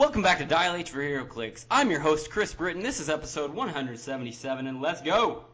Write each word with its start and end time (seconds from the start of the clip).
Welcome 0.00 0.22
back 0.22 0.38
to 0.38 0.46
Dial 0.46 0.76
H 0.76 0.88
for 0.88 1.00
HeroClix. 1.00 1.66
I'm 1.70 1.90
your 1.90 2.00
host, 2.00 2.30
Chris 2.30 2.54
Britton. 2.54 2.82
This 2.82 3.00
is 3.00 3.10
episode 3.10 3.52
177, 3.52 4.66
and 4.66 4.80
let's 4.80 5.02
go! 5.02 5.44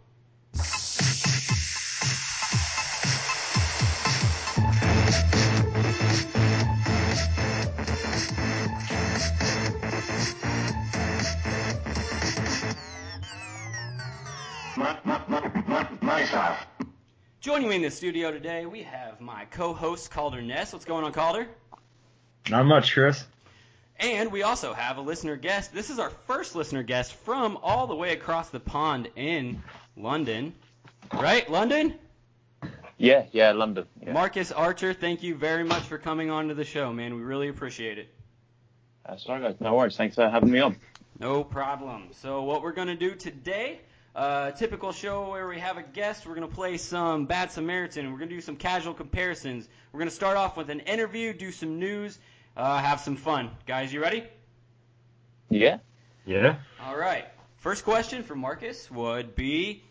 Joining 17.40 17.68
me 17.68 17.74
in 17.74 17.82
the 17.82 17.90
studio 17.90 18.30
today, 18.30 18.64
we 18.66 18.84
have 18.84 19.20
my 19.20 19.46
co-host 19.46 20.12
Calder 20.12 20.40
Ness. 20.40 20.72
What's 20.72 20.84
going 20.84 21.04
on, 21.04 21.12
Calder? 21.12 21.48
Not 22.48 22.66
much, 22.66 22.92
Chris. 22.94 23.24
And 24.06 24.30
we 24.30 24.44
also 24.44 24.72
have 24.72 24.98
a 24.98 25.00
listener 25.00 25.34
guest. 25.34 25.74
This 25.74 25.90
is 25.90 25.98
our 25.98 26.10
first 26.28 26.54
listener 26.54 26.84
guest 26.84 27.12
from 27.24 27.58
all 27.60 27.88
the 27.88 27.96
way 27.96 28.12
across 28.12 28.50
the 28.50 28.60
pond 28.60 29.08
in 29.16 29.64
London. 29.96 30.54
Right, 31.12 31.50
London? 31.50 31.92
Yeah, 32.98 33.24
yeah, 33.32 33.50
London. 33.50 33.86
Yeah. 34.00 34.12
Marcus 34.12 34.52
Archer, 34.52 34.94
thank 34.94 35.24
you 35.24 35.34
very 35.34 35.64
much 35.64 35.82
for 35.82 35.98
coming 35.98 36.30
on 36.30 36.46
to 36.48 36.54
the 36.54 36.64
show, 36.64 36.92
man. 36.92 37.16
We 37.16 37.22
really 37.22 37.48
appreciate 37.48 37.98
it. 37.98 38.14
All 39.04 39.18
right, 39.28 39.42
guys. 39.42 39.56
No 39.58 39.74
worries. 39.74 39.96
Thanks 39.96 40.14
for 40.14 40.30
having 40.30 40.52
me 40.52 40.60
on. 40.60 40.76
No 41.18 41.42
problem. 41.42 42.10
So 42.12 42.44
what 42.44 42.62
we're 42.62 42.74
going 42.74 42.86
to 42.86 42.94
do 42.94 43.16
today, 43.16 43.80
uh, 44.14 44.52
typical 44.52 44.92
show 44.92 45.30
where 45.30 45.48
we 45.48 45.58
have 45.58 45.78
a 45.78 45.82
guest, 45.82 46.28
we're 46.28 46.36
going 46.36 46.48
to 46.48 46.54
play 46.54 46.76
some 46.76 47.26
Bad 47.26 47.50
Samaritan. 47.50 48.12
We're 48.12 48.18
going 48.18 48.28
to 48.28 48.36
do 48.36 48.40
some 48.40 48.54
casual 48.54 48.94
comparisons. 48.94 49.68
We're 49.90 49.98
going 49.98 50.10
to 50.10 50.14
start 50.14 50.36
off 50.36 50.56
with 50.56 50.70
an 50.70 50.78
interview, 50.80 51.32
do 51.32 51.50
some 51.50 51.80
news, 51.80 52.20
uh, 52.56 52.78
have 52.78 53.00
some 53.00 53.16
fun. 53.16 53.50
Guys, 53.66 53.92
you 53.92 54.00
ready? 54.00 54.24
Yeah. 55.48 55.78
Yeah. 56.24 56.56
All 56.82 56.96
right. 56.96 57.26
First 57.58 57.84
question 57.84 58.22
for 58.22 58.34
Marcus 58.34 58.90
would 58.90 59.34
be, 59.34 59.82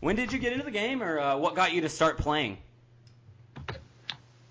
when 0.00 0.16
did 0.16 0.32
you 0.32 0.38
get 0.38 0.52
into 0.52 0.64
the 0.64 0.70
game, 0.70 1.02
or 1.02 1.18
uh, 1.18 1.36
what 1.36 1.54
got 1.54 1.72
you 1.72 1.80
to 1.82 1.88
start 1.88 2.18
playing? 2.18 2.58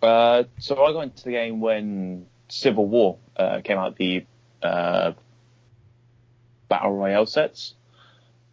Uh, 0.02 0.43
so 0.59 0.83
I 0.83 0.91
got 0.91 1.02
into 1.02 1.23
the 1.23 1.31
game 1.31 1.61
when 1.61 2.27
Civil 2.47 2.87
War 2.87 3.17
uh, 3.35 3.61
came 3.63 3.77
out, 3.77 3.95
the 3.97 4.25
uh, 4.61 5.13
Battle 6.69 6.95
Royale 6.95 7.25
sets. 7.25 7.73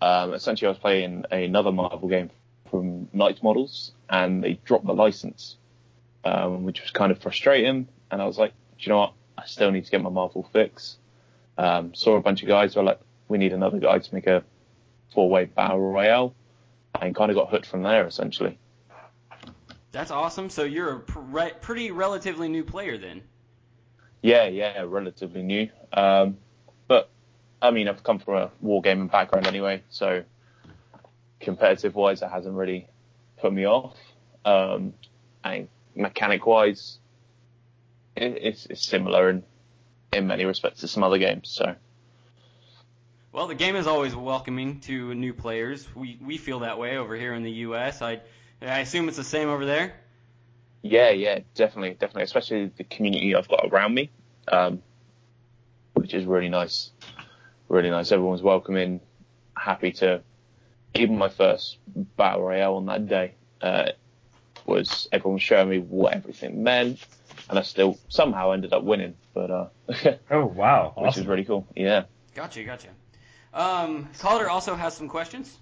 Um, 0.01 0.35
essentially, 0.35 0.67
I 0.67 0.71
was 0.71 0.79
playing 0.79 1.25
another 1.31 1.73
Marvel 1.73 2.09
game 2.09 2.31
from 2.71 3.09
Knights 3.13 3.43
Models, 3.43 3.93
and 4.09 4.43
they 4.43 4.59
dropped 4.65 4.87
the 4.87 4.95
license, 4.95 5.57
um, 6.25 6.65
which 6.65 6.81
was 6.81 6.91
kind 6.91 7.13
of 7.13 7.21
frustrating. 7.21 7.87
And 8.11 8.21
I 8.21 8.25
was 8.27 8.39
like, 8.39 8.53
do 8.53 8.57
you 8.87 8.91
know 8.91 8.99
what? 8.99 9.13
I 9.39 9.47
still 9.47 9.71
need 9.71 9.85
to 9.85 9.91
get 9.91 10.03
my 10.03 10.11
Marvel 10.11 10.49
fix. 10.53 10.99
Um, 11.59 11.95
saw 11.95 12.17
a 12.17 12.21
bunch 12.21 12.43
of 12.43 12.49
guys 12.49 12.75
who 12.75 12.81
were 12.81 12.87
like, 12.87 13.01
we 13.29 13.39
need 13.39 13.53
another 13.53 13.79
guy 13.79 13.99
to 13.99 14.15
make 14.15 14.27
a 14.27 14.45
four-way 15.15 15.45
battle 15.47 15.81
royale, 15.81 16.35
and 17.01 17.15
kind 17.15 17.31
of 17.31 17.37
got 17.37 17.51
hooked 17.51 17.67
from 17.67 17.83
there 17.83 18.07
essentially. 18.07 18.59
That's 19.91 20.11
awesome. 20.11 20.49
So 20.49 20.65
you're 20.65 20.97
a 20.97 21.01
pre- 21.01 21.53
pretty 21.61 21.91
relatively 21.91 22.49
new 22.49 22.65
player 22.65 22.97
then. 22.97 23.23
Yeah, 24.23 24.47
yeah, 24.47 24.85
relatively 24.87 25.43
new. 25.43 25.69
Um, 25.93 26.39
but 26.89 27.11
I 27.61 27.71
mean, 27.71 27.89
I've 27.89 28.03
come 28.03 28.19
from 28.19 28.37
a 28.37 28.51
wargaming 28.65 29.11
background 29.11 29.47
anyway, 29.47 29.83
so 29.91 30.25
competitive-wise, 31.41 32.23
it 32.23 32.29
hasn't 32.29 32.55
really 32.55 32.89
put 33.39 33.53
me 33.53 33.67
off. 33.67 33.97
Um, 34.45 34.95
and 35.45 35.69
mechanic-wise, 35.95 36.99
it's, 38.17 38.67
it's 38.67 38.85
similar 38.85 39.31
in 39.31 39.45
in 40.13 40.27
many 40.27 40.45
respects 40.45 40.81
to 40.81 40.89
some 40.89 41.03
other 41.03 41.19
games. 41.19 41.49
So. 41.49 41.75
Well, 43.33 43.47
the 43.47 43.55
game 43.55 43.77
is 43.77 43.87
always 43.87 44.15
welcoming 44.15 44.81
to 44.81 45.15
new 45.15 45.33
players. 45.33 45.89
We 45.95 46.19
we 46.21 46.37
feel 46.37 46.61
that 46.61 46.79
way 46.79 46.99
over 46.99 47.17
here 47.17 47.33
in 47.35 47.43
the 47.43 47.51
U.S. 47.67 48.03
I 48.03 48.21
I 48.61 48.81
assume 48.81 49.09
it's 49.09 49.17
the 49.17 49.25
same 49.25 49.49
over 49.49 49.65
there. 49.65 49.95
Yeah, 50.83 51.11
yeah, 51.11 51.41
definitely, 51.55 51.93
definitely. 51.93 52.25
Especially 52.25 52.67
the 52.77 52.85
community 52.85 53.35
I've 53.35 53.49
got 53.49 53.69
around 53.71 53.95
me, 53.95 54.11
um, 54.49 54.83
which 55.95 56.13
is 56.13 56.27
really 56.27 56.49
nice. 56.49 56.91
Really 57.69 57.89
nice. 57.89 58.13
Everyone's 58.13 58.43
welcoming, 58.43 59.01
happy 59.57 59.93
to. 59.93 60.23
Even 60.95 61.17
my 61.17 61.31
first 61.31 61.79
battle 62.19 62.43
royale 62.43 62.75
on 62.75 62.85
that 62.85 63.09
day 63.09 63.33
uh, 63.63 63.93
was 64.67 65.09
everyone 65.11 65.39
showing 65.39 65.71
me 65.71 65.79
what 65.79 66.13
everything 66.13 66.63
meant, 66.63 66.99
and 67.49 67.59
I 67.59 67.63
still 67.63 67.99
somehow 68.09 68.53
ended 68.53 68.73
up 68.73 68.83
winning. 68.83 69.15
But 69.35 69.51
uh, 69.51 69.67
Oh 70.31 70.47
wow. 70.47 70.95
which 70.97 71.17
is 71.19 71.27
really 71.27 71.45
cool. 71.45 71.67
Yeah. 71.77 72.05
Gotcha, 72.35 72.65
gotcha. 72.65 72.89
Um, 73.53 74.09
Calder 74.19 74.49
also 74.49 74.75
has 74.75 74.95
some 74.97 75.09
questions. 75.09 75.57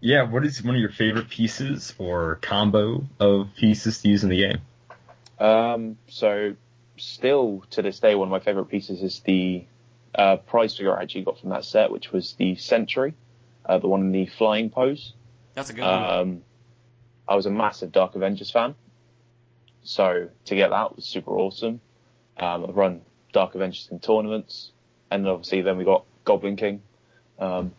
Yeah. 0.00 0.22
What 0.22 0.44
is 0.44 0.62
one 0.62 0.74
of 0.74 0.80
your 0.80 0.90
favorite 0.90 1.28
pieces 1.28 1.94
or 1.98 2.36
combo 2.42 3.04
of 3.18 3.48
pieces 3.56 4.00
to 4.02 4.08
use 4.08 4.22
in 4.22 4.30
the 4.30 4.36
game? 4.38 4.58
Um, 5.38 5.98
so 6.08 6.54
still 6.96 7.64
to 7.70 7.82
this 7.82 7.98
day, 8.00 8.14
one 8.14 8.28
of 8.28 8.32
my 8.32 8.40
favorite 8.40 8.66
pieces 8.66 9.02
is 9.02 9.20
the 9.20 9.64
uh, 10.14 10.36
prize 10.36 10.76
figure 10.76 10.96
I 10.96 11.02
actually 11.02 11.24
got 11.24 11.38
from 11.40 11.50
that 11.50 11.64
set, 11.64 11.90
which 11.90 12.10
was 12.12 12.34
the 12.38 12.54
Sentry, 12.56 13.14
uh, 13.66 13.78
the 13.78 13.88
one 13.88 14.00
in 14.00 14.12
the 14.12 14.26
flying 14.26 14.70
pose. 14.70 15.12
That's 15.54 15.70
a 15.70 15.72
good 15.74 15.82
one. 15.84 16.04
Um, 16.04 16.42
I 17.28 17.34
was 17.34 17.46
a 17.46 17.50
massive 17.50 17.92
Dark 17.92 18.14
Avengers 18.14 18.50
fan, 18.50 18.74
so 19.86 20.28
to 20.46 20.54
get 20.54 20.70
that 20.70 20.96
was 20.96 21.04
super 21.04 21.30
awesome. 21.30 21.80
Um, 22.36 22.66
I've 22.68 22.76
run 22.76 23.02
Dark 23.32 23.54
Avengers 23.54 23.88
in 23.90 24.00
tournaments, 24.00 24.72
and 25.10 25.24
then 25.24 25.30
obviously 25.30 25.62
then 25.62 25.78
we 25.78 25.84
got 25.84 26.04
Goblin 26.24 26.56
King. 26.56 26.82
Um, 27.38 27.72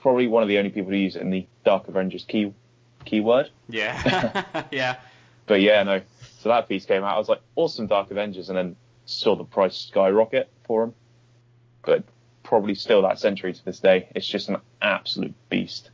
probably 0.00 0.26
one 0.26 0.42
of 0.42 0.48
the 0.48 0.58
only 0.58 0.70
people 0.70 0.90
to 0.90 0.98
use 0.98 1.16
it 1.16 1.22
in 1.22 1.30
the 1.30 1.46
Dark 1.64 1.88
Avengers 1.88 2.24
key 2.24 2.52
keyword. 3.04 3.50
Yeah, 3.68 4.44
yeah. 4.72 4.96
But 5.46 5.60
yeah, 5.60 5.82
no. 5.82 6.02
So 6.40 6.48
that 6.48 6.68
piece 6.68 6.84
came 6.84 7.04
out. 7.04 7.14
I 7.14 7.18
was 7.18 7.28
like, 7.28 7.40
awesome 7.54 7.86
Dark 7.86 8.10
Avengers, 8.10 8.48
and 8.48 8.58
then 8.58 8.76
saw 9.06 9.36
the 9.36 9.44
price 9.44 9.76
skyrocket 9.76 10.48
for 10.64 10.82
them. 10.86 10.94
But 11.84 12.04
probably 12.42 12.74
still 12.74 13.02
that 13.02 13.18
Sentry 13.18 13.52
to 13.52 13.64
this 13.64 13.78
day. 13.78 14.08
It's 14.14 14.26
just 14.26 14.48
an 14.48 14.58
absolute 14.80 15.34
beast. 15.48 15.90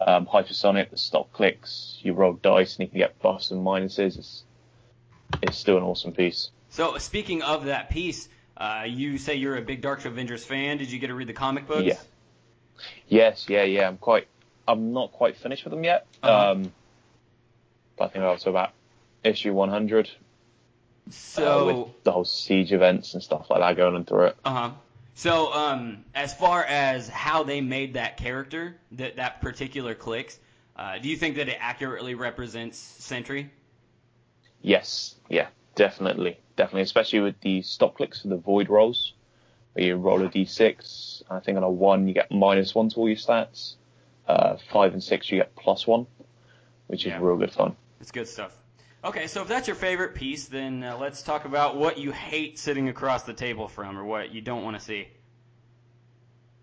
Um, 0.00 0.26
hypersonic, 0.26 0.90
the 0.90 0.96
stop 0.96 1.30
clicks, 1.32 1.98
you 2.00 2.14
roll 2.14 2.32
dice 2.32 2.76
and 2.76 2.86
you 2.86 2.88
can 2.88 2.98
get 2.98 3.20
buffs 3.20 3.50
and 3.50 3.64
minuses. 3.64 4.18
It's, 4.18 4.44
it's 5.42 5.58
still 5.58 5.76
an 5.76 5.82
awesome 5.82 6.12
piece. 6.12 6.50
So 6.70 6.98
speaking 6.98 7.42
of 7.42 7.66
that 7.66 7.90
piece, 7.90 8.28
uh, 8.56 8.84
you 8.86 9.18
say 9.18 9.36
you're 9.36 9.56
a 9.56 9.62
big 9.62 9.80
Dark 9.80 10.04
Avengers 10.04 10.44
fan. 10.44 10.78
Did 10.78 10.90
you 10.90 10.98
get 10.98 11.08
to 11.08 11.14
read 11.14 11.28
the 11.28 11.32
comic 11.32 11.66
books? 11.66 11.82
Yeah. 11.82 11.98
Yes, 13.08 13.46
yeah, 13.48 13.64
yeah. 13.64 13.88
I'm 13.88 13.98
quite. 13.98 14.28
I'm 14.68 14.92
not 14.92 15.12
quite 15.12 15.36
finished 15.36 15.64
with 15.64 15.72
them 15.72 15.84
yet. 15.84 16.06
Uh-huh. 16.22 16.52
Um, 16.52 16.72
but 17.96 18.04
I 18.04 18.08
think 18.08 18.22
I'm 18.22 18.30
also 18.30 18.50
about 18.50 18.72
issue 19.24 19.52
100 19.52 20.06
uh, 20.06 21.10
So 21.10 21.66
with 21.66 22.04
the 22.04 22.12
whole 22.12 22.24
siege 22.24 22.72
events 22.72 23.14
and 23.14 23.22
stuff 23.22 23.50
like 23.50 23.60
that 23.60 23.76
going 23.76 23.94
on 23.94 24.04
through 24.04 24.26
it. 24.26 24.36
Uh 24.44 24.50
huh. 24.50 24.70
So, 25.14 25.52
um, 25.52 26.04
as 26.14 26.32
far 26.32 26.64
as 26.64 27.08
how 27.08 27.42
they 27.42 27.60
made 27.60 27.94
that 27.94 28.16
character, 28.16 28.76
that 28.92 29.16
that 29.16 29.42
particular 29.42 29.94
clicks, 29.94 30.38
uh, 30.76 30.98
do 30.98 31.10
you 31.10 31.16
think 31.16 31.36
that 31.36 31.48
it 31.48 31.58
accurately 31.60 32.14
represents 32.14 32.78
Sentry? 32.78 33.50
Yes, 34.62 35.14
yeah, 35.28 35.48
definitely, 35.74 36.38
definitely, 36.56 36.82
especially 36.82 37.20
with 37.20 37.40
the 37.40 37.62
stop 37.62 37.96
clicks 37.96 38.22
for 38.22 38.28
the 38.28 38.36
void 38.36 38.68
rolls, 38.68 39.14
where 39.72 39.86
you 39.86 39.96
roll 39.96 40.22
a 40.22 40.28
d6. 40.28 41.22
I 41.30 41.40
think 41.40 41.56
on 41.56 41.62
a 41.62 41.70
one 41.70 42.06
you 42.08 42.14
get 42.14 42.30
minus 42.30 42.74
one 42.74 42.88
to 42.90 42.96
all 42.96 43.08
your 43.08 43.16
stats. 43.16 43.74
Uh, 44.28 44.56
five 44.70 44.92
and 44.92 45.02
six 45.02 45.30
you 45.30 45.38
get 45.38 45.56
plus 45.56 45.86
one, 45.86 46.06
which 46.86 47.00
is 47.04 47.10
Yeah. 47.10 47.18
real 47.20 47.36
good 47.36 47.52
fun. 47.52 47.74
It's 48.00 48.12
good 48.12 48.28
stuff. 48.28 48.56
Okay, 49.02 49.26
so 49.26 49.40
if 49.42 49.48
that's 49.48 49.66
your 49.66 49.76
favorite 49.76 50.14
piece, 50.14 50.46
then 50.46 50.84
uh, 50.84 50.96
let's 50.98 51.22
talk 51.22 51.46
about 51.46 51.76
what 51.76 51.96
you 51.96 52.12
hate 52.12 52.58
sitting 52.58 52.88
across 52.90 53.22
the 53.22 53.32
table 53.32 53.66
from, 53.66 53.96
or 53.98 54.04
what 54.04 54.30
you 54.30 54.42
don't 54.42 54.62
want 54.62 54.78
to 54.78 54.84
see. 54.84 55.08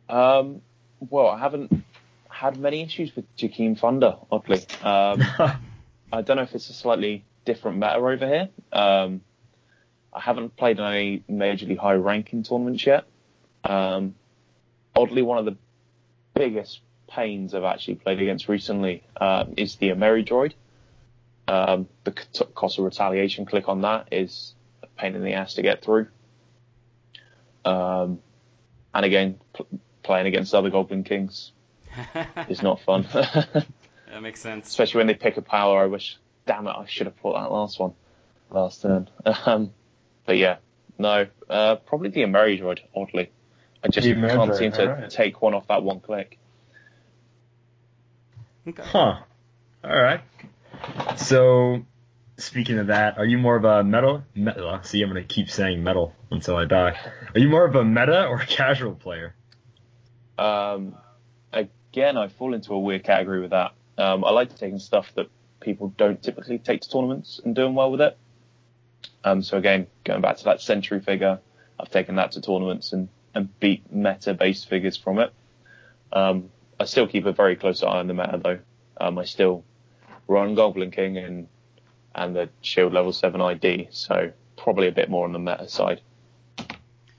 Um, 0.08 0.62
well, 1.10 1.28
I 1.28 1.40
haven't 1.40 1.84
had 2.30 2.58
many 2.58 2.82
issues 2.84 3.16
with 3.16 3.26
Jakeem 3.36 3.78
Thunder, 3.78 4.18
oddly. 4.32 4.60
Um, 4.84 5.24
I 6.14 6.22
don't 6.22 6.38
know 6.38 6.44
if 6.44 6.54
it's 6.56 6.70
a 6.70 6.74
slightly 6.74 7.26
different 7.48 7.78
meta 7.78 7.96
over 7.96 8.28
here. 8.28 8.50
Um, 8.74 9.22
I 10.14 10.20
haven't 10.20 10.58
played 10.58 10.80
in 10.80 10.86
any 10.86 11.24
majorly 11.32 11.78
high 11.78 11.94
ranking 11.94 12.44
tournaments 12.44 12.86
yet. 12.86 13.06
Um, 13.64 14.16
oddly, 14.96 15.22
one 15.22 15.38
of 15.38 15.46
the 15.46 15.56
biggest 16.36 16.82
pains 17.10 17.56
I've 17.56 17.64
actually 17.64 17.96
played 17.96 18.22
against 18.22 18.50
recently 18.50 19.04
um, 19.20 19.54
is 19.56 19.78
the 19.78 19.90
Ameridroid. 19.90 20.54
Um, 21.48 21.88
the 22.04 22.12
cost 22.12 22.78
of 22.78 22.84
retaliation 22.84 23.46
click 23.46 23.70
on 23.70 23.82
that 23.82 24.10
is 24.12 24.54
a 24.84 24.88
pain 24.88 25.16
in 25.16 25.24
the 25.24 25.34
ass 25.34 25.54
to 25.54 25.62
get 25.62 25.82
through. 25.82 26.08
Um, 27.64 28.20
and 28.94 29.06
again, 29.06 29.40
pl- 29.54 29.68
playing 30.04 30.28
against 30.28 30.54
other 30.54 30.70
Goblin 30.70 31.06
Kings 31.06 31.54
is 32.50 32.62
not 32.62 32.82
fun. 32.82 33.08
That 34.10 34.22
makes 34.22 34.40
sense. 34.40 34.68
especially 34.68 35.00
when 35.00 35.08
they 35.08 35.14
pick 35.16 35.36
a 35.38 35.42
power. 35.42 35.84
I 35.84 35.86
wish, 35.86 36.18
damn 36.48 36.66
it, 36.68 36.72
I 36.76 36.86
should 36.88 37.06
have 37.08 37.18
put 37.18 37.34
that 37.36 37.52
last 37.52 37.80
one 37.80 37.94
last 38.50 38.82
turn. 38.82 39.10
Um, 39.46 39.72
but 40.26 40.38
yeah, 40.38 40.58
no, 40.98 41.28
uh, 41.50 41.76
probably 41.76 42.10
the 42.10 42.22
Ameridroid. 42.22 42.80
Oddly, 42.96 43.30
I 43.84 43.88
just 43.90 44.08
The 44.08 44.16
can't 44.16 44.56
seem 44.56 44.72
to 44.74 44.90
alright. 44.90 45.10
take 45.10 45.42
one 45.42 45.54
off 45.54 45.68
that 45.68 45.84
one 45.84 46.00
click. 46.00 46.40
Okay. 48.68 48.84
Huh. 48.84 49.20
All 49.84 49.98
right. 49.98 50.22
So, 51.18 51.86
speaking 52.38 52.80
of 52.80 52.88
that, 52.88 53.18
are 53.18 53.26
you 53.26 53.38
more 53.38 53.56
of 53.56 53.64
a 53.64 53.84
metal? 53.84 54.24
metal 54.36 54.80
see, 54.84 55.02
I'm 55.02 55.10
gonna 55.10 55.24
keep 55.24 55.50
saying 55.50 55.84
metal 55.84 56.14
until 56.32 56.56
I 56.58 56.66
die. 56.66 56.98
Are 57.34 57.40
you 57.40 57.48
more 57.50 57.66
of 57.66 57.76
a 57.76 57.84
meta 57.86 58.26
or 58.28 58.40
casual 58.40 58.96
player? 58.96 59.34
Um, 60.38 60.96
again, 61.54 62.18
I 62.18 62.28
fall 62.28 62.54
into 62.54 62.74
a 62.74 62.80
weird 62.80 63.04
category 63.04 63.42
with 63.42 63.52
that. 63.52 63.72
Um, 63.98 64.24
I 64.26 64.32
like 64.32 64.56
taking 64.56 64.80
stuff 64.80 65.12
that 65.16 65.28
people 65.59 65.94
don't 65.98 66.21
typically 66.21 66.59
take 66.59 66.81
to 66.81 66.89
tournaments 66.89 67.39
and 67.44 67.56
doing 67.56 67.75
well 67.75 67.92
with 67.92 68.01
it. 68.01 68.18
Um, 69.24 69.42
so 69.42 69.57
again, 69.57 69.88
going 70.04 70.21
back 70.21 70.38
to 70.38 70.44
that 70.45 70.62
Sentry 70.62 71.00
figure, 71.01 71.39
I've 71.80 71.89
taken 71.89 72.15
that 72.15 72.31
to 72.33 72.42
tournaments 72.42 72.94
and, 72.94 73.09
and 73.36 73.57
beat 73.59 73.92
meta-based 73.92 74.69
figures 74.69 74.98
from 74.98 75.19
it. 75.19 75.33
Um, 76.13 76.50
I 76.80 76.86
still 76.86 77.07
keep 77.07 77.25
a 77.25 77.33
very 77.33 77.56
close 77.56 77.83
eye 77.83 78.00
on 78.00 78.07
the 78.07 78.13
meta 78.13 78.39
though. 78.44 78.59
Um, 79.00 79.18
I 79.18 79.25
still 79.25 79.63
run 80.27 80.56
Goblin 80.56 80.92
King 80.92 81.18
and 81.18 81.48
and 82.15 82.36
the 82.36 82.50
Shield 82.62 82.94
Level 82.94 83.13
7 83.13 83.39
ID, 83.39 83.89
so 83.92 84.31
probably 84.56 84.88
a 84.88 84.92
bit 84.92 85.07
more 85.07 85.25
on 85.25 85.33
the 85.33 85.39
meta 85.39 85.68
side. 85.68 86.01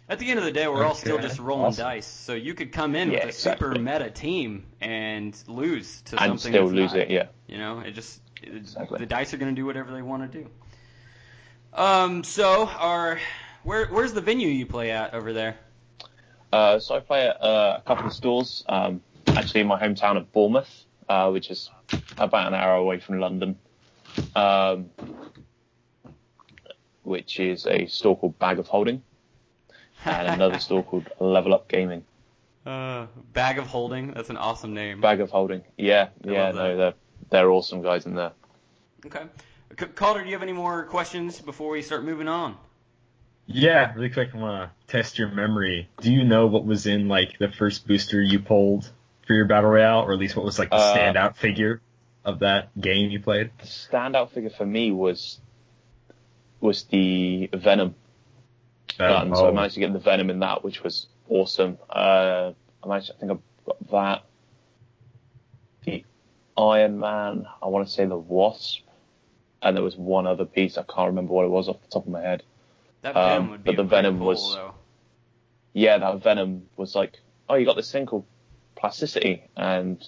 At 0.09 0.19
the 0.19 0.29
end 0.31 0.39
of 0.41 0.45
the 0.45 0.51
day, 0.51 0.67
we're 0.67 0.85
all 0.85 0.95
still 0.95 1.19
just 1.19 1.39
rolling 1.39 1.67
Awesome. 1.67 1.85
dice. 1.85 2.07
So 2.07 2.33
you 2.35 2.55
could 2.55 2.73
come 2.73 2.97
in 2.97 3.11
Yeah, 3.13 3.27
with 3.27 3.35
a 3.35 3.39
super 3.39 3.75
meta 3.79 4.11
team 4.11 4.65
and 4.81 5.41
lose 5.47 6.01
to 6.07 6.17
And 6.21 6.41
something 6.41 6.53
still 6.53 6.65
that's 6.69 6.75
lose 6.77 6.93
not. 6.95 7.01
it, 7.03 7.11
yeah. 7.11 7.27
You 7.47 7.59
know, 7.59 7.81
it 7.81 7.93
just 7.93 8.17
it, 8.19 8.28
Exactly. 8.43 8.99
the 8.99 9.07
dice 9.07 9.35
are 9.35 9.37
going 9.37 9.55
to 9.55 9.61
do 9.61 9.67
whatever 9.67 9.93
they 9.93 10.03
want 10.03 10.31
to 10.31 10.43
do. 10.43 10.49
Um, 11.73 12.25
so 12.25 12.67
our 12.67 13.19
where 13.63 13.87
where's 13.87 14.13
the 14.13 14.21
venue 14.21 14.49
you 14.49 14.67
play 14.67 14.91
at 14.91 15.15
over 15.15 15.33
there? 15.33 15.57
Uh, 16.53 16.79
so 16.79 16.97
I 16.97 17.01
play 17.01 17.29
at 17.29 17.43
uh, 17.43 17.79
a 17.79 17.83
couple 17.87 18.07
of 18.07 18.13
stores, 18.13 18.65
um, 18.69 19.03
actually 19.27 19.61
in 19.61 19.67
my 19.67 19.79
hometown 19.81 20.17
of 20.17 20.33
Bournemouth, 20.33 20.85
uh, 21.09 21.31
which 21.31 21.51
is 21.51 21.71
about 22.17 22.47
an 22.47 22.55
hour 22.55 22.77
away 22.77 23.01
from 23.01 23.21
London, 23.21 23.59
um, 24.35 24.89
which 27.03 27.39
is 27.39 27.67
a 27.67 27.87
store 27.87 28.17
called 28.17 28.39
Bag 28.39 28.59
of 28.59 28.67
Holding, 28.67 29.03
and 30.07 30.29
another 30.29 30.59
store 30.67 30.83
called 30.83 31.09
Level 31.21 31.53
Up 31.53 31.69
Gaming. 31.69 32.05
Uh, 32.65 33.07
Bag 33.35 33.59
of 33.59 33.67
Holding. 33.67 34.13
That's 34.13 34.31
an 34.31 34.39
awesome 34.39 34.73
name. 34.73 35.03
Bag 35.03 35.21
of 35.21 35.31
Holding, 35.31 35.63
yeah, 35.77 36.09
I 36.27 36.31
yeah, 36.31 36.51
no, 36.53 36.77
they're 36.77 36.95
they're 37.31 37.51
awesome 37.51 37.83
guys 37.83 38.07
in 38.07 38.15
there. 38.15 38.33
Okay. 39.07 39.25
Calder, 39.95 40.23
do 40.23 40.27
you 40.27 40.35
have 40.35 40.43
any 40.43 40.53
more 40.53 40.85
questions 40.85 41.41
before 41.41 41.71
we 41.71 41.83
start 41.83 42.05
moving 42.05 42.29
on? 42.29 42.57
Yeah, 43.47 43.95
really 43.95 44.11
quick, 44.11 44.31
I 44.35 44.39
want 44.39 44.71
to 44.71 44.93
test 44.93 45.19
your 45.19 45.29
memory. 45.29 45.89
Do 46.01 46.13
you 46.13 46.25
know 46.25 46.47
what 46.47 46.67
was 46.67 46.87
in 46.87 47.09
like 47.09 47.39
the 47.39 47.49
first 47.49 47.87
booster 47.87 48.21
you 48.21 48.41
pulled 48.41 48.91
for 49.27 49.35
your 49.35 49.47
battle 49.47 49.71
royale, 49.71 50.01
or 50.01 50.13
at 50.13 50.19
least 50.19 50.37
what 50.37 50.45
was 50.45 50.59
like 50.59 50.71
the 50.71 50.77
Uh, 50.77 50.97
standout 50.97 51.37
figure 51.37 51.81
of 52.25 52.41
that 52.41 52.79
game 52.79 53.11
you 53.11 53.21
played? 53.21 53.51
The 53.59 53.67
standout 53.67 54.31
figure 54.31 54.51
for 54.51 54.67
me 54.67 54.91
was 54.91 55.41
was 56.61 56.85
the 56.85 57.49
Venom 57.53 57.95
gun. 58.99 59.35
So 59.35 59.47
I 59.47 59.49
oh, 59.49 59.53
managed 59.53 59.75
to 59.75 59.81
get 59.81 59.93
the 59.93 59.99
Venom 59.99 60.29
in 60.29 60.41
that, 60.41 60.65
which 60.65 60.83
was 60.83 61.07
awesome. 61.29 61.79
Uh, 61.89 62.53
I 62.83 62.89
managed, 62.89 63.13
I 63.17 63.21
think 63.21 63.33
I've 63.33 63.65
got 63.65 63.91
that. 63.91 64.25
Iron 66.59 66.99
Man, 66.99 67.47
I 67.63 67.67
want 67.69 67.87
to 67.87 67.93
say 67.93 68.05
the 68.05 68.17
Wasp, 68.17 68.81
and 69.63 69.77
there 69.77 69.85
was 69.85 69.97
one 69.97 70.27
other 70.27 70.45
piece. 70.45 70.77
I 70.77 70.83
can't 70.83 71.07
remember 71.09 71.33
what 71.33 71.45
it 71.45 71.51
was 71.51 71.69
off 71.69 71.81
the 71.81 71.89
top 71.89 72.07
of 72.07 72.13
my 72.13 72.21
head. 72.21 72.43
That 73.03 73.17
Um, 73.17 73.51
would 73.51 73.63
be 73.65 73.71
but 73.71 73.77
the 73.77 73.85
Venom 73.85 74.19
pull, 74.19 74.27
was- 74.29 74.55
though. 74.55 74.75
Yeah, 75.73 75.99
that 75.99 76.23
Venom 76.23 76.69
was 76.77 76.95
like, 76.97 77.21
oh, 77.49 77.55
you 77.55 77.65
got 77.65 77.77
this 77.77 77.93
thing 77.93 78.07
called 78.07 78.25
plasticity, 78.75 79.45
and 79.57 80.05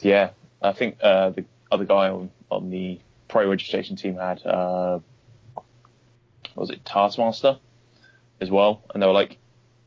yeah, 0.00 0.30
I 0.62 0.72
think 0.72 0.98
uh, 1.02 1.30
the 1.30 1.44
other 1.70 1.84
guy 1.84 2.08
on 2.08 2.30
on 2.50 2.70
the 2.70 2.98
pro 3.28 3.48
registration 3.48 3.94
team 3.96 4.16
had 4.16 4.44
uh, 4.44 4.98
was 6.56 6.70
it 6.70 6.84
Taskmaster 6.84 7.58
as 8.40 8.50
well, 8.50 8.82
and 8.92 9.02
they 9.02 9.06
were 9.06 9.12
like, 9.12 9.38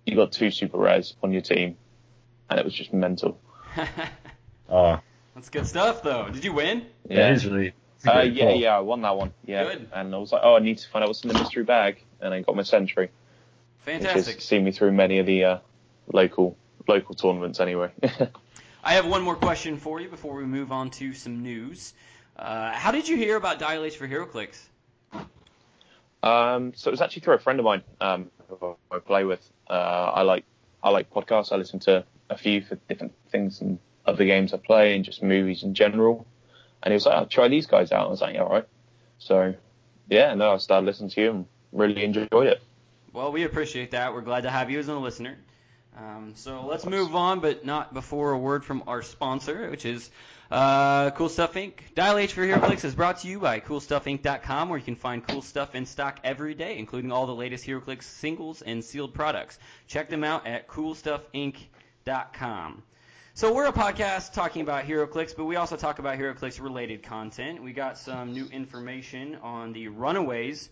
you 0.06 0.16
got 0.16 0.32
two 0.32 0.52
super 0.52 0.78
rares 0.78 1.16
on 1.22 1.34
your 1.34 1.42
team, 1.42 1.76
and 2.50 2.60
it 2.60 2.64
was 2.64 2.74
just 2.74 2.94
mental. 2.94 3.40
oh, 4.70 5.00
That's 5.36 5.50
good 5.50 5.66
stuff, 5.68 6.04
though. 6.04 6.30
Did 6.30 6.44
you 6.44 6.54
win? 6.54 6.86
that 7.08 7.32
is 7.34 7.46
really. 7.46 7.74
it's 7.96 8.06
a 8.06 8.18
Uh, 8.18 8.22
yeah, 8.22 8.46
pull. 8.46 8.56
yeah, 8.60 8.78
I 8.78 8.80
won 8.80 9.02
that 9.02 9.16
one. 9.18 9.32
Yeah, 9.46 9.64
Good. 9.64 9.88
and 9.94 10.14
I 10.14 10.18
was 10.18 10.32
like, 10.32 10.42
oh, 10.44 10.56
I 10.56 10.60
need 10.60 10.78
to 10.80 10.88
find 10.90 11.04
out 11.04 11.10
what's 11.10 11.24
in 11.24 11.28
the 11.30 11.40
mystery 11.40 11.64
bag, 11.64 12.04
and 12.22 12.34
I 12.34 12.42
got 12.42 12.56
my 12.56 12.64
Sentry, 12.64 13.06
which 13.86 13.96
Fantastic. 14.02 14.36
has 14.36 14.44
seen 14.44 14.64
me 14.64 14.72
through 14.72 14.92
many 14.92 15.20
of 15.20 15.26
the 15.26 15.44
uh, 15.44 15.58
local 16.12 16.58
local 16.88 17.14
tournaments 17.16 17.60
anyway. 17.60 17.92
I 18.84 18.94
have 18.94 19.06
one 19.06 19.22
more 19.22 19.36
question 19.36 19.78
for 19.78 20.00
you 20.00 20.08
before 20.10 20.36
we 20.36 20.46
move 20.46 20.72
on 20.72 20.90
to 20.92 21.14
some 21.14 21.42
news. 21.44 21.94
Uh, 22.38 22.72
how 22.72 22.92
did 22.92 23.08
you 23.08 23.18
hear 23.18 23.36
about 23.36 23.60
Dial 23.60 23.84
H 23.84 23.98
for 23.98 24.08
HeroClix? 24.08 24.58
Um, 26.24 26.74
so 26.76 26.90
it 26.90 26.92
was 26.92 27.02
actually 27.02 27.22
through 27.22 27.36
a 27.36 27.40
friend 27.40 27.60
of 27.60 27.66
mine 27.66 27.82
um, 28.02 28.30
who 28.48 28.76
I 28.92 29.00
play 29.00 29.24
with. 29.24 29.48
Uh, 29.70 29.74
I 29.74 30.22
like 30.24 30.46
I 30.84 30.90
like 30.90 31.10
podcasts. 31.12 31.52
I 31.52 31.56
listen 31.58 31.80
to 31.82 32.06
a 32.30 32.38
few 32.38 32.62
for 32.62 32.76
different 32.88 33.14
things 33.32 33.62
and 33.62 33.80
other 34.10 34.26
games 34.26 34.54
I 34.54 34.58
play 34.58 34.96
and 34.96 35.06
just 35.06 35.24
movies 35.24 35.64
in 35.64 35.74
general. 35.74 36.26
And 36.84 36.92
he 36.92 36.96
was 36.96 37.06
like, 37.06 37.16
"I'll 37.16 37.26
try 37.26 37.48
these 37.48 37.68
guys 37.68 37.92
out." 37.92 38.08
I 38.08 38.10
was 38.10 38.22
like, 38.22 38.36
"Yeah, 38.36 38.44
all 38.44 38.50
right." 38.50 38.68
So 39.20 39.54
yeah, 40.10 40.34
no, 40.34 40.52
I 40.52 40.58
started 40.58 40.86
listening 40.86 41.10
to 41.12 41.22
you 41.22 41.30
and 41.32 41.46
really 41.72 42.04
enjoyed 42.04 42.48
it. 42.48 42.62
Well, 43.14 43.32
we 43.32 43.44
appreciate 43.44 43.92
that. 43.92 44.14
We're 44.14 44.22
glad 44.22 44.42
to 44.42 44.50
have 44.50 44.70
you 44.70 44.80
as 44.80 44.88
a 44.88 44.96
listener. 44.96 45.38
Um, 45.98 46.34
so 46.36 46.66
let's 46.66 46.86
move 46.86 47.16
on, 47.16 47.40
but 47.40 47.66
not 47.66 47.94
before 47.94 48.32
a 48.32 48.38
word 48.38 48.64
from 48.64 48.84
our 48.88 49.02
sponsor, 49.02 49.70
which 49.70 49.86
is 49.86 50.10
uh, 50.52 51.12
Cool 51.12 51.30
Stuff 51.30 51.54
Inc. 51.56 51.74
Dial 51.96 52.18
H 52.18 52.34
for 52.34 52.46
HeroClix 52.46 52.86
is 52.86 52.96
brought 52.96 53.20
to 53.20 53.28
you 53.28 53.40
by 53.40 53.60
CoolStuffInc.com, 53.60 54.70
where 54.70 54.80
you 54.80 54.86
can 54.86 54.96
find 54.96 55.28
cool 55.28 55.42
stuff 55.42 55.76
in 55.76 55.86
stock 55.86 56.20
every 56.24 56.54
day, 56.54 56.78
including 56.78 57.12
all 57.12 57.26
the 57.26 57.36
latest 57.36 57.66
HeroClix 57.66 58.04
singles 58.04 58.62
and 58.62 58.84
sealed 58.84 59.14
products. 59.14 59.60
Check 59.88 60.10
them 60.10 60.24
out 60.24 60.48
at 60.48 60.68
CoolStuffInc.com. 60.68 62.84
So 63.36 63.54
we're 63.54 63.68
a 63.68 63.74
podcast 63.74 64.34
talking 64.34 64.64
about 64.64 64.86
HeroClix, 64.86 65.36
but 65.36 65.46
we 65.46 65.56
also 65.56 65.78
talk 65.78 66.00
about 66.00 66.18
HeroClix 66.18 66.62
related 66.62 67.04
content. 67.04 67.64
We 67.64 67.72
got 67.72 67.98
some 67.98 68.34
new 68.34 68.46
information 68.48 69.36
on 69.36 69.72
the 69.72 69.88
Runaways 69.88 70.70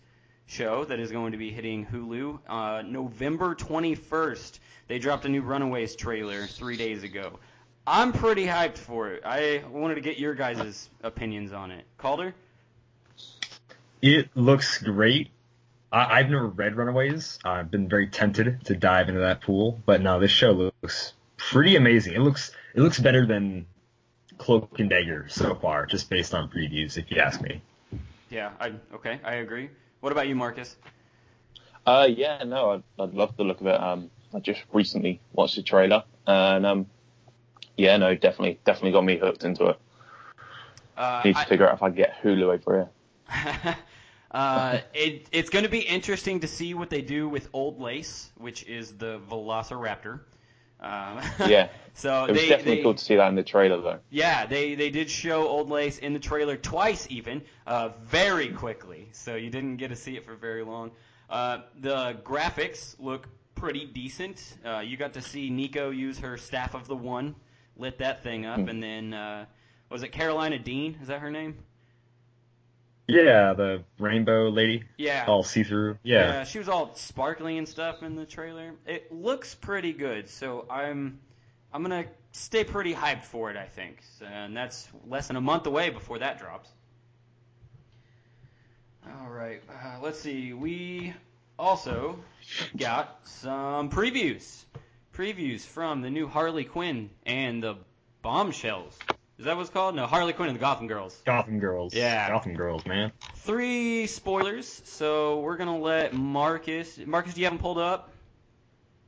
show 0.47 0.83
that 0.85 0.99
is 0.99 1.11
going 1.11 1.31
to 1.31 1.37
be 1.37 1.51
hitting 1.51 1.85
Hulu 1.85 2.39
uh, 2.47 2.81
November 2.81 3.55
21st. 3.55 4.59
They 4.87 4.99
dropped 4.99 5.23
a 5.25 5.29
new 5.29 5.41
Runaways 5.41 5.95
trailer 5.95 6.45
three 6.47 6.75
days 6.75 7.03
ago. 7.03 7.39
I'm 7.85 8.11
pretty 8.11 8.45
hyped 8.45 8.77
for 8.77 9.11
it. 9.11 9.23
I 9.23 9.63
wanted 9.69 9.95
to 9.95 10.01
get 10.01 10.17
your 10.17 10.35
guys' 10.35 10.89
opinions 11.03 11.53
on 11.53 11.71
it. 11.71 11.85
Calder? 11.97 12.33
It 14.01 14.29
looks 14.35 14.79
great. 14.79 15.29
I, 15.89 16.19
I've 16.19 16.29
never 16.29 16.47
read 16.47 16.75
Runaways. 16.75 17.39
I've 17.45 17.71
been 17.71 17.87
very 17.87 18.07
tempted 18.07 18.65
to 18.65 18.75
dive 18.75 19.07
into 19.07 19.21
that 19.21 19.41
pool, 19.41 19.79
but 19.85 20.01
no, 20.01 20.19
this 20.19 20.31
show 20.31 20.51
looks 20.51 21.13
pretty 21.37 21.75
amazing. 21.75 22.13
It 22.13 22.19
looks 22.19 22.51
it 22.75 22.81
looks 22.81 22.99
better 22.99 23.25
than 23.25 23.65
Cloak 24.37 24.79
and 24.79 24.89
Dagger 24.89 25.27
so 25.29 25.55
far, 25.55 25.85
just 25.85 26.09
based 26.09 26.33
on 26.33 26.49
previews, 26.49 26.97
if 26.97 27.09
you 27.09 27.19
ask 27.21 27.41
me. 27.41 27.61
Yeah, 28.29 28.51
I, 28.59 28.73
okay, 28.95 29.19
I 29.23 29.35
agree. 29.35 29.69
What 30.01 30.11
about 30.11 30.27
you, 30.27 30.35
Marcus? 30.35 30.75
Uh, 31.85 32.07
yeah, 32.09 32.43
no, 32.43 32.71
I'd, 32.71 32.83
I'd 32.99 33.13
love 33.13 33.37
the 33.37 33.43
look 33.43 33.61
of 33.61 33.67
it. 33.67 33.79
Um, 33.79 34.11
I 34.33 34.39
just 34.39 34.61
recently 34.73 35.21
watched 35.31 35.55
the 35.55 35.63
trailer, 35.63 36.03
and 36.27 36.65
um, 36.65 36.87
yeah, 37.77 37.95
no, 37.97 38.13
definitely, 38.13 38.59
definitely 38.65 38.91
got 38.91 39.05
me 39.05 39.17
hooked 39.17 39.43
into 39.43 39.67
it. 39.67 39.79
Uh, 40.97 41.21
Need 41.23 41.33
to 41.35 41.39
I- 41.39 41.45
figure 41.45 41.67
out 41.67 41.75
if 41.75 41.83
I 41.83 41.87
can 41.87 41.95
get 41.95 42.21
Hulu 42.21 42.59
over 42.59 42.89
here. 43.29 43.77
uh, 44.31 44.79
it, 44.93 45.27
it's 45.31 45.49
going 45.49 45.63
to 45.63 45.69
be 45.69 45.79
interesting 45.79 46.41
to 46.41 46.47
see 46.47 46.73
what 46.73 46.89
they 46.89 47.01
do 47.01 47.29
with 47.29 47.47
Old 47.53 47.79
Lace, 47.79 48.31
which 48.37 48.63
is 48.65 48.93
the 48.97 49.19
Velociraptor. 49.29 50.19
Um, 50.79 51.21
Yeah. 51.47 51.69
so 51.93 52.25
It 52.25 52.31
was 52.31 52.41
they, 52.41 52.49
definitely 52.49 52.75
they, 52.77 52.83
cool 52.83 52.93
to 52.95 53.03
see 53.03 53.15
that 53.15 53.27
in 53.29 53.35
the 53.35 53.43
trailer, 53.43 53.81
though. 53.81 53.99
Yeah, 54.09 54.45
they, 54.45 54.75
they 54.75 54.89
did 54.89 55.09
show 55.09 55.47
Old 55.47 55.69
Lace 55.69 55.97
in 55.97 56.13
the 56.13 56.19
trailer 56.19 56.55
twice, 56.57 57.07
even 57.09 57.41
uh, 57.65 57.89
very 58.03 58.49
quickly. 58.49 59.09
So 59.11 59.35
you 59.35 59.49
didn't 59.49 59.77
get 59.77 59.89
to 59.89 59.95
see 59.95 60.15
it 60.15 60.25
for 60.25 60.35
very 60.35 60.63
long. 60.63 60.91
Uh, 61.29 61.59
the 61.81 62.17
graphics 62.23 62.95
look 62.99 63.27
pretty 63.55 63.85
decent. 63.85 64.55
Uh, 64.65 64.79
you 64.79 64.97
got 64.97 65.13
to 65.13 65.21
see 65.21 65.49
Nico 65.49 65.89
use 65.89 66.19
her 66.19 66.37
Staff 66.37 66.75
of 66.75 66.87
the 66.87 66.95
One, 66.95 67.35
lit 67.75 67.97
that 67.97 68.21
thing 68.23 68.45
up, 68.45 68.59
Hmm. 68.59 68.69
and 68.69 68.83
then 68.83 69.13
uh, 69.13 69.45
was 69.89 70.03
it 70.03 70.11
Karolina 70.11 70.63
Dean? 70.63 70.97
Is 71.01 71.07
that 71.07 71.19
her 71.21 71.31
name? 71.31 71.57
Yeah, 73.07 73.53
the 73.53 73.83
rainbow 73.99 74.49
lady, 74.49 74.83
Yeah. 74.97 75.25
all 75.27 75.43
see 75.43 75.63
through. 75.63 75.97
Yeah. 76.03 76.43
she 76.43 76.59
was 76.59 76.67
all 76.67 76.93
sparkly 76.95 77.57
and 77.57 77.67
stuff 77.67 78.03
in 78.03 78.15
the 78.15 78.25
trailer. 78.25 78.73
It 78.85 79.11
looks 79.13 79.55
pretty 79.55 79.93
good, 79.93 80.29
so 80.29 80.65
I'm 80.69 81.19
I'm 81.73 81.81
gonna 81.83 82.05
stay 82.33 82.63
pretty 82.63 82.93
hyped 82.93 83.23
for 83.23 83.49
it. 83.49 83.55
I 83.57 83.65
think, 83.65 84.01
So- 84.19 84.25
and 84.25 84.55
that's 84.55 84.87
less 85.07 85.27
than 85.27 85.37
a 85.37 85.41
month 85.41 85.67
away 85.67 85.89
before 85.89 86.19
that 86.19 86.37
drops. 86.39 86.69
All 89.21 89.29
right. 89.29 89.61
Uh, 89.69 89.99
let's 90.01 90.19
see. 90.19 90.51
We 90.53 91.13
also 91.57 92.19
got 92.75 93.19
some 93.23 93.89
previews. 93.89 94.63
Previews 95.13 95.61
from 95.61 96.01
the 96.01 96.09
new 96.09 96.27
Harley 96.27 96.65
Quinn 96.65 97.09
and 97.25 97.63
the 97.63 97.75
Bombshells. 98.21 98.97
Is 99.39 99.45
that 99.45 99.55
what's 99.55 99.69
called? 99.69 99.95
No, 99.95 100.07
Harley 100.07 100.33
Quinn 100.33 100.49
and 100.49 100.57
the 100.57 100.59
Gotham 100.59 100.87
Girls. 100.87 101.21
Gotham 101.23 101.59
Girls. 101.59 101.93
Yeah. 101.93 102.29
Gotham 102.29 102.55
Girls, 102.55 102.85
man. 102.85 103.11
Three 103.35 104.07
spoilers. 104.07 104.81
So 104.85 105.41
we're 105.41 105.57
gonna 105.57 105.77
let 105.77 106.13
Marcus. 106.13 106.99
Marcus, 107.05 107.35
do 107.35 107.41
you 107.41 107.45
have 107.45 107.53
them 107.53 107.61
pulled 107.61 107.77
up? 107.77 108.09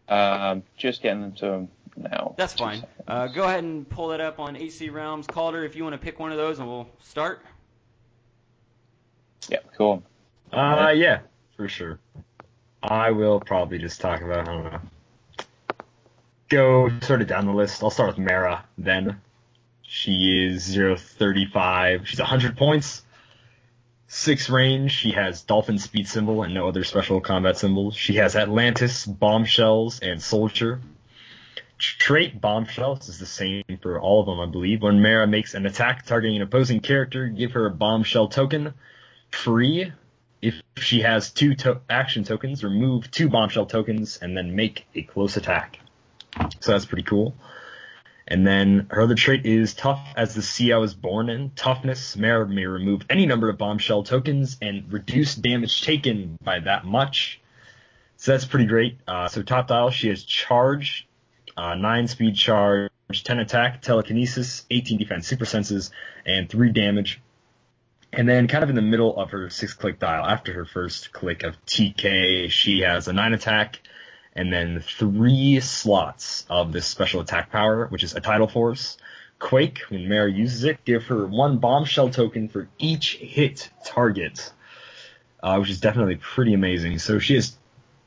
Um, 0.07 0.63
just 0.77 1.01
getting 1.01 1.21
them 1.21 1.31
to 1.33 1.45
him 1.47 1.69
now. 1.97 2.35
That's 2.37 2.53
fine. 2.53 2.85
Uh, 3.07 3.27
go 3.27 3.43
ahead 3.43 3.63
and 3.63 3.89
pull 3.89 4.09
that 4.09 4.21
up 4.21 4.39
on 4.39 4.55
HCRealms. 4.55 5.27
Calder, 5.27 5.63
if 5.63 5.75
you 5.75 5.83
want 5.83 5.93
to 5.93 5.99
pick 5.99 6.19
one 6.19 6.31
of 6.31 6.37
those, 6.37 6.59
and 6.59 6.67
we'll 6.67 6.89
start. 7.03 7.43
Yeah, 9.49 9.59
cool. 9.77 10.03
Uh, 10.51 10.93
yeah, 10.95 11.21
for 11.57 11.67
sure. 11.67 11.99
I 12.83 13.11
will 13.11 13.39
probably 13.39 13.77
just 13.77 13.99
talk 13.99 14.21
about, 14.21 14.47
I 14.47 14.51
don't 14.51 14.63
know. 14.63 14.79
Go 16.49 16.89
sort 17.01 17.21
of 17.21 17.27
down 17.27 17.45
the 17.45 17.53
list. 17.53 17.83
I'll 17.83 17.89
start 17.89 18.09
with 18.09 18.17
Mera 18.17 18.63
then. 18.77 19.19
She 19.91 20.45
is 20.45 20.75
035. 20.75 22.07
She's 22.07 22.19
100 22.19 22.55
points. 22.55 23.03
6 24.07 24.49
range. 24.51 24.91
She 24.91 25.11
has 25.13 25.41
Dolphin 25.41 25.79
Speed 25.79 26.07
symbol 26.07 26.43
and 26.43 26.53
no 26.53 26.67
other 26.67 26.83
special 26.83 27.19
combat 27.21 27.57
symbols. 27.57 27.95
She 27.95 28.17
has 28.17 28.35
Atlantis, 28.35 29.07
Bombshells, 29.07 29.99
and 29.99 30.21
Soldier. 30.21 30.79
Trait 31.79 32.39
Bombshells 32.39 33.09
is 33.09 33.17
the 33.17 33.25
same 33.25 33.63
for 33.81 33.99
all 33.99 34.19
of 34.19 34.27
them, 34.27 34.39
I 34.39 34.45
believe. 34.45 34.83
When 34.83 35.01
Mera 35.01 35.25
makes 35.25 35.55
an 35.55 35.65
attack 35.65 36.05
targeting 36.05 36.35
an 36.35 36.43
opposing 36.43 36.81
character, 36.81 37.27
give 37.27 37.53
her 37.53 37.65
a 37.65 37.71
Bombshell 37.71 38.27
token. 38.27 38.75
Free. 39.31 39.91
If 40.39 40.61
she 40.77 41.01
has 41.01 41.31
two 41.31 41.55
to- 41.55 41.81
action 41.89 42.23
tokens, 42.23 42.63
remove 42.63 43.09
two 43.09 43.27
Bombshell 43.27 43.65
tokens 43.65 44.17
and 44.21 44.37
then 44.37 44.55
make 44.55 44.85
a 44.93 45.01
close 45.01 45.35
attack. 45.35 45.79
So 46.59 46.73
that's 46.73 46.85
pretty 46.85 47.03
cool. 47.03 47.33
And 48.29 48.45
then 48.45 48.85
her 48.91 49.01
other 49.01 49.15
trait 49.15 49.47
is 49.47 49.73
tough 49.73 50.07
as 50.15 50.35
the 50.35 50.43
sea 50.43 50.71
I 50.71 50.77
was 50.77 50.93
born 50.93 51.29
in. 51.29 51.49
Toughness, 51.55 52.15
Mera 52.15 52.47
may 52.47 52.65
remove 52.65 53.01
any 53.09 53.25
number 53.25 53.49
of 53.49 53.57
bombshell 53.57 54.03
tokens 54.03 54.57
and 54.61 54.93
reduce 54.93 55.33
damage 55.33 55.81
taken 55.81 56.37
by 56.43 56.59
that 56.59 56.85
much. 56.85 57.41
So 58.17 58.31
that's 58.31 58.45
pretty 58.45 58.67
great. 58.67 58.99
Uh, 59.07 59.29
so 59.29 59.41
top 59.41 59.67
dial, 59.67 59.89
she 59.89 60.09
has 60.09 60.23
charge, 60.23 61.07
uh, 61.57 61.73
9 61.73 62.07
speed 62.07 62.35
charge, 62.35 62.91
10 63.11 63.39
attack, 63.39 63.81
telekinesis, 63.81 64.65
18 64.69 64.99
defense, 64.99 65.27
super 65.27 65.45
senses, 65.45 65.89
and 66.23 66.47
3 66.47 66.71
damage. 66.71 67.21
And 68.13 68.29
then 68.29 68.47
kind 68.47 68.63
of 68.63 68.69
in 68.69 68.75
the 68.75 68.83
middle 68.83 69.17
of 69.17 69.31
her 69.31 69.49
6 69.49 69.73
click 69.73 69.99
dial, 69.99 70.23
after 70.23 70.53
her 70.53 70.65
first 70.65 71.11
click 71.13 71.41
of 71.41 71.55
TK, 71.65 72.51
she 72.51 72.81
has 72.81 73.07
a 73.07 73.13
9 73.13 73.33
attack, 73.33 73.79
and 74.39 74.53
then 74.53 74.79
three 74.79 75.59
slots 75.59 76.45
of 76.49 76.71
this 76.71 76.87
special 76.87 77.19
attack 77.19 77.51
power, 77.51 77.87
which 77.87 78.05
is 78.05 78.15
a 78.15 78.21
tidal 78.21 78.47
force. 78.47 78.97
Quake, 79.37 79.79
when 79.89 80.07
Mera 80.07 80.31
uses 80.31 80.63
it, 80.63 80.85
give 80.85 81.07
her 81.07 81.27
one 81.27 81.57
bombshell 81.57 82.09
token 82.09 82.47
for 82.47 82.69
each 82.77 83.17
hit 83.17 83.69
target, 83.83 84.53
uh, 85.43 85.57
which 85.57 85.69
is 85.69 85.81
definitely 85.81 86.15
pretty 86.15 86.53
amazing. 86.53 86.99
So 86.99 87.19
she 87.19 87.35
is, 87.35 87.57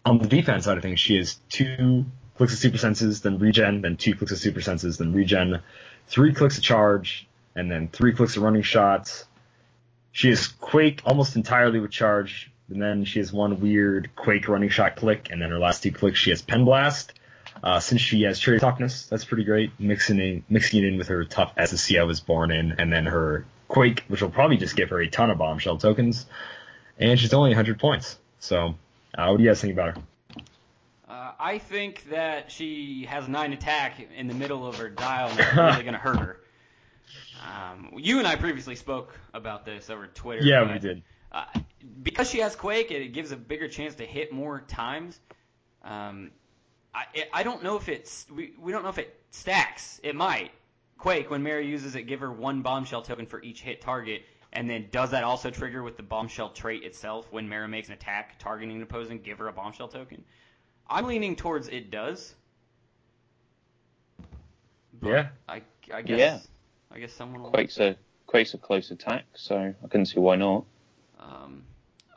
on 0.06 0.20
the 0.20 0.26
defense 0.26 0.64
side 0.64 0.78
of 0.78 0.82
things, 0.82 1.00
she 1.00 1.18
has 1.18 1.38
two 1.50 2.06
clicks 2.38 2.54
of 2.54 2.58
super 2.58 2.78
senses, 2.78 3.20
then 3.20 3.38
regen, 3.38 3.82
then 3.82 3.98
two 3.98 4.14
clicks 4.14 4.32
of 4.32 4.38
super 4.38 4.62
senses, 4.62 4.96
then 4.96 5.12
regen, 5.12 5.60
three 6.06 6.32
clicks 6.32 6.56
of 6.56 6.64
charge, 6.64 7.28
and 7.54 7.70
then 7.70 7.88
three 7.88 8.14
clicks 8.14 8.38
of 8.38 8.42
running 8.42 8.62
shots. 8.62 9.26
She 10.12 10.30
is 10.30 10.46
Quake 10.46 11.02
almost 11.04 11.36
entirely 11.36 11.78
with 11.78 11.90
charge, 11.90 12.50
and 12.72 12.82
then 12.82 13.04
she 13.04 13.18
has 13.18 13.32
one 13.32 13.60
weird 13.60 14.10
Quake 14.16 14.48
running 14.48 14.68
shot 14.68 14.96
click, 14.96 15.28
and 15.30 15.40
then 15.40 15.50
her 15.50 15.58
last 15.58 15.82
two 15.82 15.92
clicks 15.92 16.18
she 16.18 16.30
has 16.30 16.42
Pen 16.42 16.64
Blast. 16.64 17.12
Uh, 17.62 17.78
since 17.78 18.00
she 18.00 18.22
has 18.22 18.38
Cherry 18.40 18.58
Toughness, 18.58 19.06
that's 19.06 19.24
pretty 19.24 19.44
great. 19.44 19.70
Mixing 19.78 20.18
in, 20.18 20.44
mixing 20.48 20.82
it 20.82 20.86
in 20.86 20.98
with 20.98 21.08
her 21.08 21.24
Tough 21.24 21.52
as 21.56 21.70
the 21.70 21.78
sea 21.78 21.98
I 21.98 22.04
was 22.04 22.20
born 22.20 22.50
in, 22.50 22.72
and 22.78 22.92
then 22.92 23.06
her 23.06 23.44
Quake, 23.68 24.04
which 24.08 24.20
will 24.20 24.30
probably 24.30 24.56
just 24.56 24.74
give 24.74 24.90
her 24.90 25.00
a 25.00 25.08
ton 25.08 25.30
of 25.30 25.38
bombshell 25.38 25.78
tokens. 25.78 26.26
And 26.98 27.18
she's 27.18 27.32
only 27.32 27.50
100 27.50 27.78
points. 27.78 28.18
So, 28.40 28.74
uh, 29.16 29.28
what 29.28 29.36
do 29.36 29.44
you 29.44 29.50
guys 29.50 29.60
think 29.60 29.72
about 29.72 29.96
her? 29.96 30.02
Uh, 31.08 31.32
I 31.38 31.58
think 31.58 32.10
that 32.10 32.50
she 32.50 33.06
has 33.08 33.28
nine 33.28 33.52
attack 33.52 34.00
in 34.16 34.26
the 34.26 34.34
middle 34.34 34.66
of 34.66 34.76
her 34.76 34.88
dial, 34.88 35.28
and 35.28 35.38
that's 35.38 35.56
really 35.56 35.82
going 35.84 35.92
to 35.94 35.98
hurt 35.98 36.18
her. 36.18 36.40
Um, 37.44 37.92
you 37.96 38.18
and 38.18 38.26
I 38.26 38.36
previously 38.36 38.76
spoke 38.76 39.18
about 39.34 39.64
this 39.64 39.90
over 39.90 40.06
Twitter. 40.06 40.42
Yeah, 40.42 40.72
we 40.72 40.78
did. 40.78 41.02
Uh, 41.32 41.44
because 42.02 42.28
she 42.28 42.38
has 42.38 42.54
Quake, 42.54 42.90
it 42.90 43.12
gives 43.12 43.32
a 43.32 43.36
bigger 43.36 43.68
chance 43.68 43.94
to 43.96 44.04
hit 44.04 44.32
more 44.32 44.60
times. 44.68 45.18
Um, 45.82 46.30
I, 46.94 47.06
I 47.32 47.42
don't 47.42 47.62
know 47.62 47.76
if 47.76 47.88
it's 47.88 48.26
we, 48.34 48.52
we 48.60 48.70
don't 48.70 48.82
know 48.82 48.90
if 48.90 48.98
it 48.98 49.18
stacks. 49.30 50.00
It 50.02 50.14
might. 50.14 50.50
Quake, 50.98 51.30
when 51.30 51.42
Mera 51.42 51.64
uses 51.64 51.96
it, 51.96 52.02
give 52.02 52.20
her 52.20 52.30
one 52.30 52.62
bombshell 52.62 53.02
token 53.02 53.26
for 53.26 53.42
each 53.42 53.62
hit 53.62 53.80
target. 53.80 54.22
And 54.52 54.68
then 54.68 54.88
does 54.92 55.10
that 55.10 55.24
also 55.24 55.50
trigger 55.50 55.82
with 55.82 55.96
the 55.96 56.02
bombshell 56.02 56.50
trait 56.50 56.84
itself 56.84 57.26
when 57.32 57.48
Mera 57.48 57.66
makes 57.66 57.88
an 57.88 57.94
attack 57.94 58.38
targeting 58.38 58.76
an 58.76 58.82
opposing, 58.82 59.20
give 59.20 59.38
her 59.38 59.48
a 59.48 59.52
bombshell 59.52 59.88
token? 59.88 60.22
I'm 60.88 61.06
leaning 61.06 61.34
towards 61.34 61.68
it 61.68 61.90
does. 61.90 62.34
But 65.00 65.08
Yeah. 65.08 65.28
I, 65.48 65.62
I 65.92 66.02
guess 66.02 66.18
Yeah. 66.18 66.38
I 66.94 66.98
guess 66.98 67.12
someone 67.12 67.42
will. 67.42 67.50
Quake's 67.50 67.78
a 67.78 67.96
Quake's 68.26 68.52
a 68.54 68.58
close 68.58 68.90
attack, 68.90 69.24
so 69.34 69.56
I 69.56 69.88
couldn't 69.88 70.06
see 70.06 70.20
why 70.20 70.36
not. 70.36 70.64
Um, 71.30 71.62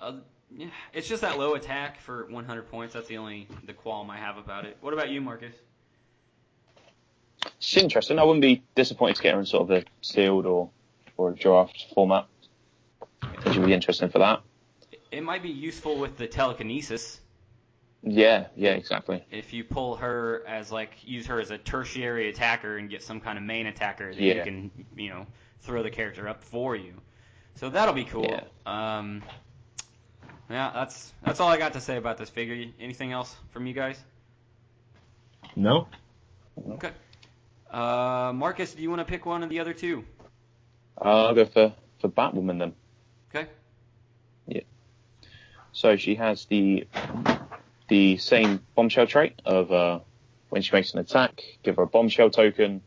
uh, 0.01 0.13
yeah, 0.55 0.67
it's 0.93 1.07
just 1.07 1.21
that 1.21 1.38
low 1.38 1.55
attack 1.55 2.00
for 2.00 2.25
100 2.29 2.69
points. 2.69 2.93
That's 2.93 3.07
the 3.07 3.17
only 3.17 3.47
the 3.65 3.74
qualm 3.74 4.09
I 4.09 4.17
have 4.17 4.38
about 4.38 4.65
it. 4.65 4.77
What 4.81 4.93
about 4.93 5.09
you, 5.09 5.21
Marcus? 5.21 5.55
It's 7.57 7.77
interesting. 7.77 8.19
I 8.19 8.24
wouldn't 8.24 8.41
be 8.41 8.63
disappointed 8.75 9.17
to 9.17 9.24
get 9.24 9.33
her 9.33 9.39
in 9.39 9.45
sort 9.45 9.69
of 9.69 9.71
a 9.71 9.83
sealed 10.01 10.45
or 10.45 10.69
or 11.17 11.31
a 11.31 11.35
draft 11.35 11.85
format. 11.93 12.27
I 13.21 13.27
It 13.45 13.53
should 13.53 13.65
be 13.65 13.74
interesting 13.74 14.09
for 14.09 14.19
that. 14.19 14.41
It 15.12 15.24
might 15.24 15.43
be 15.43 15.50
useful 15.50 15.97
with 15.97 16.17
the 16.17 16.27
telekinesis 16.27 17.21
Yeah, 18.03 18.47
yeah, 18.55 18.71
exactly. 18.71 19.24
if 19.31 19.53
you 19.53 19.63
pull 19.63 19.95
her 19.95 20.43
as 20.47 20.71
like 20.71 20.91
use 21.05 21.27
her 21.27 21.39
as 21.39 21.51
a 21.51 21.57
tertiary 21.57 22.29
attacker 22.29 22.77
and 22.77 22.89
get 22.89 23.01
some 23.01 23.19
kind 23.21 23.38
of 23.38 23.43
main 23.43 23.67
attacker 23.67 24.13
that 24.13 24.21
you 24.21 24.41
can 24.43 24.71
you 24.95 25.09
know 25.09 25.25
throw 25.62 25.83
the 25.83 25.89
character 25.89 26.27
up 26.27 26.43
for 26.43 26.75
you. 26.75 26.93
So 27.55 27.69
that'll 27.69 27.93
be 27.93 28.05
cool. 28.05 28.25
Yeah. 28.25 28.43
Um, 28.65 29.24
yeah, 30.50 30.71
that's 30.74 31.13
that's 31.24 31.39
all 31.39 31.50
I 31.50 31.57
got 31.57 31.74
to 31.74 31.81
say 31.81 31.97
about 31.97 32.17
this 32.17 32.29
figure. 32.29 32.65
Anything 32.79 33.12
else 33.12 33.35
from 33.51 33.65
you 33.65 33.74
guys? 33.74 33.97
No? 35.55 35.88
Okay. 36.71 36.91
Uh, 37.71 38.31
Marcus, 38.35 38.74
do 38.74 38.81
you 38.81 38.89
want 38.89 39.00
to 39.00 39.05
pick 39.05 39.25
one 39.25 39.43
of 39.43 39.50
the 39.50 39.59
other 39.59 39.74
two? 39.74 40.03
Uh, 41.00 41.27
I'll 41.27 41.35
go 41.35 41.45
for 41.45 41.74
for 42.00 42.09
Batwoman 42.09 42.59
then. 42.59 42.74
Okay. 43.33 43.50
Yeah. 44.47 44.62
So 45.71 45.97
she 45.97 46.15
has 46.15 46.45
the 46.45 46.88
the 47.88 48.17
same 48.17 48.62
bombshell 48.75 49.07
trait 49.07 49.41
of 49.45 49.71
uh, 49.71 50.00
when 50.50 50.62
she 50.62 50.75
makes 50.75 50.93
an 50.93 51.00
attack, 51.00 51.41
give 51.63 51.77
her 51.77 51.83
a 51.83 51.88
bombshell 51.88 52.29
token, 52.29 52.81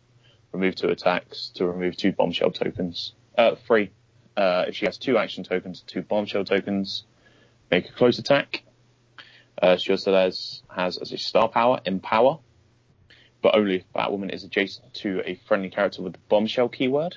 remove 0.52 0.74
two 0.74 0.88
attacks 0.88 1.50
to 1.54 1.66
remove 1.66 1.96
two 1.96 2.12
bombshell 2.12 2.50
tokens. 2.50 3.12
Uh, 3.36 3.54
three. 3.66 3.90
Uh, 4.38 4.66
if 4.68 4.76
she 4.76 4.86
has 4.86 4.96
two 4.96 5.18
action 5.18 5.42
tokens, 5.42 5.82
two 5.84 6.00
bombshell 6.00 6.44
tokens, 6.44 7.02
make 7.72 7.88
a 7.88 7.92
close 7.92 8.20
attack. 8.20 8.62
Uh, 9.60 9.76
she 9.76 9.90
also 9.90 10.14
has 10.14 10.62
has 10.68 10.96
as 10.96 11.10
a 11.10 11.18
star 11.18 11.48
power 11.48 11.80
empower, 11.84 12.38
but 13.42 13.56
only 13.56 13.74
if 13.78 13.92
Batwoman 13.92 14.32
is 14.32 14.44
adjacent 14.44 14.94
to 14.94 15.22
a 15.26 15.34
friendly 15.48 15.70
character 15.70 16.02
with 16.02 16.12
the 16.12 16.20
bombshell 16.28 16.68
keyword. 16.68 17.16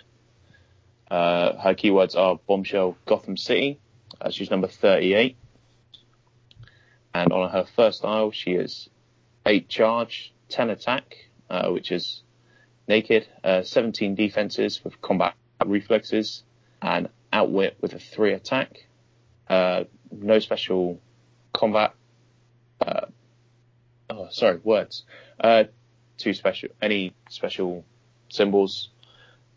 Uh, 1.12 1.58
her 1.58 1.76
keywords 1.76 2.18
are 2.18 2.40
bombshell 2.48 2.98
Gotham 3.06 3.38
City. 3.38 3.80
Uh, 4.20 4.32
she's 4.32 4.50
number 4.50 4.68
38. 4.68 5.38
And 7.14 7.32
on 7.32 7.52
her 7.52 7.66
first 7.76 8.02
dial, 8.02 8.32
she 8.32 8.54
is 8.54 8.90
8 9.46 9.70
charge, 9.70 10.34
10 10.50 10.72
attack, 10.72 11.18
uh, 11.52 11.70
which 11.70 11.92
is 11.92 12.24
naked, 12.88 13.28
uh, 13.44 13.62
17 13.62 14.16
defenses 14.16 14.84
with 14.84 15.00
combat 15.02 15.36
reflexes, 15.66 16.44
and 16.82 17.10
outwit 17.32 17.78
with 17.82 17.94
a 17.94 18.00
3 18.00 18.34
attack. 18.34 18.86
Uh, 19.50 19.84
no 20.12 20.40
special 20.40 21.00
combat. 21.54 21.94
Uh, 22.86 23.06
oh, 24.10 24.28
sorry, 24.32 24.60
words. 24.64 25.04
Uh, 25.40 25.66
two 26.18 26.34
special, 26.34 26.70
any 26.82 27.14
special 27.30 27.84
symbols. 28.30 28.90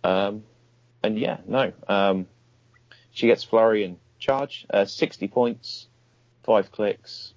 Um, 0.02 0.44
and 1.02 1.18
yeah, 1.18 1.38
no. 1.46 1.72
Um, 1.88 2.26
she 3.12 3.26
gets 3.26 3.44
flurry 3.44 3.84
and 3.84 3.98
charge, 4.18 4.66
uh, 4.70 4.84
60 4.84 5.28
points, 5.28 5.86
five 6.42 6.72
clicks. 6.72 7.32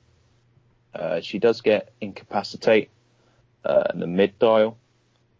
Uh, 0.93 1.21
she 1.21 1.37
does 1.37 1.61
get 1.61 1.93
incapacitate 2.01 2.89
uh, 3.63 3.83
in 3.93 3.99
the 3.99 4.07
mid 4.07 4.39
dial, 4.39 4.77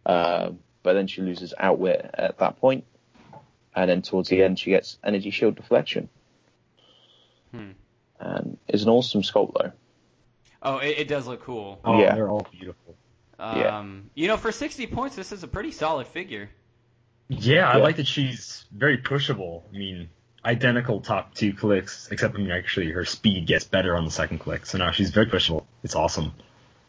um, 0.06 0.60
but 0.82 0.92
then 0.92 1.06
she 1.06 1.22
loses 1.22 1.54
outwit 1.58 2.08
at 2.14 2.38
that 2.38 2.60
point, 2.60 2.84
and 3.74 3.90
then 3.90 4.02
towards 4.02 4.28
the 4.28 4.42
end 4.42 4.58
she 4.58 4.70
gets 4.70 4.98
energy 5.04 5.30
shield 5.30 5.56
deflection. 5.56 6.08
Hmm. 7.52 7.70
and 8.20 8.58
it's 8.68 8.82
an 8.82 8.88
awesome 8.90 9.22
sculpt 9.22 9.54
though. 9.54 9.72
Oh, 10.62 10.78
it, 10.78 10.98
it 10.98 11.08
does 11.08 11.26
look 11.26 11.42
cool. 11.44 11.80
Oh, 11.84 12.00
Yeah. 12.00 12.14
they're 12.14 12.28
all 12.28 12.46
beautiful. 12.50 12.94
Um, 13.38 13.56
Yeah. 13.58 13.84
You 14.22 14.28
know, 14.28 14.36
for 14.36 14.50
60 14.52 14.86
points, 14.88 15.14
this 15.16 15.30
is 15.32 15.42
a 15.44 15.48
pretty 15.48 15.70
solid 15.70 16.08
figure. 16.08 16.50
Yeah, 17.28 17.70
I 17.70 17.76
Yeah. 17.76 17.82
like 17.82 17.96
that 17.96 18.06
she's 18.06 18.64
very 18.72 18.98
pushable. 18.98 19.62
I 19.72 19.78
mean, 19.78 20.08
identical 20.44 21.00
top 21.00 21.34
two 21.34 21.52
clicks, 21.54 22.08
except 22.10 22.34
I 22.34 22.38
mean, 22.38 22.50
actually 22.50 22.90
her 22.90 23.04
speed 23.04 23.46
gets 23.46 23.64
better 23.64 23.96
on 23.96 24.04
the 24.04 24.10
second 24.10 24.38
click. 24.38 24.66
So 24.66 24.78
now 24.78 24.90
she's 24.90 25.10
very 25.10 25.26
pushable. 25.26 25.64
It's 25.82 25.94
awesome. 25.94 26.32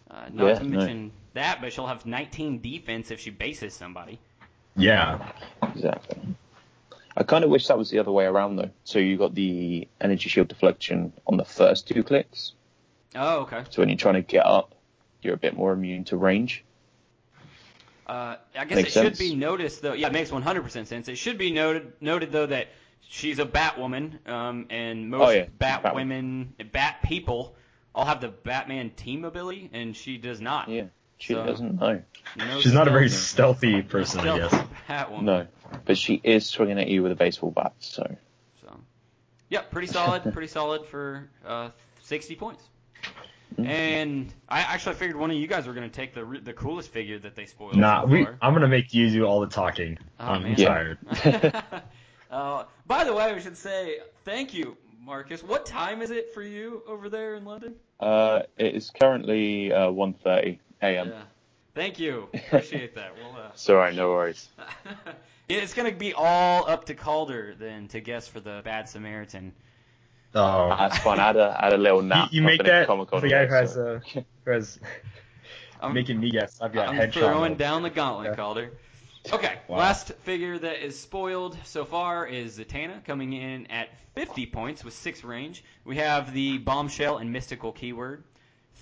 Uh, 0.10 0.26
not 0.34 0.48
Yeah, 0.48 0.54
to 0.60 0.64
no. 0.64 0.78
mention 0.80 1.12
that, 1.36 1.62
but 1.62 1.72
she'll 1.72 1.88
have 1.88 2.06
19 2.06 2.60
defense 2.62 3.12
if 3.12 3.20
she 3.20 3.30
bases 3.30 3.74
somebody. 3.76 4.20
Yeah. 4.76 5.32
Exactly. 5.62 6.18
I 7.18 7.24
kind 7.24 7.44
of 7.44 7.50
wish 7.50 7.68
that 7.68 7.78
was 7.78 7.90
the 7.90 8.00
other 8.00 8.12
way 8.12 8.26
around 8.26 8.56
though. 8.56 8.70
So 8.84 9.00
you 9.00 9.18
got 9.18 9.36
the 9.36 9.88
energy 10.00 10.30
shield 10.30 10.48
deflection 10.48 11.14
on 11.28 11.38
the 11.38 11.46
first 11.46 11.88
two 11.88 12.04
clicks. 12.04 12.54
Oh, 13.16 13.40
okay. 13.42 13.64
So 13.70 13.82
when 13.82 13.90
you're 13.90 13.98
trying 13.98 14.16
to 14.16 14.22
get 14.22 14.46
up, 14.46 14.76
you're 15.22 15.34
a 15.34 15.38
bit 15.38 15.56
more 15.56 15.74
immune 15.74 16.04
to 16.06 16.18
range. 16.18 16.64
Uh, 18.08 18.38
I 18.58 18.66
guess 18.66 18.76
Makes 18.78 18.96
it 18.96 19.04
should 19.04 19.18
be 19.18 19.36
noticed 19.36 19.82
though. 19.82 19.94
Yeah, 19.94 20.08
it 20.08 20.14
makes 20.14 20.32
100% 20.32 20.88
sense. 20.88 21.08
It 21.08 21.18
should 21.18 21.38
be 21.38 21.52
noted 21.52 21.94
noted 22.02 22.32
though 22.32 22.48
that 22.48 22.70
she's 23.08 23.40
a 23.40 23.46
Batwoman, 23.46 24.28
um, 24.28 24.66
and 24.70 25.10
most 25.10 25.28
Oh, 25.28 25.30
yeah, 25.30 25.46
Bat 25.58 25.84
Batwoman. 25.84 25.96
women, 25.96 26.54
Bat 26.72 27.04
people, 27.04 27.56
all 27.94 28.06
have 28.06 28.22
the 28.22 28.30
Batman 28.30 28.92
team 28.92 29.26
ability, 29.26 29.70
and 29.74 29.96
she 29.96 30.18
does 30.18 30.42
not. 30.42 30.70
Yeah. 30.70 30.86
She 31.20 31.34
So- 31.34 31.46
doesn't 31.46 31.80
know. 31.80 32.02
No 32.38 32.60
She's 32.62 32.74
not 32.74 32.88
a 32.88 32.92
very 32.92 33.10
stealthy 33.10 33.82
person, 33.82 34.22
I 34.22 34.24
stealth 34.38 34.52
guess. 34.52 34.68
Batwoman. 34.90 35.22
No. 35.24 35.48
But 35.86 35.98
she 35.98 36.20
is 36.24 36.46
swinging 36.46 36.80
at 36.80 36.88
you 36.88 37.04
with 37.04 37.12
a 37.12 37.16
baseball 37.16 37.52
bat, 37.52 37.74
so 37.80 38.16
So, 38.62 38.80
yeah, 39.50 39.62
pretty 39.62 39.88
solid, 39.88 40.24
pretty 40.34 40.48
solid 40.48 40.86
for 40.86 41.30
uh, 41.46 41.70
60 42.02 42.36
points. 42.36 42.64
And 43.58 44.34
I 44.48 44.60
actually 44.62 44.96
figured 44.96 45.18
one 45.18 45.32
of 45.32 45.38
you 45.38 45.48
guys 45.48 45.68
were 45.68 45.74
going 45.74 45.90
to 45.90 45.94
take 45.94 46.14
the 46.14 46.24
the 46.44 46.54
coolest 46.54 46.92
figure 46.92 47.20
that 47.20 47.36
they 47.36 47.46
spoiled. 47.46 47.76
Nah, 47.76 48.02
so 48.02 48.08
we. 48.08 48.24
far. 48.24 48.38
I'm 48.42 48.54
gonna 48.54 48.68
make 48.70 48.94
you 48.94 49.10
do 49.10 49.26
all 49.26 49.42
the 49.42 49.48
talking. 49.48 49.98
Oh, 50.20 50.26
I'm 50.26 50.44
man. 50.44 50.56
tired. 50.56 50.98
uh, 52.32 52.64
by 52.88 53.04
the 53.04 53.14
way, 53.14 53.34
we 53.34 53.42
should 53.42 53.58
say 53.58 53.98
thank 54.24 54.54
you, 54.54 54.78
Marcus. 55.04 55.44
What 55.44 55.66
time 55.66 56.02
is 56.02 56.12
it 56.12 56.34
for 56.34 56.44
you 56.44 56.84
over 56.88 57.10
there 57.10 57.36
in 57.36 57.44
London? 57.44 57.76
uh, 58.00 58.44
it 58.58 58.76
is 58.76 58.92
currently 58.92 59.74
uh, 59.74 59.88
1.30 59.88 60.60
a.m. 60.82 61.10
Yeah. 61.10 61.22
Thank 61.76 62.00
you. 62.00 62.28
Appreciate 62.34 62.96
that. 62.96 63.14
We'll, 63.16 63.36
uh, 63.42 63.50
It's 63.54 63.70
alright, 63.70 63.96
no 63.96 64.10
worries. 64.10 64.50
it's 65.50 65.74
going 65.74 65.92
to 65.92 65.98
be 65.98 66.14
all 66.14 66.68
up 66.70 66.86
to 66.86 66.94
Calder 66.96 67.56
then 67.58 67.88
to 67.90 68.00
guess 68.02 68.28
for 68.28 68.40
the 68.40 68.62
Bad 68.64 68.90
Samaritan. 68.90 69.54
Oh, 70.36 70.70
That's 70.78 70.98
fun. 71.00 71.20
I 71.20 71.28
had 71.28 71.38
a, 71.38 71.58
I 71.60 71.66
had 71.66 71.74
a 71.74 71.78
little 71.78 72.02
you, 72.04 72.08
nap. 72.10 72.30
you 72.32 72.42
I've 72.42 72.46
make 72.48 72.64
that 72.64 72.88
the 73.22 73.30
guy 73.30 73.46
who 73.46 73.54
has 73.54 73.74
so- 73.74 74.02
uh, 74.06 74.22
who 74.46 74.52
has 74.52 74.80
I'm, 75.82 75.94
making 75.94 76.20
me 76.20 76.30
guess. 76.32 76.60
I've 76.62 76.74
got 76.74 76.90
I'm 76.90 76.96
headshot. 76.96 77.14
throwing 77.14 77.52
mode. 77.52 77.58
down 77.58 77.84
the 77.84 77.90
gauntlet, 77.90 78.28
Yeah. 78.32 78.36
Calder. 78.36 78.72
Okay, 79.34 79.58
Wow. 79.68 79.78
last 79.78 80.14
figure 80.24 80.58
that 80.60 80.84
is 80.84 80.98
spoiled 81.00 81.58
so 81.64 81.84
far 81.86 82.26
is 82.26 82.58
Zatanna, 82.58 83.04
coming 83.06 83.34
in 83.34 83.68
at 83.68 83.90
50 84.16 84.46
points 84.48 84.84
with 84.84 84.94
6 84.94 85.24
range. 85.24 85.64
We 85.84 85.98
have 85.98 86.34
the 86.34 86.58
bombshell 86.60 87.18
and 87.18 87.32
mystical 87.32 87.72
keyword. 87.72 88.24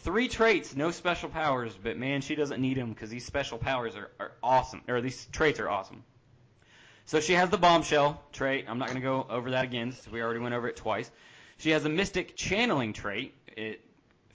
Three 0.04 0.28
traits, 0.28 0.76
no 0.76 0.92
special 0.92 1.30
powers, 1.30 1.78
but 1.82 1.98
man, 1.98 2.22
she 2.22 2.36
doesn't 2.36 2.62
need 2.62 2.78
them 2.78 2.94
because 2.94 3.10
these 3.10 3.26
special 3.26 3.58
powers 3.58 3.96
are, 3.96 4.10
are 4.20 4.32
awesome, 4.42 4.82
or 4.88 5.02
these 5.02 5.28
traits 5.32 5.60
are 5.60 5.70
awesome. 5.70 6.04
So 7.06 7.20
she 7.20 7.34
has 7.34 7.50
the 7.50 7.58
bombshell 7.58 8.22
trait. 8.34 8.66
I'm 8.68 8.80
not 8.80 8.88
going 8.90 9.00
to 9.00 9.06
go 9.06 9.26
over 9.30 9.52
that 9.52 9.66
again, 9.66 9.92
since 9.92 10.08
we 10.12 10.22
already 10.22 10.40
went 10.40 10.54
over 10.54 10.68
it 10.68 10.76
twice. 10.76 11.10
She 11.58 11.72
has 11.72 11.86
a 11.86 11.90
mystic 11.90 12.36
channeling 12.36 12.94
trait. 12.94 13.34
It 13.56 13.82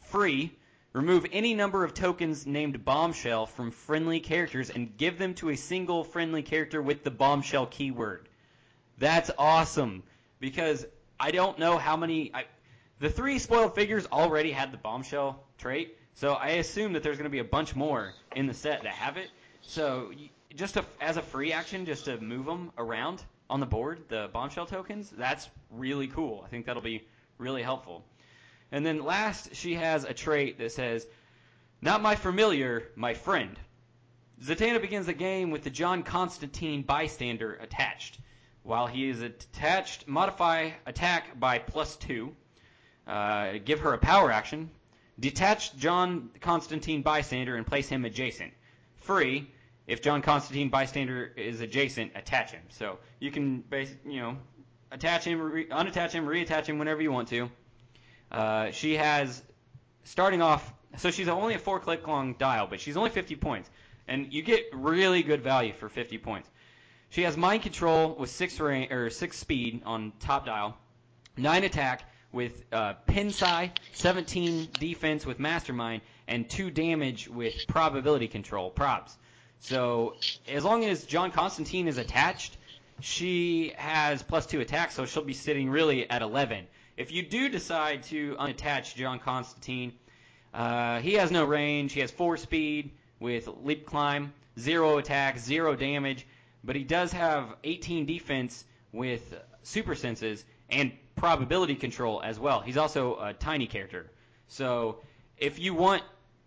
free. 0.04 0.52
Remove 0.92 1.26
any 1.33 1.54
number 1.54 1.85
of 1.85 1.95
tokens 1.95 2.47
named 2.47 2.84
bombshell 2.84 3.47
from 3.47 3.71
friendly 3.71 4.21
characters 4.21 4.69
and 4.69 4.97
give 4.97 5.19
them 5.19 5.34
to 5.34 5.50
a 5.50 5.56
single 5.56 6.04
friendly 6.04 6.43
character 6.43 6.82
with 6.82 7.02
the 7.02 7.10
bombshell 7.10 7.67
keyword. 7.67 8.28
That's 8.99 9.30
awesome 9.39 10.02
because 10.39 10.84
I 11.19 11.30
don't 11.30 11.58
know 11.58 11.78
how 11.78 11.97
many. 11.97 12.30
I, 12.34 12.45
the 12.99 13.08
three 13.08 13.39
spoiled 13.39 13.75
figures 13.75 14.06
already 14.13 14.52
had 14.52 14.71
the 14.71 14.76
bombshell 14.76 15.45
trait, 15.63 15.97
so 16.15 16.33
I 16.33 16.49
assume 16.63 16.93
that 16.95 17.05
there's 17.05 17.17
going 17.17 17.31
to 17.31 17.31
be 17.31 17.39
a 17.39 17.45
bunch 17.45 17.77
more 17.77 18.13
in 18.35 18.47
the 18.47 18.55
set 18.55 18.83
that 18.83 18.93
have 18.93 19.17
it. 19.17 19.31
So 19.63 20.11
just 20.55 20.75
to, 20.75 20.85
as 21.01 21.17
a 21.17 21.23
free 21.23 21.53
action, 21.53 21.87
just 21.87 22.07
to 22.07 22.21
move 22.21 22.47
them 22.47 22.73
around 22.77 23.23
on 23.49 23.61
the 23.61 23.67
board, 23.67 24.01
the 24.09 24.29
bombshell 24.33 24.67
tokens, 24.67 25.09
that's 25.11 25.49
really 25.71 26.09
cool. 26.09 26.43
I 26.45 26.49
think 26.49 26.67
that'll 26.67 26.83
be 26.83 27.07
really 27.39 27.63
helpful. 27.63 28.05
And 28.73 28.85
then 28.85 29.05
last, 29.05 29.55
she 29.55 29.75
has 29.75 30.05
a 30.05 30.13
trait 30.13 30.59
that 30.59 30.73
says, 30.73 31.07
"Not 31.81 32.03
my 32.03 32.17
familiar, 32.17 32.89
my 32.97 33.15
friend." 33.15 33.57
Zatanna 34.43 34.81
begins 34.81 35.07
the 35.07 35.13
game 35.13 35.53
with 35.53 35.63
the 35.63 35.71
John 35.71 36.03
Constantine 36.03 36.83
bystander 36.83 37.55
attached. 37.55 38.19
While 38.65 38.89
he 38.89 39.09
is 39.09 39.23
attached, 39.23 40.09
modify 40.09 40.71
attack 40.87 41.39
by 41.39 41.59
plus 41.61 41.97
two. 41.97 42.35
Uh, 43.07 43.59
give 43.65 43.81
her 43.81 43.93
a 43.93 43.99
power 43.99 44.33
action. 44.33 44.71
Detach 45.21 45.77
John 45.77 46.31
Constantine 46.41 47.03
bystander 47.03 47.57
and 47.57 47.67
place 47.67 47.89
him 47.89 48.05
adjacent. 48.05 48.53
Free. 48.97 49.51
If 49.87 50.01
John 50.01 50.23
Constantine 50.23 50.69
bystander 50.69 51.33
is 51.37 51.61
adjacent, 51.61 52.13
attach 52.15 52.53
him. 52.53 52.63
So 52.71 52.99
you 53.19 53.31
can, 53.31 53.61
base, 53.61 53.95
you 54.07 54.21
know, 54.21 54.37
attach 54.91 55.25
him, 55.25 55.41
re- 55.41 55.67
unattach 55.67 56.13
him, 56.13 56.27
reattach 56.27 56.67
him 56.67 56.79
whenever 56.79 57.03
you 57.03 57.11
want 57.11 57.29
to. 57.29 57.51
Uh, 58.31 58.71
she 58.71 58.97
has 58.97 59.43
starting 60.05 60.41
off. 60.41 60.73
So 60.97 61.11
she's 61.11 61.29
only 61.29 61.55
a 61.55 61.59
four 61.59 61.81
click 61.81 62.07
long 62.07 62.35
dial, 62.35 62.67
but 62.67 62.81
she's 62.81 62.97
only 62.97 63.11
50 63.11 63.37
points, 63.37 63.71
and 64.09 64.33
you 64.33 64.43
get 64.43 64.67
really 64.73 65.23
good 65.23 65.43
value 65.43 65.73
for 65.73 65.89
50 65.89 66.19
points. 66.19 66.51
She 67.09 67.23
has 67.23 67.37
mind 67.37 67.63
control 67.63 68.15
with 68.19 68.31
six 68.31 68.59
range 68.61 68.93
or 68.93 69.11
six 69.11 69.39
speed 69.39 69.83
on 69.85 70.13
top 70.21 70.47
dial, 70.47 70.77
nine 71.37 71.65
attack 71.65 72.05
with 72.32 72.64
uh, 72.73 72.95
Pinsai, 73.06 73.71
17 73.92 74.68
defense 74.78 75.26
with 75.26 75.38
mastermind, 75.38 76.02
and 76.26 76.49
two 76.49 76.71
damage 76.71 77.28
with 77.28 77.54
probability 77.68 78.28
control 78.28 78.71
probs. 78.71 79.14
So 79.60 80.16
as 80.49 80.64
long 80.64 80.84
as 80.84 81.04
John 81.04 81.30
Constantine 81.30 81.86
is 81.86 81.99
attached, 81.99 82.56
she 83.00 83.73
has 83.76 84.23
plus 84.23 84.47
two 84.47 84.60
attack, 84.60 84.92
so 84.92 85.06
she'll 85.06 85.25
be 85.25 85.34
sitting 85.34 85.71
really 85.71 86.08
at 86.08 86.23
11. 86.23 86.66
If 86.97 87.12
you 87.12 87.23
do 87.23 87.49
decide 87.49 88.02
to 88.04 88.34
unattach 88.36 88.95
John 88.95 89.18
Constantine, 89.18 89.92
uh, 90.54 91.00
he 91.00 91.14
has 91.14 91.30
no 91.30 91.45
range. 91.45 91.92
He 91.92 92.00
has 92.00 92.10
four 92.10 92.36
speed 92.36 92.90
with 93.21 93.49
leap 93.62 93.86
climb, 93.86 94.32
zero 94.58 94.99
attack, 94.99 95.38
zero 95.38 95.75
damage, 95.75 96.26
but 96.64 96.76
he 96.76 96.84
does 96.84 97.12
have 97.12 97.54
18 97.64 98.06
defense 98.06 98.64
with 98.92 99.34
super 99.62 99.95
senses 99.95 100.45
and 100.71 100.92
probability 101.17 101.75
control 101.75 102.21
as 102.23 102.39
well. 102.39 102.61
He's 102.61 102.77
also 102.77 103.19
a 103.21 103.33
tiny 103.33 103.67
character. 103.67 104.11
So 104.49 104.99
if 105.39 105.59
you 105.59 105.75
want 105.75 106.03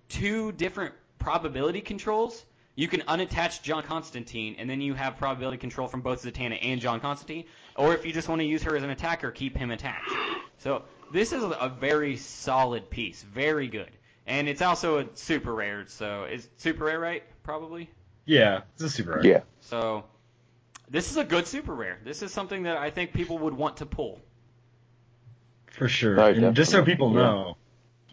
two 0.10 0.52
different 0.52 0.94
probability 1.20 1.82
controls, 1.82 2.44
you 2.76 2.88
can 2.88 3.02
unattach 3.02 3.62
John 3.62 3.84
Constantine, 3.84 4.58
and 4.60 4.70
then 4.70 4.82
you 4.82 4.94
have 4.94 5.18
probability 5.18 5.58
control 5.58 5.88
from 5.88 6.02
both 6.02 6.24
Zatanna 6.24 6.60
and 6.62 6.82
John 6.82 7.00
Constantine. 7.00 7.46
Or 7.76 7.94
if 7.94 8.06
you 8.06 8.12
just 8.12 8.28
want 8.28 8.42
to 8.42 8.46
use 8.46 8.64
her 8.64 8.76
as 8.76 8.84
an 8.84 8.90
attacker, 8.90 9.32
keep 9.32 9.56
him 9.56 9.72
attached. 9.72 10.12
So 10.58 10.84
this 11.12 11.32
is 11.32 11.44
a 11.44 11.70
very 11.80 12.18
solid 12.18 12.90
piece, 12.90 13.24
very 13.24 13.68
good, 13.68 13.92
and 14.28 14.50
it's 14.50 14.62
also 14.62 15.00
a 15.00 15.06
super 15.14 15.54
rare. 15.54 15.86
So 15.88 16.26
is 16.26 16.50
super 16.58 16.86
rare, 16.86 17.00
right? 17.00 17.24
Probably. 17.44 17.90
Yeah, 18.26 18.62
it's 18.74 18.84
a 18.84 18.90
super 18.90 19.12
rare. 19.12 19.26
Yeah. 19.26 19.42
So 19.62 20.04
this 20.90 21.12
is 21.12 21.18
a 21.18 21.24
good 21.24 21.48
super 21.48 21.74
rare. 21.74 22.00
This 22.04 22.22
is 22.24 22.34
something 22.34 22.64
that 22.64 22.78
I 22.78 22.90
think 22.90 23.14
people 23.14 23.38
would 23.40 23.54
want 23.54 23.78
to 23.78 23.86
pull. 23.86 24.22
For 25.76 25.90
sure. 25.90 26.16
No, 26.16 26.26
and 26.28 26.56
just 26.56 26.72
so 26.72 26.84
people 26.84 27.10
yeah. 27.12 27.20
know, 27.20 27.58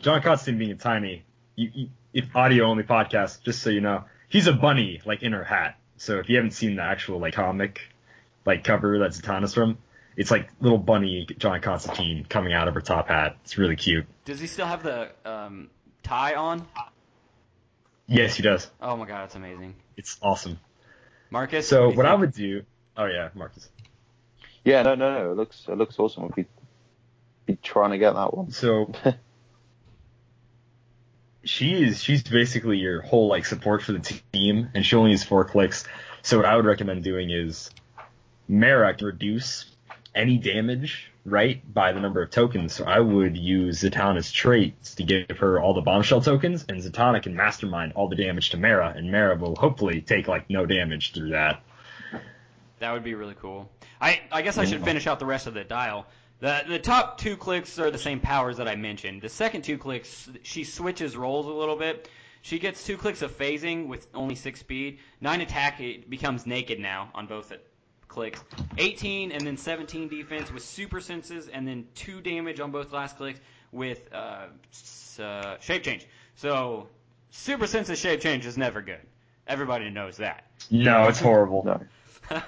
John 0.00 0.20
Constantine 0.22 0.58
being 0.58 0.70
a 0.72 0.76
tiny, 0.76 1.24
you, 1.54 1.70
you, 1.72 1.88
if 2.12 2.34
audio 2.34 2.64
only 2.64 2.82
podcast, 2.82 3.42
just 3.42 3.62
so 3.62 3.70
you 3.70 3.80
know, 3.80 4.04
he's 4.28 4.46
a 4.46 4.52
bunny 4.52 5.00
like 5.04 5.22
in 5.22 5.32
her 5.32 5.44
hat. 5.44 5.78
So 5.96 6.18
if 6.18 6.28
you 6.28 6.36
haven't 6.36 6.52
seen 6.52 6.76
the 6.76 6.82
actual 6.82 7.20
like 7.20 7.34
comic 7.34 7.80
like 8.44 8.64
cover 8.64 8.98
that 8.98 9.12
Zatanna's 9.12 9.54
from, 9.54 9.78
it's 10.16 10.30
like 10.30 10.48
little 10.60 10.78
bunny 10.78 11.26
John 11.38 11.60
Constantine 11.60 12.26
coming 12.28 12.52
out 12.52 12.66
of 12.66 12.74
her 12.74 12.80
top 12.80 13.08
hat. 13.08 13.36
It's 13.44 13.56
really 13.56 13.76
cute. 13.76 14.06
Does 14.24 14.40
he 14.40 14.48
still 14.48 14.66
have 14.66 14.82
the 14.82 15.10
um, 15.24 15.70
tie 16.02 16.34
on? 16.34 16.66
Yes, 18.08 18.34
he 18.34 18.42
does. 18.42 18.68
Oh 18.80 18.96
my 18.96 19.06
god, 19.06 19.22
that's 19.22 19.36
amazing. 19.36 19.74
It's 19.96 20.18
awesome. 20.20 20.58
Marcus. 21.30 21.68
So 21.68 21.86
do 21.86 21.90
you 21.92 21.96
what 21.96 22.06
I 22.06 22.14
would 22.14 22.32
do, 22.32 22.64
oh 22.96 23.06
yeah, 23.06 23.30
Marcus. 23.34 23.68
Yeah, 24.64 24.82
no, 24.82 24.96
no, 24.96 25.12
no. 25.12 25.32
It 25.32 25.36
looks 25.36 25.64
it 25.68 25.78
looks 25.78 25.98
awesome. 25.98 26.24
I'll 26.24 26.28
be, 26.30 26.46
be 27.46 27.56
trying 27.56 27.90
to 27.90 27.98
get 27.98 28.12
that 28.14 28.36
one. 28.36 28.50
So 28.50 28.92
she 31.44 31.82
is 31.82 32.02
she's 32.02 32.22
basically 32.22 32.78
your 32.78 33.02
whole 33.02 33.28
like 33.28 33.44
support 33.46 33.82
for 33.82 33.92
the 33.92 34.20
team, 34.32 34.68
and 34.74 34.84
she 34.84 34.96
only 34.96 35.10
uses 35.10 35.26
four 35.26 35.44
clicks. 35.44 35.84
So 36.22 36.36
what 36.38 36.46
I 36.46 36.56
would 36.56 36.64
recommend 36.64 37.02
doing 37.02 37.30
is 37.30 37.70
Mera 38.48 38.94
can 38.94 39.06
reduce 39.06 39.66
any 40.14 40.38
damage 40.38 41.10
right 41.24 41.62
by 41.72 41.92
the 41.92 42.00
number 42.00 42.22
of 42.22 42.30
tokens, 42.30 42.74
so 42.74 42.84
I 42.84 43.00
would 43.00 43.36
use 43.36 43.82
Zatanna's 43.82 44.30
traits 44.30 44.96
to 44.96 45.04
give 45.04 45.38
her 45.38 45.60
all 45.60 45.74
the 45.74 45.80
bombshell 45.80 46.20
tokens, 46.20 46.64
and 46.68 46.82
Zatanna 46.82 47.22
can 47.22 47.36
mastermind 47.36 47.92
all 47.94 48.08
the 48.08 48.16
damage 48.16 48.50
to 48.50 48.56
Mera, 48.56 48.92
and 48.96 49.10
Mera 49.10 49.36
will 49.36 49.56
hopefully 49.56 50.00
take 50.00 50.28
like 50.28 50.50
no 50.50 50.66
damage 50.66 51.12
through 51.12 51.30
that. 51.30 51.62
That 52.80 52.92
would 52.92 53.04
be 53.04 53.14
really 53.14 53.36
cool. 53.40 53.70
I 54.00 54.20
I 54.30 54.42
guess 54.42 54.58
I 54.58 54.64
should 54.64 54.84
finish 54.84 55.06
out 55.06 55.18
the 55.18 55.26
rest 55.26 55.46
of 55.46 55.54
the 55.54 55.64
dial. 55.64 56.06
The 56.42 56.64
the 56.66 56.78
top 56.80 57.18
two 57.18 57.36
clicks 57.36 57.78
are 57.78 57.92
the 57.92 57.98
same 57.98 58.18
powers 58.18 58.56
that 58.56 58.66
I 58.66 58.74
mentioned. 58.74 59.22
The 59.22 59.28
second 59.28 59.62
two 59.62 59.78
clicks, 59.78 60.28
she 60.42 60.64
switches 60.64 61.16
roles 61.16 61.46
a 61.46 61.50
little 61.50 61.76
bit. 61.76 62.08
She 62.42 62.58
gets 62.58 62.84
two 62.84 62.96
clicks 62.96 63.22
of 63.22 63.38
phasing 63.38 63.86
with 63.86 64.08
only 64.12 64.34
six 64.34 64.58
speed. 64.58 64.98
Nine 65.20 65.40
attack 65.40 65.78
it 65.78 66.10
becomes 66.10 66.44
naked 66.44 66.80
now 66.80 67.10
on 67.14 67.28
both 67.28 67.52
clicks. 68.08 68.42
18 68.76 69.30
and 69.30 69.46
then 69.46 69.56
17 69.56 70.08
defense 70.08 70.50
with 70.50 70.64
super 70.64 71.00
senses 71.00 71.46
and 71.46 71.66
then 71.66 71.86
two 71.94 72.20
damage 72.20 72.58
on 72.58 72.72
both 72.72 72.92
last 72.92 73.18
clicks 73.18 73.38
with 73.70 74.12
uh, 74.12 74.46
uh, 75.20 75.58
shape 75.60 75.84
change. 75.84 76.08
So 76.34 76.88
super 77.30 77.68
senses 77.68 78.00
shape 78.00 78.20
change 78.20 78.46
is 78.46 78.58
never 78.58 78.82
good. 78.82 79.06
Everybody 79.46 79.90
knows 79.90 80.16
that. 80.16 80.48
No, 80.72 81.06
it's 81.06 81.20
horrible. 81.20 81.62
No. 81.64 82.40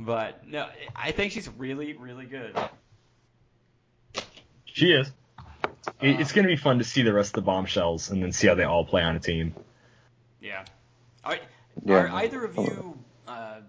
but 0.00 0.44
no, 0.48 0.68
I 0.96 1.12
think 1.12 1.30
she's 1.30 1.48
really 1.48 1.92
really 1.92 2.26
good. 2.26 2.58
She 4.72 4.92
is. 4.92 5.10
It- 6.00 6.20
it's 6.20 6.32
going 6.32 6.44
to 6.44 6.48
be 6.52 6.56
fun 6.56 6.78
to 6.78 6.84
see 6.84 7.02
the 7.02 7.12
rest 7.12 7.30
of 7.30 7.34
the 7.34 7.46
bombshells 7.46 8.10
and 8.10 8.22
then 8.22 8.32
see 8.32 8.46
how 8.46 8.54
they 8.54 8.64
all 8.64 8.84
play 8.84 9.02
on 9.02 9.16
a 9.16 9.20
team. 9.20 9.54
Yeah. 10.40 10.64
Are, 11.24 11.38
Yeah. 11.84 11.94
are 11.96 12.08
either 12.08 12.44
of 12.44 12.56
you, 12.56 12.98
uh, 13.28 13.60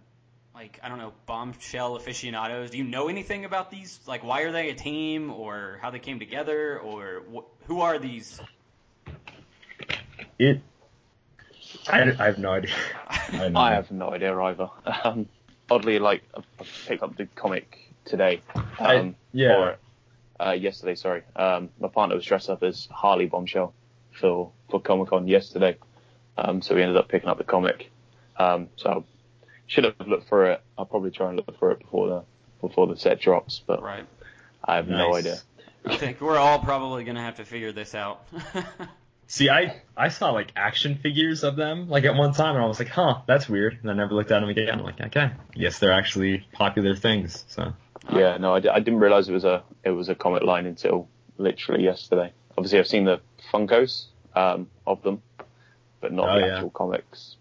like, 0.55 0.79
I 0.83 0.89
don't 0.89 0.97
know, 0.99 1.13
bombshell 1.25 1.95
aficionados? 1.95 2.71
Do 2.71 2.77
you 2.77 2.83
know 2.83 3.07
anything 3.07 3.45
about 3.45 3.71
these? 3.71 3.99
Like, 4.07 4.23
why 4.23 4.41
are 4.41 4.51
they 4.51 4.69
a 4.69 4.75
team, 4.75 5.31
or 5.31 5.79
how 5.81 5.89
they 5.91 5.99
came 5.99 6.19
together, 6.19 6.79
or 6.79 7.23
wh- 7.33 7.67
who 7.67 7.81
are 7.81 7.97
these? 7.99 8.39
It. 10.39 10.61
I, 11.89 12.01
I 12.01 12.25
have 12.25 12.37
no 12.37 12.51
idea. 12.51 12.71
I, 13.07 13.13
have 13.15 13.51
no 13.51 13.59
I 13.59 13.67
idea. 13.67 13.75
have 13.75 13.91
no 13.91 14.09
idea 14.11 14.39
either. 14.39 14.69
Um, 15.03 15.27
oddly, 15.69 15.99
like 15.99 16.23
I 16.35 16.41
picked 16.87 17.03
up 17.03 17.15
the 17.17 17.25
comic 17.35 17.91
today. 18.05 18.41
I- 18.79 18.97
Um, 18.97 19.15
yeah. 19.33 19.75
Or, 20.41 20.47
uh, 20.47 20.51
yesterday, 20.53 20.95
sorry. 20.95 21.23
Um, 21.35 21.69
my 21.79 21.87
partner 21.87 22.15
was 22.15 22.25
dressed 22.25 22.49
up 22.49 22.63
as 22.63 22.87
Harley 22.91 23.27
Bombshell 23.27 23.73
for 24.19 24.51
for 24.69 24.81
Comic 24.81 25.09
Con 25.09 25.27
yesterday. 25.27 25.77
Um, 26.37 26.61
so 26.61 26.75
we 26.75 26.81
ended 26.81 26.97
up 26.97 27.09
picking 27.09 27.29
up 27.29 27.37
the 27.37 27.43
comic. 27.43 27.91
Um, 28.37 28.69
so 28.75 28.89
I 28.89 29.03
should 29.67 29.83
have 29.83 30.07
looked 30.07 30.29
for 30.29 30.51
it. 30.51 30.61
I'll 30.77 30.85
probably 30.85 31.11
try 31.11 31.29
and 31.29 31.37
look 31.37 31.57
for 31.59 31.71
it 31.71 31.79
before 31.79 32.07
the 32.09 32.23
before 32.67 32.87
the 32.87 32.97
set 32.97 33.19
drops, 33.19 33.61
but 33.65 33.81
Right. 33.81 34.05
I 34.63 34.75
have 34.75 34.87
no 34.87 35.15
idea. 35.15 35.37
I 35.85 35.97
think 35.97 36.21
we're 36.21 36.37
all 36.37 36.59
probably 36.59 37.03
going 37.03 37.15
to 37.15 37.21
have 37.21 37.37
to 37.37 37.45
figure 37.45 37.71
this 37.71 37.95
out. 37.95 38.27
See, 39.27 39.49
I 39.49 39.81
I 39.95 40.09
saw 40.09 40.31
like 40.31 40.51
action 40.55 40.97
figures 40.97 41.43
of 41.43 41.55
them 41.55 41.89
like 41.89 42.03
at 42.03 42.15
one 42.15 42.33
time, 42.33 42.55
and 42.55 42.63
I 42.63 42.67
was 42.67 42.79
like, 42.79 42.89
huh, 42.89 43.21
that's 43.27 43.47
weird. 43.49 43.79
And 43.81 43.89
I 43.89 43.93
never 43.93 44.13
looked 44.13 44.31
at 44.31 44.41
them 44.41 44.49
again. 44.49 44.69
I'm 44.69 44.83
like, 44.83 44.99
okay, 45.01 45.31
yes, 45.55 45.79
they're 45.79 45.93
actually 45.93 46.45
popular 46.53 46.95
things. 46.95 47.45
So 47.47 47.73
Yeah, 48.11 48.37
no, 48.37 48.55
I, 48.55 48.59
didn't 48.59 48.99
realize 48.99 49.29
it 49.29 49.33
was 49.33 49.43
a 49.45 49.63
it 49.83 49.91
was 49.91 50.09
a 50.09 50.15
comic 50.15 50.43
line 50.43 50.65
until 50.65 51.07
literally 51.37 51.83
yesterday. 51.83 52.31
Obviously, 52.57 52.79
I've 52.79 52.87
seen 52.87 53.05
the 53.05 53.19
Funkos 53.53 54.05
um, 54.35 54.67
of 54.87 55.01
them, 55.03 55.21
but 55.99 56.11
not 56.11 56.29
Oh, 56.29 56.39
the 56.39 56.47
yeah. 56.47 56.53
actual 56.55 56.71
comics. 56.71 57.35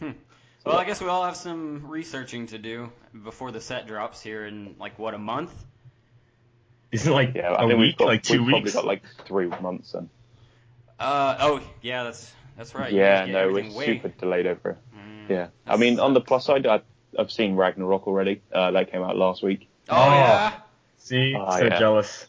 well, 0.00 0.76
I 0.76 0.84
guess 0.84 1.00
we 1.00 1.08
all 1.08 1.24
have 1.24 1.36
some 1.36 1.86
researching 1.86 2.46
to 2.48 2.58
do 2.58 2.90
before 3.24 3.50
the 3.52 3.60
set 3.60 3.86
drops 3.86 4.20
here 4.22 4.46
in, 4.46 4.74
like, 4.78 4.98
what, 4.98 5.14
a 5.14 5.18
month? 5.18 5.52
isn't 6.92 7.10
it 7.10 7.14
like 7.14 7.34
Yeah, 7.34 7.52
I 7.52 7.64
a 7.64 7.68
think 7.68 7.78
week, 7.78 7.78
we've 7.78 7.96
got, 7.98 8.06
like 8.08 8.22
2 8.22 8.38
we've 8.44 8.46
weeks? 8.54 8.72
probably 8.72 8.72
got 8.72 8.84
like 8.86 9.02
three 9.26 9.46
months 9.62 9.92
then. 9.92 10.08
Uh, 10.98 11.36
oh, 11.40 11.60
yeah, 11.82 12.04
that's 12.04 12.32
that's 12.56 12.74
right. 12.74 12.92
You 12.92 12.98
yeah, 12.98 13.20
guys 13.20 13.26
get 13.26 13.32
no, 13.32 13.38
we're 13.44 13.48
everything 13.60 13.74
way- 13.74 13.86
super 13.86 14.08
delayed 14.08 14.46
over. 14.46 14.70
it. 14.70 14.78
Mm. 14.96 15.30
Yeah, 15.30 15.46
I 15.66 15.76
mean, 15.76 15.98
on 16.00 16.12
the 16.14 16.20
plus 16.20 16.44
side, 16.44 16.66
I, 16.66 16.80
I've 17.18 17.30
seen 17.32 17.54
Ragnarok 17.56 18.06
already. 18.06 18.42
Uh, 18.52 18.72
that 18.72 18.90
came 18.90 19.02
out 19.02 19.16
last 19.16 19.42
week. 19.42 19.68
Oh, 19.90 19.96
Oh. 19.96 20.10
yeah? 20.10 20.52
See, 20.98 21.34
Oh, 21.36 21.58
so 21.58 21.64
yeah. 21.64 21.78
jealous. 21.78 22.26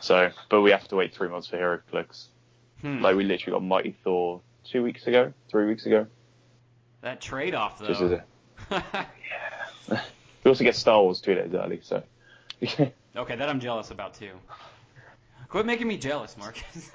So, 0.00 0.30
but 0.48 0.60
we 0.62 0.70
have 0.72 0.86
to 0.88 0.96
wait 0.96 1.14
three 1.14 1.28
months 1.28 1.46
for 1.48 1.56
HeroClix. 1.56 2.26
Hmm. 2.80 3.00
Like 3.02 3.16
we 3.16 3.24
literally 3.24 3.54
got 3.58 3.62
Mighty 3.64 3.96
Thor 4.04 4.40
two 4.64 4.82
weeks 4.82 5.06
ago, 5.06 5.32
three 5.50 5.66
weeks 5.66 5.86
ago. 5.86 6.06
That 7.02 7.20
trade 7.20 7.54
off, 7.54 7.78
though. 7.78 7.86
Just 7.86 8.00
as 8.02 8.12
a, 8.12 8.24
we 10.44 10.48
also 10.48 10.64
get 10.64 10.74
Star 10.76 11.02
Wars 11.02 11.20
two 11.20 11.34
days 11.34 11.52
early, 11.54 11.80
so. 11.82 12.02
Okay, 13.14 13.36
that 13.36 13.46
I'm 13.48 13.60
jealous 13.60 13.90
about 13.90 14.14
too. 14.14 14.30
Quit 15.50 15.66
making 15.66 15.86
me 15.86 15.98
jealous, 15.98 16.34
Marcus. 16.38 16.90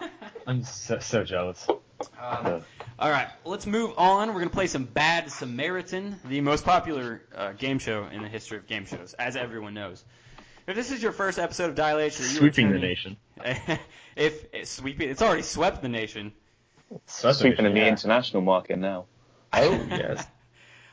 I'm 0.47 0.63
so, 0.63 0.97
so 0.97 1.23
jealous. 1.23 1.67
Um, 2.19 2.61
all 2.99 3.09
right, 3.09 3.27
let's 3.45 3.65
move 3.65 3.93
on. 3.97 4.29
We're 4.33 4.39
gonna 4.39 4.49
play 4.49 4.67
some 4.67 4.85
Bad 4.85 5.31
Samaritan, 5.31 6.15
the 6.25 6.41
most 6.41 6.65
popular 6.65 7.21
uh, 7.35 7.53
game 7.53 7.79
show 7.79 8.05
in 8.05 8.21
the 8.21 8.27
history 8.29 8.57
of 8.57 8.67
game 8.67 8.85
shows, 8.85 9.13
as 9.13 9.35
everyone 9.35 9.73
knows. 9.73 10.03
If 10.67 10.75
this 10.75 10.91
is 10.91 11.01
your 11.01 11.11
first 11.13 11.39
episode 11.39 11.69
of 11.69 11.75
Dial 11.75 11.99
H, 11.99 12.17
that 12.17 12.23
you 12.23 12.29
are 12.29 12.51
Sweeping 12.51 12.71
the 12.71 12.79
nation. 12.79 13.17
if 14.15 14.45
it's 14.53 14.69
sweeping, 14.69 15.09
it's 15.09 15.21
already 15.21 15.43
swept 15.43 15.81
the 15.81 15.89
nation. 15.89 16.33
That's 17.21 17.39
Sweeping 17.39 17.65
in 17.65 17.73
the 17.73 17.87
international 17.87 18.41
market 18.41 18.77
now. 18.77 19.05
Oh 19.53 19.71
yes. 19.89 20.25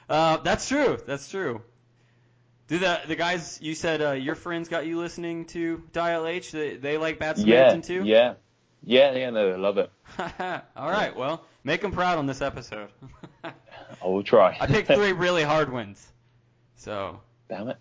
Uh, 0.07 0.37
that's 0.37 0.69
true. 0.69 0.99
That's 1.07 1.31
true. 1.31 1.63
Do 2.69 2.79
the 2.79 3.01
the 3.09 3.17
guys 3.17 3.59
you 3.63 3.75
said 3.75 4.03
uh, 4.03 4.13
your 4.13 4.35
friends 4.35 4.69
got 4.69 4.87
you 4.87 4.99
listening 4.99 5.47
to 5.47 5.83
Dial 5.93 6.27
H? 6.27 6.53
They, 6.53 6.77
they 6.77 6.99
like 6.99 7.19
Bad 7.19 7.39
Yeah, 7.39 7.71
Samaritan 7.71 7.81
too. 7.81 8.05
yeah, 8.05 8.35
yeah, 8.85 9.13
yeah. 9.13 9.31
No, 9.31 9.53
I 9.53 9.57
love 9.57 9.79
it. 9.79 9.91
All 10.77 10.91
right. 10.91 11.17
Well, 11.17 11.45
make 11.65 11.81
them 11.81 11.93
proud 11.93 12.19
on 12.19 12.27
this 12.27 12.43
episode. 12.43 12.89
I 13.45 13.53
will 14.07 14.23
try. 14.23 14.57
I 14.61 14.67
picked 14.67 14.89
three 14.89 15.13
really 15.13 15.43
hard 15.43 15.73
ones. 15.73 16.07
So, 16.77 17.21
Damn 17.49 17.69
it. 17.71 17.79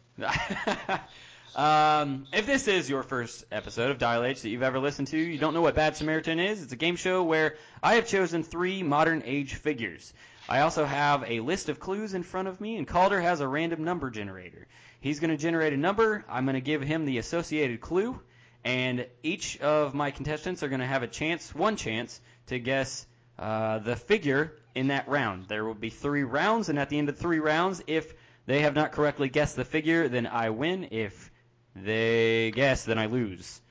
um, 1.55 2.25
if 2.33 2.45
this 2.45 2.67
is 2.67 2.89
your 2.89 3.03
first 3.03 3.45
episode 3.51 3.91
of 3.91 3.97
Dial 3.97 4.23
H 4.23 4.41
that 4.41 4.49
you've 4.49 4.63
ever 4.63 4.79
listened 4.79 5.09
to, 5.09 5.17
you 5.17 5.37
don't 5.37 5.53
know 5.53 5.61
what 5.61 5.75
Bad 5.75 5.95
Samaritan 5.97 6.39
is. 6.39 6.63
It's 6.63 6.73
a 6.73 6.77
game 6.77 6.95
show 6.95 7.23
where 7.23 7.55
I 7.81 7.95
have 7.95 8.07
chosen 8.07 8.43
three 8.43 8.83
modern 8.83 9.23
age 9.25 9.55
figures. 9.55 10.13
I 10.47 10.61
also 10.61 10.85
have 10.85 11.23
a 11.27 11.39
list 11.39 11.69
of 11.69 11.79
clues 11.79 12.13
in 12.13 12.23
front 12.23 12.47
of 12.47 12.59
me, 12.59 12.77
and 12.77 12.87
Calder 12.87 13.21
has 13.21 13.39
a 13.39 13.47
random 13.47 13.83
number 13.83 14.09
generator. 14.09 14.67
He's 14.99 15.19
going 15.19 15.31
to 15.31 15.37
generate 15.37 15.73
a 15.73 15.77
number. 15.77 16.25
I'm 16.29 16.45
going 16.45 16.55
to 16.55 16.61
give 16.61 16.81
him 16.81 17.05
the 17.05 17.17
associated 17.17 17.81
clue, 17.81 18.19
and 18.63 19.07
each 19.23 19.59
of 19.59 19.93
my 19.93 20.11
contestants 20.11 20.63
are 20.63 20.69
going 20.69 20.79
to 20.79 20.87
have 20.87 21.03
a 21.03 21.07
chance, 21.07 21.53
one 21.53 21.75
chance, 21.75 22.19
to 22.47 22.59
guess 22.59 23.05
uh, 23.37 23.79
the 23.79 23.95
figure 23.95 24.53
in 24.75 24.87
that 24.87 25.07
round. 25.07 25.47
There 25.47 25.65
will 25.65 25.73
be 25.73 25.89
three 25.89 26.23
rounds, 26.23 26.69
and 26.69 26.79
at 26.79 26.89
the 26.89 26.97
end 26.97 27.09
of 27.09 27.17
three 27.17 27.39
rounds, 27.39 27.81
if 27.87 28.13
they 28.45 28.61
have 28.61 28.75
not 28.75 28.91
correctly 28.91 29.29
guessed 29.29 29.55
the 29.55 29.65
figure, 29.65 30.07
then 30.07 30.27
I 30.27 30.49
win. 30.49 30.89
If 30.91 31.31
they 31.75 32.51
guess, 32.51 32.85
then 32.85 32.97
I 32.97 33.07
lose. 33.07 33.61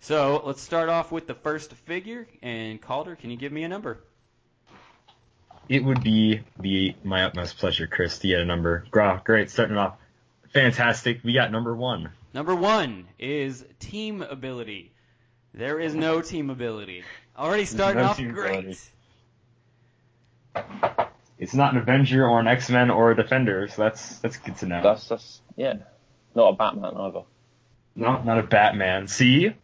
So 0.00 0.42
let's 0.44 0.62
start 0.62 0.88
off 0.88 1.10
with 1.10 1.26
the 1.26 1.34
first 1.34 1.72
figure. 1.72 2.26
And 2.42 2.80
Calder, 2.80 3.16
can 3.16 3.30
you 3.30 3.36
give 3.36 3.52
me 3.52 3.64
a 3.64 3.68
number? 3.68 3.98
It 5.68 5.84
would 5.84 6.02
be 6.02 6.40
the 6.58 6.94
my 7.04 7.24
utmost 7.24 7.58
pleasure, 7.58 7.86
Chris, 7.86 8.18
to 8.20 8.28
get 8.28 8.40
a 8.40 8.44
number. 8.44 8.86
Great, 8.90 9.50
starting 9.50 9.76
off 9.76 9.98
fantastic. 10.52 11.22
We 11.24 11.34
got 11.34 11.52
number 11.52 11.74
one. 11.74 12.10
Number 12.34 12.54
one 12.54 13.06
is 13.18 13.64
team 13.78 14.22
ability. 14.22 14.92
There 15.54 15.80
is 15.80 15.94
no 15.94 16.20
team 16.20 16.50
ability. 16.50 17.04
Already 17.36 17.64
starting 17.64 18.02
no 18.02 18.08
off 18.08 18.16
great. 18.18 18.58
ability. 18.58 18.78
It's 21.38 21.54
not 21.54 21.72
an 21.72 21.78
Avenger 21.80 22.26
or 22.26 22.40
an 22.40 22.48
X 22.48 22.68
Men 22.68 22.90
or 22.90 23.12
a 23.12 23.16
Defender, 23.16 23.68
so 23.68 23.82
that's 23.82 24.18
that's 24.18 24.36
good 24.38 24.56
to 24.58 24.66
know. 24.66 24.82
That's 24.82 25.08
that's 25.08 25.40
yeah. 25.56 25.74
Not 26.34 26.48
a 26.50 26.52
Batman 26.56 26.96
either. 26.96 27.22
no, 27.94 28.22
not 28.22 28.38
a 28.38 28.42
Batman. 28.42 29.06
See, 29.08 29.54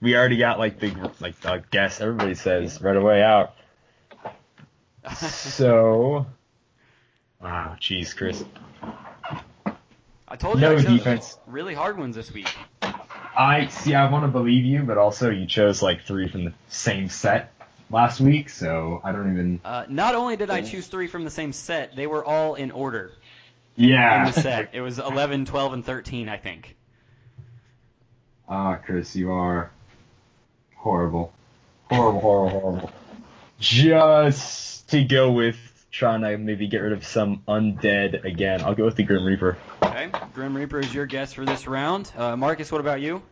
we 0.00 0.16
already 0.16 0.36
got 0.38 0.58
like 0.58 0.78
the 0.78 1.10
like 1.20 1.40
the 1.40 1.62
guess. 1.70 2.00
Everybody 2.00 2.34
says 2.34 2.80
right 2.80 2.96
away 2.96 3.22
out. 3.22 3.54
So, 5.18 6.26
wow, 7.42 7.76
jeez, 7.80 8.16
Chris. 8.16 8.44
I 10.32 10.36
told 10.36 10.54
you 10.54 10.62
No 10.62 10.72
I 10.72 10.82
chose 10.82 10.84
defense. 10.98 11.38
really 11.46 11.74
hard 11.74 11.98
ones 11.98 12.16
this 12.16 12.32
week. 12.32 12.48
I 13.36 13.66
see. 13.66 13.94
I 13.94 14.10
want 14.10 14.24
to 14.24 14.28
believe 14.28 14.64
you, 14.64 14.82
but 14.82 14.96
also 14.96 15.28
you 15.28 15.46
chose 15.46 15.82
like 15.82 16.04
three 16.04 16.26
from 16.26 16.44
the 16.46 16.54
same 16.68 17.10
set 17.10 17.52
last 17.90 18.18
week, 18.18 18.48
so 18.48 19.02
I 19.04 19.12
don't 19.12 19.30
even. 19.32 19.60
Uh, 19.62 19.84
not 19.90 20.14
only 20.14 20.36
did 20.36 20.48
I 20.48 20.62
choose 20.62 20.86
three 20.86 21.06
from 21.06 21.24
the 21.24 21.30
same 21.30 21.52
set, 21.52 21.94
they 21.96 22.06
were 22.06 22.24
all 22.24 22.54
in 22.54 22.70
order 22.70 23.12
Yeah. 23.76 24.26
in 24.26 24.32
the 24.32 24.40
set. 24.40 24.70
It 24.72 24.80
was 24.80 24.98
11, 24.98 25.44
12, 25.44 25.72
and 25.74 25.84
13, 25.84 26.30
I 26.30 26.38
think. 26.38 26.76
Ah, 28.48 28.76
Chris, 28.76 29.14
you 29.14 29.32
are 29.32 29.70
horrible. 30.76 31.32
Horrible, 31.90 32.20
horrible, 32.20 32.60
horrible. 32.60 32.92
Just 33.60 34.88
to 34.90 35.04
go 35.04 35.30
with 35.32 35.56
trying 35.92 36.22
to 36.22 36.36
maybe 36.38 36.66
get 36.66 36.78
rid 36.78 36.92
of 36.92 37.04
some 37.06 37.42
undead 37.46 38.24
again. 38.24 38.62
I'll 38.62 38.74
go 38.74 38.84
with 38.84 38.96
the 38.96 39.02
Grim 39.04 39.24
Reaper. 39.24 39.56
Okay, 39.82 40.10
Grim 40.34 40.56
Reaper 40.56 40.80
is 40.80 40.92
your 40.92 41.06
guess 41.06 41.32
for 41.34 41.44
this 41.44 41.66
round. 41.68 42.10
Uh, 42.16 42.34
Marcus, 42.36 42.72
what 42.72 42.80
about 42.80 43.00
you? 43.00 43.22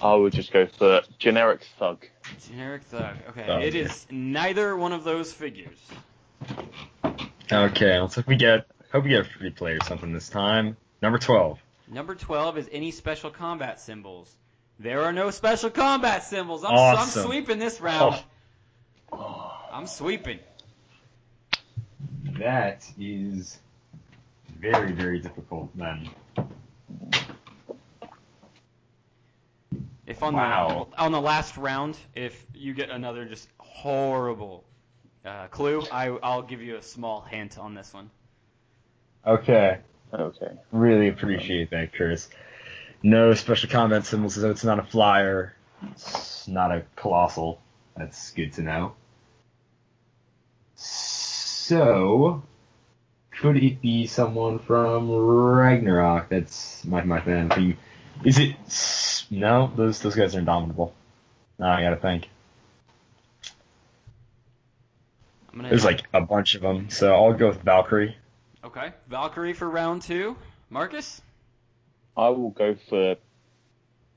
I 0.00 0.14
would 0.14 0.32
just 0.32 0.52
go 0.52 0.66
for 0.66 1.02
generic 1.18 1.66
thug. 1.78 2.06
Generic 2.48 2.82
thug. 2.82 3.16
Okay, 3.30 3.44
Oh, 3.48 3.58
it 3.60 3.74
yeah. 3.74 3.82
is 3.82 4.06
neither 4.10 4.76
one 4.76 4.92
of 4.92 5.04
those 5.04 5.32
figures. 5.32 5.78
Okay, 7.52 8.00
let's 8.00 8.14
hope 8.16 8.26
we 8.26 8.36
get 8.36 8.66
hope 8.90 9.04
we 9.04 9.10
get 9.10 9.20
a 9.20 9.24
free 9.24 9.50
play 9.50 9.72
or 9.72 9.84
something 9.84 10.12
this 10.12 10.28
time. 10.28 10.76
Number 11.02 11.18
twelve. 11.18 11.58
Number 11.86 12.14
12 12.14 12.56
is 12.58 12.68
any 12.72 12.90
special 12.92 13.30
combat 13.30 13.78
symbols. 13.78 14.34
There 14.78 15.02
are 15.02 15.12
no 15.12 15.30
special 15.30 15.68
combat 15.68 16.24
symbols. 16.24 16.64
I'm, 16.64 16.72
Awesome. 16.72 17.20
I'm 17.20 17.26
sweeping 17.26 17.58
this 17.58 17.78
round. 17.78 18.16
Oh. 19.12 19.52
I'm 19.70 19.86
sweeping. 19.86 20.38
That 22.38 22.90
is 22.98 23.58
very 24.60 24.92
very 24.92 25.20
difficult 25.20 25.70
then. 25.76 26.08
If 30.06 30.22
on 30.22 30.34
Wow. 30.34 30.88
the 30.90 31.00
on 31.02 31.12
the 31.12 31.20
last 31.20 31.56
round, 31.56 31.96
if 32.14 32.44
you 32.54 32.74
get 32.74 32.90
another 32.90 33.24
just 33.24 33.48
horrible 33.58 34.64
uh, 35.24 35.46
clue, 35.48 35.82
I 35.90 36.08
I'll 36.22 36.42
give 36.42 36.60
you 36.60 36.76
a 36.76 36.82
small 36.82 37.22
hint 37.22 37.58
on 37.58 37.74
this 37.74 37.92
one. 37.94 38.10
Okay, 39.26 39.78
Okay. 40.12 40.52
really 40.70 41.08
appreciate 41.08 41.70
that, 41.70 41.94
Chris. 41.94 42.28
No 43.02 43.32
special 43.34 43.70
comment 43.70 44.04
symbols, 44.04 44.34
so 44.34 44.50
it's 44.50 44.64
not 44.64 44.78
a 44.78 44.82
flyer. 44.82 45.54
It's 45.92 46.46
not 46.46 46.70
a 46.72 46.84
colossal. 46.96 47.60
That's 47.96 48.30
good 48.32 48.52
to 48.54 48.62
know. 48.62 48.94
So, 51.66 52.42
could 53.40 53.56
it 53.56 53.80
be 53.80 54.06
someone 54.06 54.58
from 54.58 55.10
Ragnarok? 55.10 56.28
That's 56.28 56.84
my 56.84 57.02
my 57.04 57.22
fan 57.22 57.48
thing. 57.48 57.78
Is 58.22 58.38
it? 58.38 58.54
No, 59.30 59.72
those 59.74 59.98
those 60.00 60.14
guys 60.14 60.36
are 60.36 60.40
indomitable. 60.40 60.92
Now 61.58 61.72
I 61.72 61.80
gotta 61.80 61.96
think. 61.96 62.28
There's 65.54 65.86
like 65.86 66.02
a 66.12 66.20
bunch 66.20 66.54
of 66.54 66.60
them, 66.60 66.90
so 66.90 67.14
I'll 67.14 67.32
go 67.32 67.48
with 67.48 67.62
Valkyrie. 67.62 68.14
okay 68.62 68.92
Valkyrie 69.08 69.54
for 69.54 69.70
round 69.70 70.02
two. 70.02 70.36
Marcus, 70.68 71.22
I 72.14 72.28
will 72.28 72.50
go 72.50 72.76
for 72.90 73.16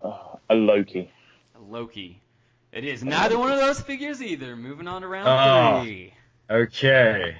uh, 0.01 0.35
a 0.49 0.55
Loki. 0.55 1.09
Loki. 1.69 2.19
It 2.73 2.83
is 2.83 3.05
neither 3.05 3.39
one 3.39 3.53
of 3.53 3.59
those 3.59 3.79
figures 3.79 4.21
either. 4.21 4.57
Moving 4.57 4.89
on 4.89 5.01
to 5.03 5.07
round 5.07 5.29
Ah. 5.29 5.81
three. 5.81 6.13
Okay. 6.49 7.37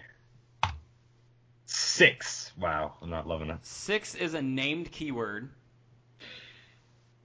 Six. 1.65 2.52
Wow, 2.60 2.93
I'm 3.02 3.10
not 3.10 3.28
loving 3.28 3.50
it. 3.50 3.58
Six 3.65 4.15
is 4.15 4.34
a 4.34 4.41
named 4.41 4.91
keyword. 4.91 5.50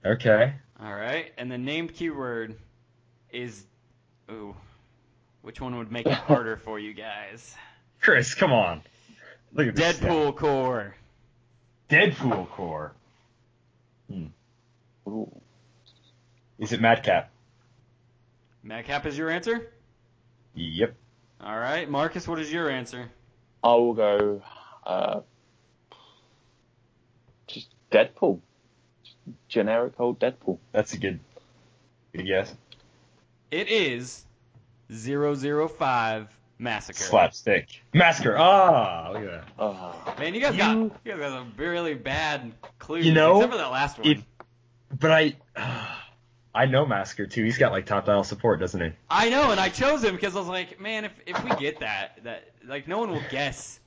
Okay. 0.05 0.53
All 0.81 0.93
right, 0.93 1.31
and 1.37 1.51
the 1.51 1.57
named 1.57 1.93
keyword 1.93 2.57
is 3.31 3.63
ooh. 4.31 4.55
Which 5.41 5.59
one 5.59 5.77
would 5.77 5.91
make 5.91 6.05
it 6.05 6.13
harder 6.13 6.57
for 6.57 6.79
you 6.79 6.93
guys? 6.93 7.55
Chris, 8.01 8.33
come 8.33 8.53
on. 8.53 8.81
Look 9.53 9.67
at. 9.67 9.75
Deadpool 9.75 10.35
Corps. 10.35 10.95
Deadpool 11.89 12.49
Corps. 12.49 12.93
Ooh. 15.07 15.41
Is 16.59 16.71
it 16.71 16.79
Madcap? 16.79 17.29
Madcap 18.63 19.05
is 19.05 19.17
your 19.17 19.29
answer? 19.29 19.69
Yep. 20.55 20.95
All 21.41 21.57
right, 21.57 21.89
Marcus, 21.89 22.27
what 22.27 22.39
is 22.39 22.51
your 22.51 22.69
answer? 22.69 23.09
I 23.63 23.73
will 23.75 23.93
go 23.93 24.41
uh, 24.85 25.21
just 27.47 27.67
Deadpool. 27.91 28.39
Just 29.03 29.15
generic 29.47 29.93
old 29.99 30.19
Deadpool. 30.19 30.57
That's 30.71 30.93
a 30.93 30.97
good, 30.97 31.19
good 32.15 32.25
guess. 32.25 32.53
It 33.51 33.67
is 33.69 34.23
005 34.91 36.27
Massacre. 36.59 36.97
Slapstick. 36.99 37.67
Massacre. 37.93 38.35
Ah, 38.37 39.09
look 39.13 39.23
at 39.23 39.31
that. 39.31 39.43
Oh, 39.59 40.15
Man, 40.19 40.33
you 40.33 40.41
guys 40.41 40.55
got 40.55 40.75
You- 40.77 40.91
you 41.03 41.11
guys 41.11 41.19
got 41.19 41.31
some 41.31 41.53
really 41.57 41.93
bad 41.93 42.53
clue. 42.79 42.99
You 42.99 43.13
know, 43.13 43.37
except 43.37 43.51
for 43.53 43.57
that 43.57 43.71
last 43.71 43.97
one. 43.99 44.07
if- 44.07 44.23
But 44.99 45.11
I, 45.11 45.35
I 46.55 46.65
know 46.67 46.85
Massacre 46.85 47.25
too. 47.25 47.43
He's 47.43 47.57
got 47.57 47.71
like 47.71 47.85
top 47.85 48.05
dial 48.05 48.23
support, 48.23 48.59
doesn't 48.59 48.79
he? 48.79 48.91
I 49.09 49.29
know, 49.29 49.51
and 49.51 49.59
I 49.59 49.69
chose 49.69 50.03
him 50.03 50.13
because 50.15 50.35
I 50.35 50.39
was 50.39 50.47
like, 50.47 50.79
man, 50.79 51.05
if 51.05 51.11
if 51.25 51.43
we 51.43 51.49
get 51.55 51.79
that, 51.79 52.19
that 52.23 52.51
like 52.65 52.87
no 52.87 52.99
one 52.99 53.09
will 53.11 53.23
guess 53.31 53.79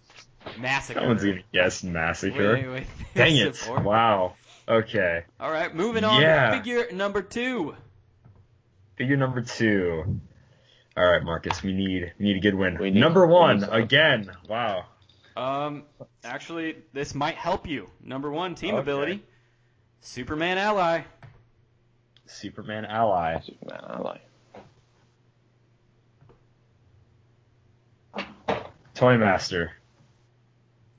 Massacre. 0.58 1.00
No 1.00 1.08
one's 1.08 1.22
gonna 1.24 1.42
guess 1.52 1.84
Massacre. 1.84 2.56
With, 2.56 2.66
with 2.68 2.86
Dang 3.14 3.36
it! 3.36 3.54
support. 3.56 3.84
Wow. 3.84 4.34
Okay. 4.68 5.24
All 5.38 5.50
right, 5.50 5.72
moving 5.74 6.02
on 6.02 6.20
Yeah. 6.20 6.50
to 6.50 6.56
figure 6.56 6.86
number 6.92 7.22
two. 7.22 7.76
Figure 8.96 9.16
number 9.16 9.42
two. 9.42 10.20
All 10.96 11.04
right, 11.06 11.22
Marcus. 11.22 11.62
We 11.62 11.72
need 11.72 12.12
we 12.18 12.24
need 12.26 12.36
a 12.38 12.40
good 12.40 12.54
win. 12.54 12.78
We 12.80 12.90
need- 12.90 12.98
number 13.00 13.26
we 13.26 13.32
one 13.32 13.62
again. 13.64 14.30
Wow. 14.48 14.86
Um, 15.36 15.84
actually, 16.24 16.76
this 16.94 17.14
might 17.14 17.34
help 17.36 17.68
you. 17.68 17.90
Number 18.02 18.30
one, 18.30 18.54
team 18.54 18.74
Okay. 18.74 18.80
ability, 18.80 19.22
Superman 20.00 20.56
ally. 20.56 21.02
Superman 22.26 22.84
ally. 22.84 23.40
Superman 23.40 23.80
ally. 23.88 24.18
Toy 28.94 29.18
Master. 29.18 29.72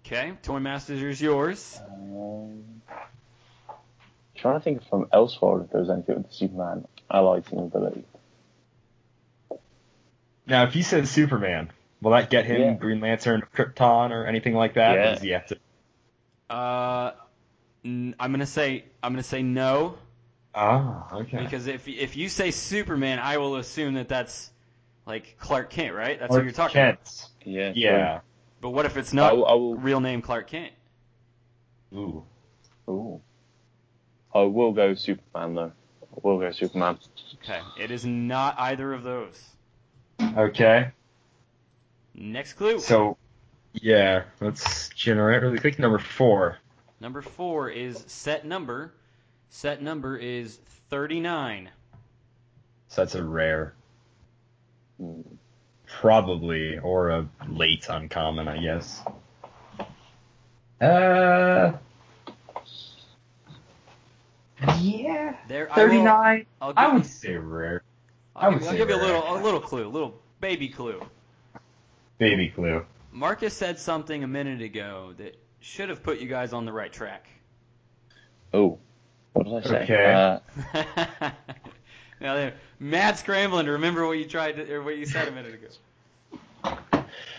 Okay, 0.06 0.34
Toy 0.44 0.60
Masters 0.60 1.02
is 1.02 1.22
yours. 1.22 1.80
Um, 1.90 2.82
trying 4.36 4.54
to 4.56 4.60
think 4.60 4.88
from 4.88 5.06
Elseworld 5.08 5.66
if 5.66 5.72
there 5.72 5.82
was 5.82 5.90
anything 5.90 6.16
with 6.16 6.28
the 6.30 6.34
Superman 6.34 6.86
ally 7.12 7.40
team 7.42 7.60
ability. 7.60 8.06
Now, 10.46 10.64
if 10.64 10.74
he 10.74 10.84
says 10.84 11.10
Superman, 11.10 11.72
will 12.02 12.12
that 12.12 12.30
get 12.30 12.46
him 12.46 12.62
Yeah. 12.62 12.74
Green 12.76 13.02
Lantern, 13.02 13.42
or 13.42 13.48
Krypton, 13.48 14.12
or 14.12 14.26
anything 14.26 14.54
like 14.54 14.76
that? 14.76 14.96
Yeah. 14.96 15.12
does 15.14 15.22
he 15.22 15.30
have 15.32 15.48
to? 15.48 15.58
Uh, 16.50 17.12
n- 17.84 18.16
I'm 18.18 18.32
gonna 18.32 18.46
say 18.46 18.86
I'm 19.04 19.12
gonna 19.12 19.24
say 19.24 19.44
no 19.44 19.98
Ah, 20.56 21.08
okay. 21.14 21.38
because 21.38 21.68
if 21.68 21.88
if 21.88 22.18
you 22.18 22.30
say 22.30 22.52
Superman, 22.52 23.20
I 23.20 23.38
will 23.38 23.58
assume 23.58 23.94
that 23.96 24.08
that's 24.08 24.52
like 25.06 25.38
Clark 25.40 25.70
Kent, 25.70 25.94
right? 25.94 26.20
That's 26.20 26.30
Clark 26.30 26.40
what 26.40 26.44
you're 26.44 26.54
talking 26.54 26.82
about. 26.82 27.06
Kent. 27.06 27.28
Yeah. 27.44 27.72
Yeah. 27.76 28.20
But 28.60 28.72
what 28.72 28.86
if 28.86 28.98
it's 28.98 29.14
not 29.14 29.32
I 29.32 29.36
will, 29.36 29.46
I 29.46 29.54
will, 29.54 29.76
real 29.76 30.00
name 30.00 30.22
Clark 30.22 30.48
Kent? 30.48 30.74
Ooh. 31.94 32.24
ooh. 32.90 33.22
I 34.34 34.42
will 34.42 34.74
go 34.74 34.94
Superman 34.94 35.56
though. 35.56 35.72
I 36.02 36.20
will 36.22 36.40
go 36.40 36.52
Superman. 36.52 36.98
Okay, 37.44 37.62
it 37.80 37.92
is 37.92 38.06
not 38.06 38.56
either 38.58 38.94
of 38.94 39.04
those. 39.04 39.42
Okay. 40.20 40.92
Next 42.14 42.54
clue. 42.54 42.80
So, 42.80 43.18
yeah, 43.74 44.24
let's 44.42 44.90
generate 44.90 45.44
really 45.44 45.60
quick. 45.60 45.78
Number 45.78 46.00
four. 46.00 46.58
Number 47.00 47.22
four 47.22 47.70
is 47.70 48.04
set 48.08 48.46
number. 48.46 48.92
Set 49.50 49.82
number 49.82 50.18
is 50.18 50.60
39. 50.90 51.70
So 52.90 53.02
that's 53.02 53.16
a 53.16 53.24
rare, 53.24 53.74
probably, 55.86 56.78
or 56.80 57.10
a 57.10 57.30
late 57.50 57.88
uncommon, 57.90 58.48
I 58.48 58.58
guess. 58.60 59.04
Uh. 60.80 61.74
Yeah. 64.80 65.36
There, 65.48 65.70
Thirty-nine. 65.74 66.46
I, 66.62 66.68
will, 66.68 66.74
I 66.78 66.94
would 66.94 67.06
say 67.06 67.36
rare. 67.36 67.84
I 68.36 68.46
I'll 68.46 68.52
would 68.52 68.60
give, 68.60 68.68
I'll 68.70 68.78
give 68.78 68.90
you 68.90 68.96
a 68.96 69.04
little, 69.04 69.36
a 69.36 69.40
little 69.42 69.60
clue, 69.60 69.88
a 69.88 69.90
little 69.90 70.20
baby 70.40 70.70
clue. 70.70 71.02
Baby 72.18 72.50
clue. 72.50 72.86
Marcus 73.12 73.54
said 73.54 73.80
something 73.80 74.24
a 74.24 74.28
minute 74.28 74.62
ago 74.62 75.14
that 75.18 75.36
should 75.60 75.90
have 75.90 76.04
put 76.04 76.20
you 76.20 76.28
guys 76.28 76.54
on 76.54 76.66
the 76.66 76.72
right 76.72 76.92
track. 76.92 77.28
Oh. 78.54 78.80
What 79.38 79.64
did 79.64 79.76
I 79.76 79.86
say? 79.86 79.94
Okay. 79.94 80.14
Uh, 80.14 81.32
now 82.22 82.36
they're 82.36 82.54
mad 82.80 83.18
scrambling 83.18 83.66
to 83.66 83.74
remember 83.74 84.06
what 84.06 84.18
you 84.18 84.26
tried 84.26 84.54
to, 84.54 84.74
or 84.74 84.82
what 84.82 84.98
you 84.98 85.06
said 85.06 85.28
a 85.28 85.32
minute 85.32 85.54
ago. 85.54 86.78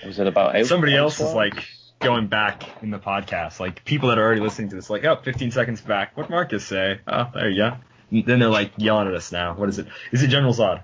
was 0.05 0.19
it 0.19 0.27
about 0.27 0.57
El- 0.57 0.65
Somebody 0.65 0.97
else 0.97 1.21
is 1.21 1.33
like 1.33 1.65
going 2.01 2.29
back 2.29 2.83
in 2.83 2.91
the 2.91 2.99
podcast. 2.99 3.61
Like 3.61 3.85
people 3.85 4.09
that 4.11 4.19
are 4.19 4.25
already 4.25 4.41
listening 4.41 4.69
to 4.71 4.77
this, 4.77 4.89
like, 4.91 5.05
oh, 5.05 5.17
15 5.17 5.51
seconds 5.51 5.81
back. 5.81 6.17
What 6.17 6.31
Marcus 6.31 6.65
say? 6.67 7.01
Oh, 7.07 7.29
there 7.35 7.51
you 7.51 7.57
go. 7.57 7.77
And 8.11 8.25
then 8.25 8.39
they're 8.39 8.49
like 8.49 8.73
yelling 8.77 9.09
at 9.09 9.15
us 9.15 9.33
now. 9.33 9.55
What 9.55 9.69
is 9.69 9.79
it? 9.79 9.87
Is 10.13 10.23
it 10.23 10.29
General 10.29 10.55
Zod? 10.55 10.83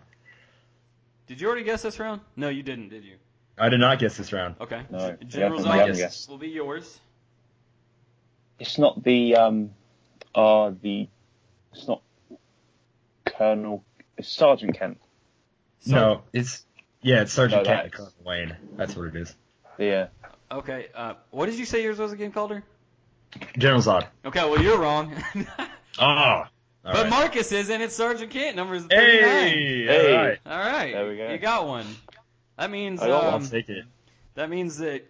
Did 1.27 1.40
you 1.40 1.46
already 1.46 1.64
guess 1.64 1.83
this 1.83 1.98
round? 1.98 2.20
No, 2.37 2.48
you 2.48 2.62
didn't, 2.62 2.90
did 2.90 3.05
you? 3.05 3.16
I 3.57 3.68
did 3.68 3.81
not 3.81 3.98
guess 3.98 4.16
this 4.16 4.33
round. 4.33 4.57
Okay. 4.61 4.83
No, 4.90 5.16
General 5.27 5.61
Zod 5.61 5.96
guessed. 5.96 6.29
will 6.29 6.38
be 6.38 6.48
yours. 6.48 6.98
It's 8.59 8.79
not 8.79 9.03
the 9.03 9.37
um, 9.37 9.70
uh, 10.34 10.72
the 10.82 11.08
it's 11.72 11.88
not 11.88 12.02
Colonel. 13.26 13.84
It's 14.16 14.28
Sergeant 14.28 14.78
Kent. 14.78 15.00
So- 15.80 15.92
no, 15.92 16.22
it's 16.32 16.64
yeah, 17.02 17.22
it's 17.22 17.32
Sergeant 17.32 17.64
No, 17.64 17.70
Kent 17.70 17.84
and 17.84 17.92
Colonel 17.92 18.12
Wayne. 18.24 18.56
That's 18.76 18.96
what 18.96 19.06
it 19.06 19.16
is. 19.16 19.34
Yeah. 19.78 20.06
Okay. 20.50 20.86
Uh, 20.94 21.14
what 21.30 21.46
did 21.46 21.56
you 21.56 21.64
say 21.64 21.82
yours 21.82 21.98
was 21.98 22.12
again, 22.12 22.32
Calder? 22.32 22.62
General 23.58 23.80
Zod. 23.82 24.06
Okay, 24.24 24.40
well 24.48 24.60
you're 24.62 24.78
wrong. 24.78 25.12
Oh. 25.96 26.42
but 26.82 27.08
Marcus 27.08 27.52
is, 27.52 27.70
and 27.70 27.80
it's 27.80 27.94
Sergeant 27.94 28.32
Kent, 28.32 28.56
number 28.56 28.80
39. 28.80 28.90
Hey. 28.90 29.86
Hey. 29.86 30.12
All 30.12 30.24
right. 30.24 30.38
All 30.44 30.58
right. 30.58 30.92
There 30.92 31.08
we 31.08 31.16
go. 31.16 31.30
You 31.30 31.38
got 31.38 31.68
one. 31.68 31.86
That 32.58 32.68
means 32.72 33.00
I 33.00 33.06
got 33.06 33.22
one. 33.22 33.32
I'll 33.32 33.36
um, 33.36 33.46
take 33.46 33.68
it. 33.68 33.84
that 34.34 34.50
means 34.50 34.78
that 34.78 35.08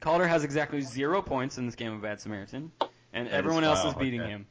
Calder 0.00 0.26
has 0.26 0.44
exactly 0.44 0.82
zero 0.82 1.22
points 1.22 1.56
in 1.56 1.64
this 1.64 1.74
game 1.74 1.94
of 1.94 2.02
Bad 2.02 2.20
Samaritan, 2.20 2.70
and 3.14 3.26
That 3.28 3.32
is 3.32 3.38
everyone 3.38 3.64
else 3.64 3.80
foul, 3.80 3.92
is 3.92 3.96
beating 3.96 4.20
okay. 4.20 4.30
him. 4.30 4.46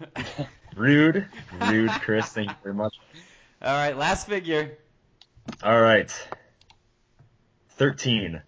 Rude. 0.76 1.26
Rude, 1.68 1.90
Chris. 1.90 2.26
Thank 2.26 2.50
you 2.50 2.56
very 2.62 2.74
much. 2.74 2.94
All 3.62 3.72
right, 3.72 3.96
last 3.96 4.26
figure. 4.26 4.78
All 5.62 5.80
right. 5.80 6.12
13. 7.70 8.42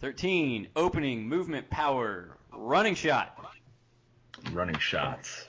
13. 0.00 0.68
Opening, 0.76 1.28
movement, 1.28 1.70
power, 1.70 2.36
running 2.52 2.94
shot. 2.94 3.36
Running 4.52 4.78
shots. 4.78 5.48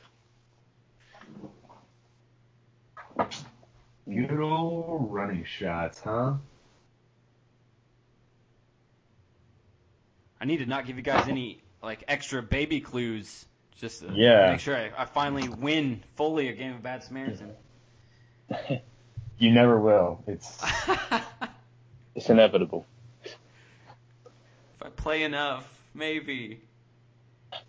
Beautiful 4.08 5.08
running 5.12 5.46
shots, 5.46 6.02
huh? 6.02 6.36
I 10.42 10.46
need 10.46 10.58
to 10.58 10.66
not 10.66 10.88
give 10.88 10.96
you 10.96 11.04
guys 11.04 11.28
any 11.28 11.62
like 11.84 12.04
extra 12.08 12.42
baby 12.42 12.80
clues, 12.82 13.46
just 13.80 14.02
to 14.02 14.12
Yeah. 14.14 14.52
make 14.52 14.60
sure 14.60 14.76
I, 14.76 14.92
I 14.98 15.06
finally 15.06 15.48
win 15.50 16.04
fully 16.16 16.50
a 16.50 16.54
game 16.54 16.74
of 16.76 16.84
Bad 16.84 17.04
Samaritan. 17.04 17.52
You 19.42 19.52
never 19.52 19.80
will. 19.80 20.22
It's 20.28 20.62
It's 22.16 22.30
inevitable. 22.30 22.86
if 23.24 23.38
I 24.82 24.90
play 24.90 25.24
enough, 25.24 25.66
maybe. 25.94 26.60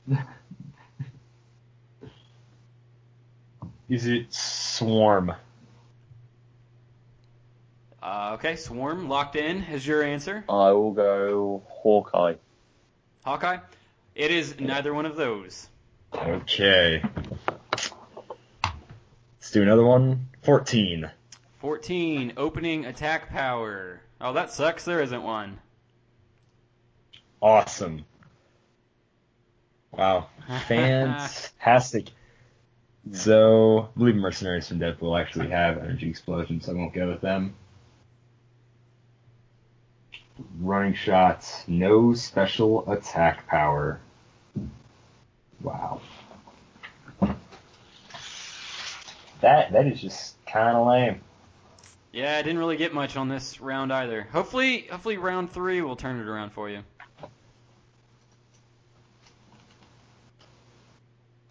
is 3.88 4.07
it 4.07 4.33
swarm? 4.33 5.33
Uh, 8.03 8.33
okay, 8.35 8.57
Swarm 8.57 9.09
locked 9.09 9.37
in 9.37 9.62
is 9.64 9.87
your 9.87 10.03
answer. 10.03 10.42
I 10.49 10.73
will 10.73 10.90
go 10.92 11.62
Hawkeye. 11.68 12.35
Hawkeye. 13.25 13.59
It 14.14 14.31
is 14.31 14.59
neither 14.59 14.94
one 14.94 15.05
of 15.07 15.16
those. 15.16 15.68
Okay. 16.14 17.03
Let's 18.62 19.51
do 19.53 19.62
another 19.62 19.85
one. 19.85 20.29
14. 20.42 21.11
14. 21.61 22.33
Opening 22.37 22.87
attack 22.87 23.31
power. 23.31 24.01
Oh, 24.20 24.33
that 24.33 24.53
sucks. 24.53 24.85
There 24.85 25.01
isn't 25.01 25.23
one. 25.23 25.59
Awesome. 27.40 28.05
Wow. 29.92 30.29
Fantastic. 30.68 32.09
So, 33.12 33.88
I 33.94 33.99
believe 33.99 34.14
Mercenaries 34.14 34.68
from 34.68 34.79
Deadpool 34.79 35.18
actually 35.18 35.49
have 35.49 35.79
energy 35.79 36.09
explosions, 36.09 36.66
so 36.66 36.73
I 36.73 36.75
won't 36.77 36.92
go 36.92 37.09
with 37.09 37.23
them. 37.23 37.55
Running 40.59 40.94
shots, 40.94 41.64
no 41.66 42.14
special 42.14 42.90
attack 42.90 43.46
power. 43.46 44.01
Wow. 45.62 46.01
That 49.40 49.73
that 49.73 49.87
is 49.87 50.01
just 50.01 50.35
kind 50.46 50.77
of 50.77 50.87
lame. 50.87 51.20
Yeah, 52.12 52.37
I 52.37 52.42
didn't 52.42 52.59
really 52.59 52.77
get 52.77 52.92
much 52.92 53.16
on 53.16 53.29
this 53.29 53.61
round 53.61 53.92
either. 53.92 54.23
Hopefully, 54.33 54.88
hopefully 54.90 55.16
round 55.16 55.53
three 55.53 55.81
will 55.81 55.96
turn 55.96 56.18
it 56.20 56.27
around 56.27 56.51
for 56.51 56.68
you. 56.68 56.83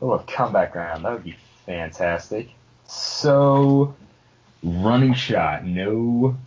Oh, 0.02 0.12
a 0.12 0.24
comeback 0.24 0.76
round. 0.76 1.06
That 1.06 1.14
would 1.14 1.24
be 1.24 1.38
fantastic. 1.66 2.50
So, 2.86 3.96
running 4.64 5.14
shot, 5.14 5.66
no 5.66 6.38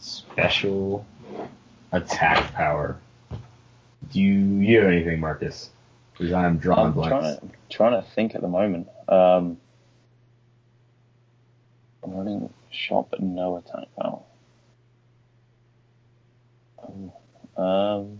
special 0.00 1.04
attack 1.92 2.52
power. 2.54 2.98
Do 4.12 4.20
you, 4.20 4.34
you 4.60 4.78
have 4.80 4.90
anything, 4.90 5.20
Marcus? 5.20 5.70
Because 6.18 6.32
I'm 6.32 6.58
drawing 6.58 6.86
I'm 6.86 6.92
blanks. 6.92 7.10
trying 7.10 7.36
to, 7.38 7.56
trying 7.70 8.02
to 8.02 8.08
think 8.14 8.34
at 8.34 8.40
the 8.40 8.48
moment. 8.48 8.88
Um, 9.08 9.58
I'm 12.02 12.12
running 12.12 12.52
shot 12.70 13.08
but 13.10 13.20
no 13.20 13.56
attack 13.56 13.86
power. 14.00 14.20
Um, 16.82 17.12
um, 17.62 18.18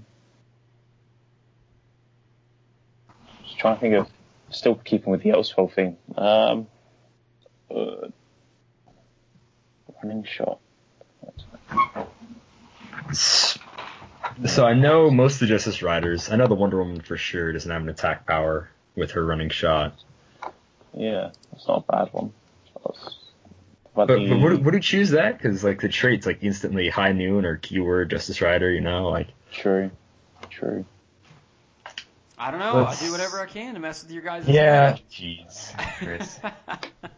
just 3.44 3.58
trying 3.58 3.74
to 3.76 3.80
think 3.80 3.94
of 3.94 4.08
still 4.50 4.76
keeping 4.76 5.10
with 5.10 5.22
the 5.22 5.30
Elseworld 5.30 5.72
theme. 5.74 5.96
Um, 6.16 6.66
uh, 7.74 8.08
running 10.02 10.24
shot. 10.24 10.60
So 14.46 14.64
I 14.66 14.74
know 14.74 15.10
most 15.10 15.34
of 15.34 15.40
the 15.40 15.46
Justice 15.46 15.82
Riders. 15.82 16.30
I 16.30 16.36
know 16.36 16.46
the 16.46 16.54
Wonder 16.54 16.78
Woman 16.78 17.00
for 17.00 17.16
sure 17.16 17.52
doesn't 17.52 17.70
have 17.70 17.82
an 17.82 17.88
attack 17.88 18.26
power 18.26 18.70
with 18.94 19.12
her 19.12 19.24
running 19.24 19.50
shot. 19.50 19.94
Yeah, 20.94 21.30
that's 21.52 21.66
not 21.66 21.84
a 21.88 21.92
bad 21.92 22.12
one. 22.12 22.32
That's- 22.76 23.14
But, 23.94 24.06
But, 24.06 24.18
but 24.18 24.28
the, 24.28 24.36
would, 24.38 24.64
would 24.64 24.74
you 24.74 24.80
choose 24.80 25.10
that? 25.10 25.38
Because 25.38 25.64
like 25.64 25.80
the 25.80 25.88
traits 25.88 26.24
like 26.24 26.38
instantly 26.42 26.88
high 26.88 27.12
noon 27.12 27.44
or 27.44 27.56
keyword 27.56 28.10
Justice 28.10 28.40
Rider, 28.40 28.70
you 28.70 28.80
know, 28.80 29.08
like 29.08 29.28
true, 29.52 29.90
true. 30.50 30.84
I 32.38 32.50
don't 32.52 32.60
know. 32.60 32.76
I 32.78 32.82
Let's- 32.88 33.00
do 33.00 33.10
whatever 33.10 33.40
I 33.40 33.46
can 33.46 33.74
to 33.74 33.80
mess 33.80 34.02
with 34.04 34.12
your 34.12 34.22
guys' 34.22 34.46
yeah. 34.48 34.96
Jeez, 35.10 35.76
Chris. 35.98 36.38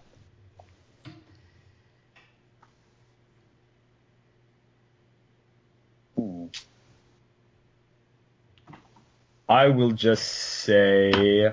I 9.51 9.67
will 9.67 9.91
just 9.91 10.29
say, 10.63 11.53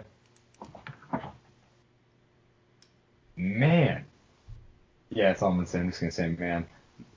man. 3.36 4.06
Yeah, 5.10 5.32
it's 5.32 5.42
all 5.42 5.50
I'm 5.50 5.56
gonna 5.56 5.66
say. 5.66 5.80
I'm 5.80 5.90
just 5.90 6.02
gonna 6.02 6.12
say 6.12 6.28
man. 6.28 6.68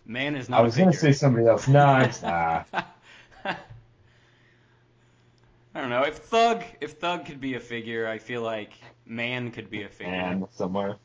Man 0.07 0.37
is 0.37 0.49
not 0.49 0.61
I 0.61 0.63
was 0.63 0.79
gonna 0.79 0.95
say 0.95 1.13
somebody 1.13 1.47
else. 1.47 1.69
No, 1.69 1.85
I'm 1.85 2.11
nah. 2.23 2.65
I 3.45 3.57
don't 5.75 5.91
know. 5.91 6.05
If 6.05 6.17
Thug, 6.17 6.65
if 6.81 6.93
Thug 6.93 7.27
could 7.27 7.43
be 7.43 7.57
a 7.57 7.61
figure, 7.61 8.09
I 8.09 8.17
feel 8.17 8.41
like 8.41 8.73
Man 9.05 9.51
could 9.51 9.69
be 9.69 9.83
a 9.83 9.89
figure. 9.91 10.13
Man, 10.13 10.49
somewhere. 10.51 10.97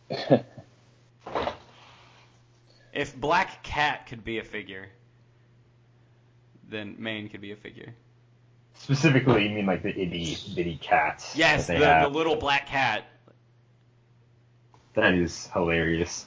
If 2.94 3.14
Black 3.20 3.62
Cat 3.62 4.08
could 4.08 4.24
be 4.24 4.38
a 4.38 4.44
figure, 4.46 4.88
then 6.70 6.96
Man 6.98 7.28
could 7.28 7.42
be 7.42 7.52
a 7.52 7.58
figure. 7.58 7.94
Specifically, 8.78 9.48
you 9.48 9.56
mean 9.56 9.66
like 9.66 9.82
the 9.84 9.90
itty 9.90 10.38
bitty 10.56 10.78
cats? 10.78 11.36
Yes, 11.36 11.68
the, 11.68 11.74
the 11.80 12.10
little 12.10 12.36
black 12.36 12.68
cat. 12.68 13.06
That 14.94 15.14
is 15.14 15.48
hilarious. 15.54 16.26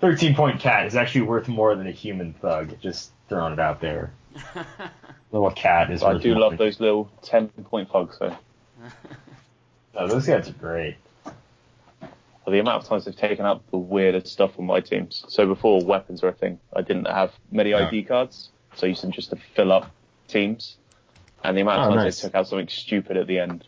Thirteen 0.00 0.34
point 0.34 0.60
cat 0.60 0.86
is 0.86 0.96
actually 0.96 1.22
worth 1.22 1.48
more 1.48 1.74
than 1.76 1.86
a 1.86 1.90
human 1.92 2.32
thug. 2.34 2.80
Just 2.80 3.10
throwing 3.28 3.52
it 3.52 3.60
out 3.60 3.80
there. 3.80 4.10
Little 5.32 5.50
cat 5.50 5.90
is. 5.90 6.02
I 6.02 6.14
worth 6.14 6.22
do 6.22 6.32
more 6.32 6.40
love 6.42 6.50
than- 6.52 6.58
those 6.58 6.78
little 6.80 7.10
10 7.22 7.48
point 7.48 7.90
thugs 7.90 8.16
though. 8.18 8.36
Oh, 9.94 10.06
those 10.06 10.26
guys 10.26 10.48
are 10.48 10.52
great. 10.52 10.96
Well, 11.24 12.52
the 12.52 12.58
amount 12.60 12.82
of 12.84 12.88
times 12.88 13.06
they've 13.06 13.16
taken 13.16 13.44
up 13.44 13.68
the 13.70 13.78
weirdest 13.78 14.28
stuff 14.28 14.58
on 14.58 14.66
my 14.66 14.80
teams. 14.80 15.24
So 15.28 15.46
before 15.46 15.84
weapons 15.84 16.22
were 16.22 16.28
a 16.28 16.32
thing, 16.32 16.60
I 16.74 16.82
didn't 16.82 17.06
have 17.06 17.32
many 17.50 17.74
ID 17.74 18.04
cards, 18.04 18.50
so 18.76 18.86
I 18.86 18.90
used 18.90 19.02
them 19.02 19.10
just 19.10 19.30
to 19.30 19.36
fill 19.56 19.72
up 19.72 19.90
teams. 20.28 20.76
And 21.44 21.56
the 21.56 21.60
amount 21.62 21.80
of 21.80 21.86
Oh, 21.86 21.90
times 21.94 22.04
nice. 22.04 22.20
they 22.20 22.28
took 22.28 22.34
out 22.34 22.48
something 22.48 22.68
stupid 22.68 23.16
at 23.16 23.26
the 23.26 23.38
end 23.38 23.66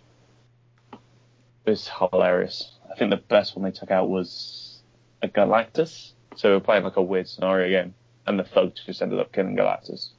was 1.64 1.88
hilarious. 1.88 2.72
I 2.90 2.96
think 2.96 3.10
the 3.10 3.16
best 3.18 3.54
one 3.56 3.64
they 3.64 3.76
took 3.76 3.90
out 3.90 4.08
was 4.08 4.82
a 5.22 5.28
Galactus. 5.28 6.12
So 6.36 6.48
we 6.50 6.54
were 6.54 6.60
playing 6.60 6.84
like 6.84 6.96
a 6.96 7.02
weird 7.02 7.28
scenario 7.28 7.68
game, 7.82 7.94
and 8.26 8.38
the 8.38 8.44
thugs 8.44 8.82
just 8.86 9.02
ended 9.02 9.18
up 9.20 9.32
killing 9.32 9.56
Galactus. 9.56 10.10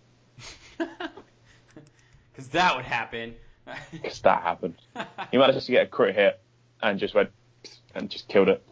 Because 2.31 2.51
that 2.51 2.75
would 2.77 2.85
happen. 2.85 3.35
Because 3.91 4.21
that 4.21 4.41
happened. 4.41 4.75
You 5.31 5.39
managed 5.39 5.65
to 5.65 5.71
get 5.73 5.83
a 5.83 5.87
crit 5.87 6.15
hit 6.15 6.39
and 6.81 6.97
just 6.97 7.13
went 7.13 7.29
and 7.93 8.09
just 8.09 8.27
killed 8.29 8.47
it. 8.49 8.65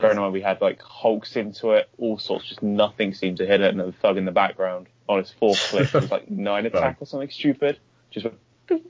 Bearing 0.00 0.16
in 0.16 0.22
mind 0.22 0.32
we 0.32 0.40
had 0.40 0.60
like 0.60 0.80
hulks 0.80 1.36
into 1.36 1.72
it, 1.72 1.90
all 1.98 2.16
sorts, 2.18 2.46
just 2.48 2.62
nothing 2.62 3.12
seemed 3.12 3.38
to 3.38 3.46
hit 3.46 3.60
it, 3.60 3.70
and 3.74 3.80
the 3.80 3.92
thug 3.92 4.16
in 4.16 4.24
the 4.24 4.30
background 4.32 4.86
on 5.10 5.18
his 5.18 5.30
fourth 5.32 5.58
click 5.70 5.92
was 5.92 6.10
like 6.10 6.30
nine 6.30 6.66
attack 6.66 6.98
or 7.00 7.06
something 7.06 7.30
stupid. 7.30 7.78
Just 8.10 8.26
went, 8.68 8.86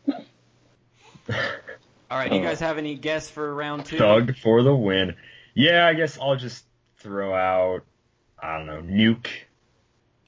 All 2.10 2.18
right, 2.18 2.32
you 2.32 2.40
uh, 2.40 2.42
guys 2.42 2.60
have 2.60 2.78
any 2.78 2.94
guess 2.94 3.30
for 3.30 3.54
round 3.54 3.86
two? 3.86 3.98
Thug 3.98 4.36
for 4.36 4.62
the 4.62 4.74
win. 4.74 5.16
Yeah, 5.54 5.86
I 5.86 5.94
guess 5.94 6.18
I'll 6.20 6.36
just 6.36 6.64
throw 6.98 7.34
out. 7.34 7.84
I 8.38 8.58
don't 8.58 8.66
know, 8.66 8.82
nuke. 8.82 9.28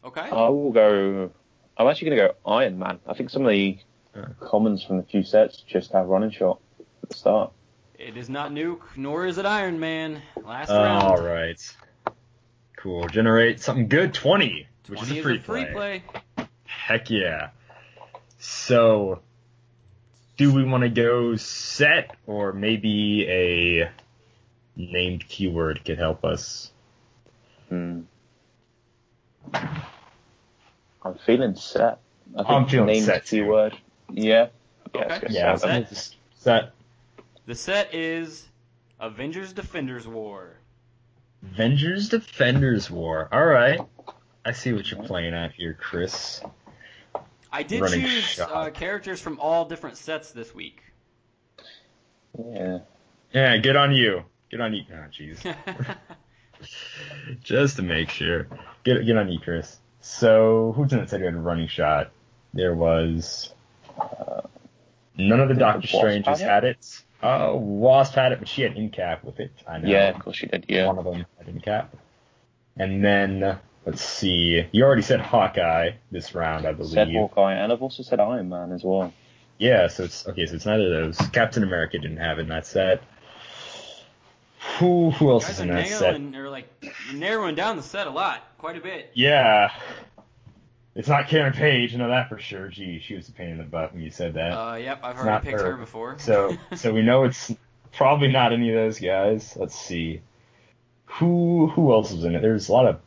Okay. 0.04 0.20
I 0.20 0.48
will 0.48 0.72
go 0.72 1.30
I'm 1.76 1.88
actually 1.88 2.10
going 2.10 2.18
to 2.18 2.28
go 2.28 2.52
Iron 2.52 2.78
Man. 2.78 3.00
I 3.06 3.14
think 3.14 3.30
some 3.30 3.44
of 3.44 3.50
the 3.50 3.78
uh. 4.14 4.20
Yeah. 4.20 4.26
commons 4.40 4.84
from 4.84 4.98
the 4.98 5.04
few 5.04 5.22
sets 5.22 5.62
just 5.66 5.92
have 5.92 6.06
running 6.06 6.30
shot 6.30 6.60
at 7.02 7.08
the 7.08 7.14
start. 7.14 7.52
It 7.98 8.16
is 8.16 8.28
not 8.28 8.50
Nuke, 8.50 8.82
nor 8.96 9.24
is 9.26 9.38
it 9.38 9.46
Iron 9.46 9.80
Man. 9.80 10.20
Last 10.44 10.70
All 10.70 10.82
round. 10.82 11.24
right. 11.24 11.76
Cool. 12.76 13.08
Generate 13.08 13.60
something 13.60 13.88
good. 13.88 14.12
Twenty, 14.12 14.66
which 14.88 15.02
is 15.02 15.10
a 15.12 15.22
free, 15.22 15.38
free 15.38 15.64
play. 15.66 16.02
play. 16.36 16.46
Heck 16.64 17.10
yeah. 17.10 17.50
So, 18.38 19.20
do 20.36 20.52
we 20.52 20.64
want 20.64 20.82
to 20.82 20.88
go 20.88 21.36
set 21.36 22.16
or 22.26 22.52
maybe 22.52 23.26
a 23.28 23.90
named 24.76 25.28
keyword 25.28 25.84
could 25.84 25.98
help 25.98 26.24
us? 26.24 26.70
Hmm. 27.68 28.00
I'm 29.54 31.14
feeling 31.26 31.54
set. 31.56 31.98
I 32.34 32.38
think 32.38 32.50
I'm 32.50 32.68
feeling 32.68 32.86
named 32.86 33.04
set, 33.06 33.26
too. 33.26 33.42
keyword. 33.42 33.76
Yeah. 34.10 34.48
Yeah, 34.94 35.00
Okay. 35.04 35.08
let's 35.22 35.34
Yeah, 35.34 35.56
set. 35.56 35.70
I 35.70 35.74
think 35.74 35.88
just 35.88 36.16
set. 36.38 36.72
The 37.46 37.54
set 37.54 37.94
is 37.94 38.46
Avengers 39.00 39.52
Defenders 39.52 40.06
War. 40.06 40.56
Avengers 41.42 42.08
Defenders 42.08 42.90
War. 42.90 43.28
All 43.32 43.44
right. 43.44 43.80
I 44.44 44.52
see 44.52 44.72
what 44.72 44.90
you're 44.90 45.02
playing 45.02 45.34
at 45.34 45.52
here, 45.52 45.76
Chris. 45.78 46.40
I 47.52 47.62
did 47.62 47.82
Running 47.82 48.00
choose 48.00 48.40
uh, 48.40 48.70
characters 48.70 49.20
from 49.20 49.38
all 49.38 49.66
different 49.66 49.98
sets 49.98 50.32
this 50.32 50.54
week. 50.54 50.82
Yeah. 52.38 52.78
Yeah, 53.32 53.56
good 53.58 53.76
on 53.76 53.92
you. 53.92 54.24
Good 54.50 54.60
on 54.60 54.74
you. 54.74 54.84
Oh, 54.90 55.04
jeez. 55.10 55.56
Just 57.42 57.76
to 57.76 57.82
make 57.82 58.08
sure. 58.10 58.46
Get 58.84 59.04
get 59.04 59.16
on 59.16 59.30
you, 59.30 59.38
Chris. 59.38 59.78
So 60.00 60.72
who's 60.76 60.92
in 60.92 61.00
it 61.00 61.10
said 61.10 61.20
who 61.20 61.26
had 61.26 61.34
a 61.34 61.38
running 61.38 61.68
shot? 61.68 62.10
There 62.54 62.74
was 62.74 63.52
uh, 63.98 64.42
none 65.16 65.40
of 65.40 65.48
the 65.48 65.54
Doctor 65.54 65.80
Wasp 65.80 65.96
Strangers 65.96 66.40
had 66.40 66.64
it. 66.64 67.02
Oh, 67.22 67.56
Wasp 67.56 68.14
had 68.14 68.32
it, 68.32 68.38
but 68.38 68.48
she 68.48 68.62
had 68.62 68.74
Incap 68.74 69.24
with 69.24 69.40
it. 69.40 69.52
I 69.66 69.78
know. 69.78 69.88
Yeah, 69.88 70.08
of 70.08 70.18
course 70.18 70.36
she 70.36 70.46
did. 70.46 70.66
Yeah. 70.68 70.86
One 70.86 70.98
of 70.98 71.04
them 71.04 71.26
had 71.38 71.46
Incap. 71.46 71.88
And 72.76 73.04
then 73.04 73.58
let's 73.86 74.02
see. 74.02 74.66
You 74.72 74.84
already 74.84 75.02
said 75.02 75.20
Hawkeye 75.20 75.92
this 76.10 76.34
round, 76.34 76.66
I 76.66 76.72
believe. 76.72 76.92
Said 76.92 77.12
Hawkeye, 77.12 77.54
and 77.54 77.72
I've 77.72 77.82
also 77.82 78.02
said 78.02 78.20
Iron 78.20 78.48
Man 78.48 78.72
as 78.72 78.82
well. 78.84 79.12
Yeah, 79.58 79.86
so 79.88 80.04
it's 80.04 80.26
okay. 80.26 80.46
So 80.46 80.56
it's 80.56 80.66
neither 80.66 80.84
of 80.84 81.16
those. 81.16 81.28
Captain 81.28 81.62
America 81.62 81.98
didn't 81.98 82.16
have 82.16 82.38
it 82.38 82.42
in 82.42 82.48
that 82.48 82.66
set. 82.66 83.02
Who 84.78 85.10
who 85.10 85.30
else 85.30 85.44
Guys 85.46 85.54
is 85.54 85.60
are 85.60 85.62
in 85.64 85.68
that 85.70 85.88
set? 85.88 86.00
nailing, 86.20 86.34
or 86.36 86.48
like 86.48 86.68
narrowing 87.12 87.54
down 87.54 87.76
the 87.76 87.82
set 87.82 88.06
a 88.06 88.10
lot, 88.10 88.42
quite 88.58 88.76
a 88.76 88.80
bit. 88.80 89.10
Yeah, 89.14 89.70
it's 90.94 91.08
not 91.08 91.28
Karen 91.28 91.52
Page. 91.52 91.94
I 91.94 91.98
know 91.98 92.08
that 92.08 92.28
for 92.28 92.38
sure. 92.38 92.68
Gee, 92.68 93.00
she 93.00 93.14
was 93.14 93.28
a 93.28 93.32
pain 93.32 93.50
in 93.50 93.58
the 93.58 93.64
butt 93.64 93.92
when 93.92 94.02
you 94.02 94.10
said 94.10 94.34
that. 94.34 94.52
Uh, 94.52 94.74
yep, 94.76 95.00
I've 95.02 95.16
It's 95.16 95.20
already 95.20 95.30
not 95.30 95.42
picked 95.42 95.60
her. 95.60 95.72
her 95.72 95.76
before. 95.76 96.16
so 96.18 96.56
so 96.76 96.92
we 96.92 97.02
know 97.02 97.24
it's 97.24 97.52
probably 97.92 98.28
not 98.28 98.52
any 98.52 98.70
of 98.70 98.76
those 98.76 98.98
guys. 99.00 99.56
Let's 99.56 99.78
see. 99.78 100.22
Who 101.06 101.66
who 101.68 101.92
else 101.92 102.12
was 102.12 102.24
in 102.24 102.34
it? 102.34 102.40
There's 102.42 102.68
a 102.68 102.72
lot 102.72 102.86
of. 102.86 103.00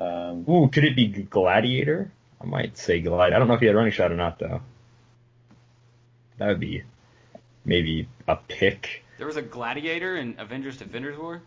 Um, 0.00 0.44
Ooh, 0.48 0.68
could 0.68 0.84
it 0.84 0.96
be 0.96 1.06
Gladiator? 1.08 2.10
I 2.40 2.46
might 2.46 2.76
say 2.76 3.00
Gladiator. 3.00 3.36
I 3.36 3.38
don't 3.38 3.48
know 3.48 3.54
if 3.54 3.60
he 3.60 3.66
had 3.66 3.76
running 3.76 3.92
shot 3.92 4.10
or 4.12 4.16
not 4.16 4.38
though. 4.38 4.60
That 6.38 6.48
would 6.48 6.60
be 6.60 6.82
maybe 7.64 8.08
a 8.26 8.36
pick. 8.36 9.04
there 9.18 9.26
was 9.26 9.36
a 9.36 9.42
Gladiator 9.42 10.16
in 10.16 10.34
Avengers 10.38 10.76
Defenders 10.76 11.16
War. 11.18 11.42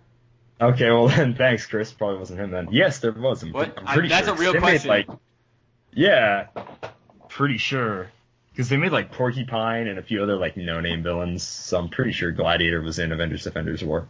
Okay, 0.62 0.90
well 0.90 1.08
then, 1.10 1.36
thanks, 1.36 1.66
Chris. 1.66 1.92
Probably 1.92 2.18
wasn't 2.20 2.40
him 2.40 2.52
then. 2.52 2.70
Yes, 2.72 3.00
there 3.00 3.12
was. 3.12 3.44
I'm, 3.44 3.52
What? 3.52 3.78
I'm 3.78 3.88
I- 4.04 4.08
that's 4.08 4.28
sure. 4.28 4.36
a 4.36 4.38
real 4.40 4.54
They 4.54 4.60
made, 4.60 4.82
question. 4.82 4.90
like, 4.90 5.08
yeah, 5.94 6.48
pretty 7.30 7.58
sure. 7.58 8.10
Because 8.52 8.70
they 8.70 8.78
made 8.78 8.92
like 8.92 9.12
Porcupine 9.12 9.88
and 9.88 10.00
a 10.00 10.02
few 10.02 10.24
other 10.24 10.36
like 10.36 10.58
no-name 10.58 11.04
villains, 11.04 11.44
so 11.44 11.78
I'm 11.78 11.90
pretty 11.90 12.12
sure 12.12 12.32
Gladiator 12.32 12.82
was 12.82 12.98
in 12.98 13.12
Avengers 13.12 13.44
Defenders 13.44 13.84
War. 13.84 14.08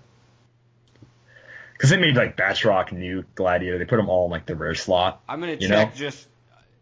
Because 1.77 1.91
they 1.91 1.97
made 1.97 2.15
like 2.15 2.35
Batroc, 2.35 2.89
Nuke, 2.89 3.25
Gladiator. 3.35 3.77
They 3.77 3.85
put 3.85 3.97
them 3.97 4.09
all 4.09 4.25
in 4.25 4.31
like 4.31 4.47
the 4.47 4.55
rare 4.55 4.73
slot. 4.73 5.21
I'm 5.29 5.39
gonna 5.39 5.57
check 5.57 5.69
know? 5.69 5.95
just 5.95 6.27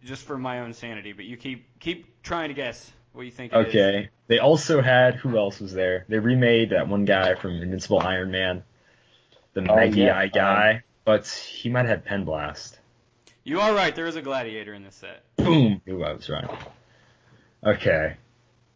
just 0.06 0.24
for 0.24 0.38
my 0.38 0.62
own 0.62 0.74
sanity, 0.74 1.12
but 1.12 1.26
you 1.26 1.36
keep 1.36 1.66
keep 1.80 2.22
trying 2.24 2.48
to 2.50 2.54
guess 2.54 2.92
what 3.12 3.24
you 3.24 3.32
think. 3.32 3.52
it 3.52 3.60
is. 3.60 3.68
Okay. 3.68 4.10
They 4.28 4.40
also 4.40 4.82
had 4.82 5.16
who 5.16 5.38
else 5.38 5.60
was 5.60 5.74
there? 5.74 6.06
They 6.08 6.20
remade 6.20 6.70
that 6.70 6.88
one 6.88 7.06
guy 7.06 7.36
from 7.36 7.62
Invincible 7.62 8.00
Iron 8.00 8.32
Man, 8.32 8.64
the 9.54 9.62
Oh, 9.70 9.76
Maggie 9.76 10.02
yeah, 10.02 10.18
Eye 10.18 10.28
guy, 10.28 10.84
but 11.04 11.28
he 11.28 11.70
might 11.70 11.82
have 11.82 11.90
had 11.90 12.06
Pen 12.06 12.24
Blast. 12.24 12.80
You 13.44 13.60
are 13.60 13.76
right. 13.76 13.94
There 13.94 14.08
is 14.08 14.16
a 14.16 14.22
Gladiator 14.22 14.74
in 14.74 14.84
this 14.84 14.96
set. 14.96 15.24
Boom. 15.36 15.82
Ooh, 15.90 16.04
I 16.04 16.14
was 16.14 16.30
right. 16.30 16.50
Okay. 17.64 18.16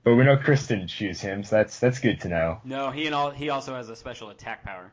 But 0.04 0.16
we 0.16 0.24
know 0.24 0.38
Chris 0.38 0.68
didn't 0.68 0.88
choose 0.88 1.22
him, 1.22 1.44
so 1.44 1.56
that's 1.56 1.80
that's 1.80 2.00
good 2.00 2.22
to 2.22 2.28
know. 2.28 2.62
No, 2.64 2.92
he 2.92 3.06
and 3.06 3.16
all 3.16 3.32
he 3.32 3.50
also 3.50 3.76
has 3.76 3.90
a 3.90 3.96
special 3.96 4.30
attack 4.30 4.64
power. 4.64 4.92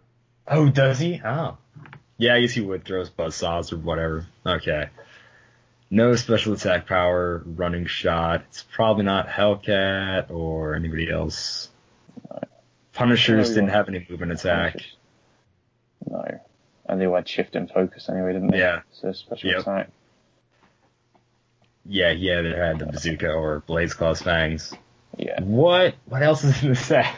Oh, 0.48 0.68
does 0.68 0.98
he? 0.98 1.20
Oh. 1.24 1.56
Yeah, 2.18 2.34
I 2.34 2.40
guess 2.40 2.52
he 2.52 2.60
would 2.60 2.84
throw 2.84 3.00
his 3.00 3.10
buzzsaws 3.10 3.72
or 3.72 3.76
whatever. 3.76 4.26
Okay. 4.44 4.88
No 5.90 6.14
special 6.16 6.54
attack 6.54 6.86
power, 6.86 7.42
running 7.44 7.86
shot. 7.86 8.44
It's 8.48 8.62
probably 8.62 9.04
not 9.04 9.28
Hellcat 9.28 10.30
or 10.30 10.74
anybody 10.74 11.10
else. 11.10 11.68
Punishers 12.92 13.50
didn't 13.50 13.68
have 13.68 13.88
any 13.88 14.06
movement 14.08 14.32
attack. 14.32 14.76
No. 16.08 16.24
And 16.88 17.00
they 17.00 17.04
had 17.06 17.28
shift 17.28 17.54
and 17.54 17.70
focus 17.70 18.08
anyway, 18.08 18.32
didn't 18.32 18.48
they? 18.52 18.58
Yeah. 18.58 18.80
So 18.92 19.12
special 19.12 19.50
Yep. 19.50 19.60
attack. 19.60 19.90
Yeah, 21.84 22.10
yeah, 22.10 22.40
they 22.42 22.50
had 22.50 22.78
the 22.78 22.86
bazooka 22.86 23.30
or 23.30 23.60
blaze 23.60 23.94
claws 23.94 24.22
fangs. 24.22 24.72
Yeah. 25.16 25.40
What? 25.42 25.94
What 26.06 26.22
else 26.22 26.42
is 26.42 26.62
in 26.62 26.70
the 26.70 26.74
set? 26.74 27.14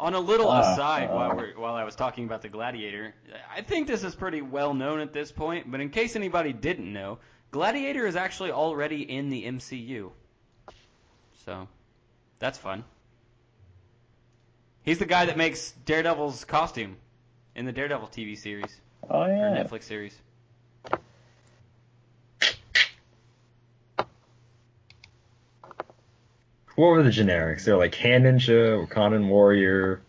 On 0.00 0.14
a 0.14 0.18
little 0.18 0.48
Ah, 0.48 0.72
aside, 0.72 1.10
uh, 1.10 1.14
while 1.14 1.36
we're, 1.36 1.52
while 1.58 1.74
I 1.74 1.84
was 1.84 1.94
talking 1.94 2.24
about 2.24 2.40
the 2.40 2.48
Gladiator, 2.48 3.14
I 3.54 3.60
think 3.60 3.86
this 3.86 4.02
is 4.02 4.14
pretty 4.14 4.40
well 4.40 4.72
known 4.72 5.00
at 5.00 5.12
this 5.12 5.30
point. 5.30 5.70
But 5.70 5.82
in 5.82 5.90
case 5.90 6.16
anybody 6.16 6.54
didn't 6.54 6.90
know, 6.90 7.18
Gladiator 7.50 8.06
is 8.06 8.16
actually 8.16 8.50
already 8.50 9.02
in 9.02 9.28
the 9.28 9.44
MCU. 9.44 10.10
So, 11.44 11.68
that's 12.38 12.56
fun. 12.56 12.84
He's 14.84 14.98
the 14.98 15.04
guy 15.04 15.26
that 15.26 15.36
makes 15.36 15.72
Daredevil's 15.84 16.46
costume 16.46 16.96
in 17.54 17.66
the 17.66 17.72
Daredevil 17.72 18.08
TV 18.08 18.38
series 18.38 18.80
Oh 19.08 19.24
or. 19.26 19.54
Netflix 19.54 19.82
series. 19.82 20.16
What 26.80 26.92
were 26.92 27.02
the 27.02 27.10
generics? 27.10 27.64
They're 27.64 27.76
like 27.76 27.94
Hand 27.94 28.24
Ninja, 28.24 28.88
Wakandan 28.88 29.28
Warrior. 29.28 30.00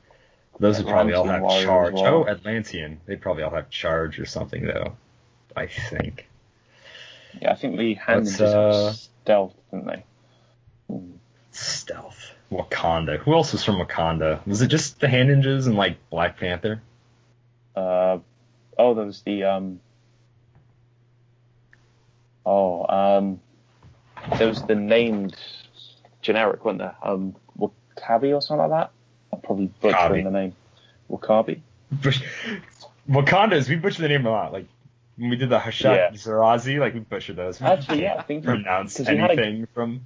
Those 0.57 0.77
would 0.77 0.87
probably 0.87 1.11
all 1.11 1.25
have 1.25 1.41
Warrior 1.41 1.65
charge. 1.65 1.93
well. 1.95 2.05
Oh, 2.05 2.25
Atlantean. 2.25 3.01
They'd 3.05 3.19
probably 3.19 3.43
all 3.43 3.53
have 3.53 3.69
charge 3.69 4.17
or 4.19 4.25
something 4.25 4.65
though. 4.65 4.95
I 5.53 5.67
think. 5.67 6.29
Yeah, 7.41 7.51
I 7.51 7.55
think 7.55 7.77
the 7.77 7.95
hand 7.95 8.25
ninjas 8.25 8.39
uh, 8.39 8.85
have 8.85 8.95
stealth, 8.95 9.53
didn't 9.69 9.87
they? 9.87 10.97
Stealth. 11.51 12.31
Wakanda. 12.49 13.17
Who 13.17 13.33
else 13.33 13.51
was 13.51 13.65
from 13.65 13.75
Wakanda? 13.75 14.39
Was 14.47 14.61
it 14.61 14.67
just 14.67 15.01
the 15.01 15.09
Hand 15.09 15.27
Ninjas 15.27 15.67
and 15.67 15.75
like 15.75 15.97
Black 16.09 16.39
Panther? 16.39 16.81
Uh, 17.75 18.19
oh, 18.77 18.93
there 18.93 19.05
was 19.05 19.23
the 19.23 19.43
um. 19.43 19.81
Oh, 22.45 22.85
um, 22.87 23.41
there 24.37 24.47
was 24.47 24.63
the 24.63 24.75
named 24.75 25.35
generic, 26.21 26.63
wasn't 26.63 26.79
there? 26.79 26.95
Um, 27.03 27.35
Wakabi 27.59 28.33
or 28.35 28.41
something 28.41 28.69
like 28.69 28.69
that. 28.71 28.91
I'm 29.33 29.41
probably 29.41 29.67
butchering 29.81 30.25
Wakabi. 30.25 30.31
the 30.31 30.31
name. 30.31 30.53
Wakabi. 31.09 31.61
Wakandas, 33.09 33.67
we 33.69 33.75
butcher 33.75 34.01
the 34.01 34.07
name 34.09 34.25
a 34.25 34.29
lot. 34.29 34.53
Like 34.53 34.65
when 35.17 35.29
we 35.29 35.35
did 35.35 35.49
the 35.49 35.59
Hashat 35.59 35.83
Yeah. 35.95 36.09
Zarazi, 36.11 36.79
like 36.79 36.93
we 36.93 36.99
butchered 37.01 37.35
those. 37.35 37.61
Actually, 37.61 38.03
yeah, 38.03 38.15
I 38.17 38.21
think 38.23 38.43
pronounce 38.45 38.93
because 38.93 39.07
had 39.07 39.17
a 39.19 39.23
anything 39.33 39.67
from. 39.73 40.01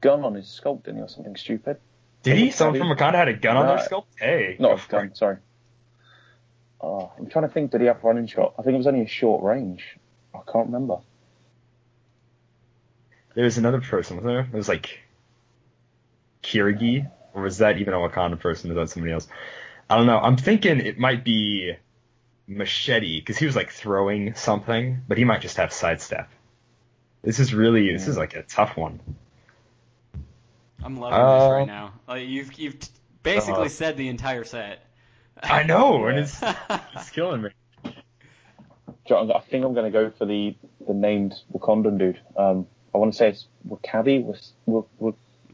gun 0.00 0.24
on 0.24 0.34
his 0.34 0.46
sculpt, 0.46 0.84
didn't 0.84 0.96
he, 0.98 1.02
or 1.02 1.08
something 1.08 1.36
stupid? 1.36 1.78
Did 2.22 2.36
he? 2.38 2.50
Someone 2.50 2.78
from 2.78 2.88
Wakanda 2.88 3.14
had 3.14 3.28
a 3.28 3.34
gun 3.34 3.56
on 3.56 3.66
their 3.66 3.76
No. 3.76 3.82
skull? 3.82 4.06
Hey, 4.18 4.56
Not 4.58 4.84
a 4.84 4.88
gun, 4.90 5.06
it. 5.06 5.16
sorry. 5.16 5.36
Oh, 6.80 7.10
I'm 7.18 7.26
trying 7.28 7.46
to 7.46 7.52
think. 7.52 7.70
Did 7.70 7.80
he 7.82 7.86
have 7.86 8.02
running 8.04 8.26
shot? 8.26 8.54
I 8.58 8.62
think 8.62 8.74
it 8.74 8.78
was 8.78 8.86
only 8.86 9.02
a 9.02 9.06
short 9.08 9.42
range. 9.42 9.96
I 10.34 10.40
can't 10.50 10.66
remember. 10.66 10.98
There 13.34 13.44
was 13.44 13.58
another 13.58 13.80
person, 13.80 14.16
wasn't 14.16 14.32
there? 14.32 14.40
It 14.40 14.52
was 14.56 14.68
like 14.68 14.98
Kirigi, 16.46 17.10
or 17.34 17.42
was 17.42 17.58
that 17.58 17.78
even 17.78 17.92
a 17.92 17.96
Wakanda 17.96 18.38
person? 18.38 18.70
Or 18.70 18.74
was 18.74 18.88
that 18.90 18.94
somebody 18.94 19.12
else? 19.12 19.26
I 19.90 19.96
don't 19.96 20.06
know. 20.06 20.18
I'm 20.18 20.36
thinking 20.36 20.80
it 20.80 20.98
might 20.98 21.24
be 21.24 21.74
Machete 22.46 23.20
because 23.20 23.36
he 23.36 23.46
was 23.46 23.56
like 23.56 23.70
throwing 23.70 24.34
something, 24.34 25.02
but 25.08 25.18
he 25.18 25.24
might 25.24 25.40
just 25.40 25.56
have 25.56 25.72
sidestep. 25.72 26.28
This 27.22 27.40
is 27.40 27.52
really 27.52 27.92
this 27.92 28.06
is 28.06 28.16
like 28.16 28.34
a 28.34 28.42
tough 28.42 28.76
one. 28.76 29.00
I'm 30.82 30.96
loving 30.96 31.18
this 31.18 31.42
Uh, 31.42 31.52
right 31.52 31.66
now. 31.66 31.92
Like 32.06 32.28
you've 32.28 32.52
you've 32.58 32.78
t- 32.78 32.88
basically 33.22 33.66
uh, 33.66 33.68
said 33.68 33.96
the 33.96 34.08
entire 34.08 34.44
set. 34.44 34.84
I 35.42 35.64
know, 35.64 36.06
and 36.06 36.18
it's 36.18 36.40
it's 36.94 37.10
killing 37.10 37.42
me. 37.42 37.50
John, 39.06 39.30
I 39.30 39.40
think 39.40 39.64
I'm 39.64 39.74
going 39.74 39.90
to 39.92 39.96
go 39.96 40.10
for 40.10 40.26
the 40.26 40.56
the 40.86 40.94
named 40.94 41.34
Wakandan 41.52 41.98
dude, 41.98 42.20
um, 42.36 42.66
I 42.94 42.98
want 42.98 43.12
to 43.12 43.18
say 43.18 43.28
it's 43.28 43.46
Wakabi. 43.68 44.24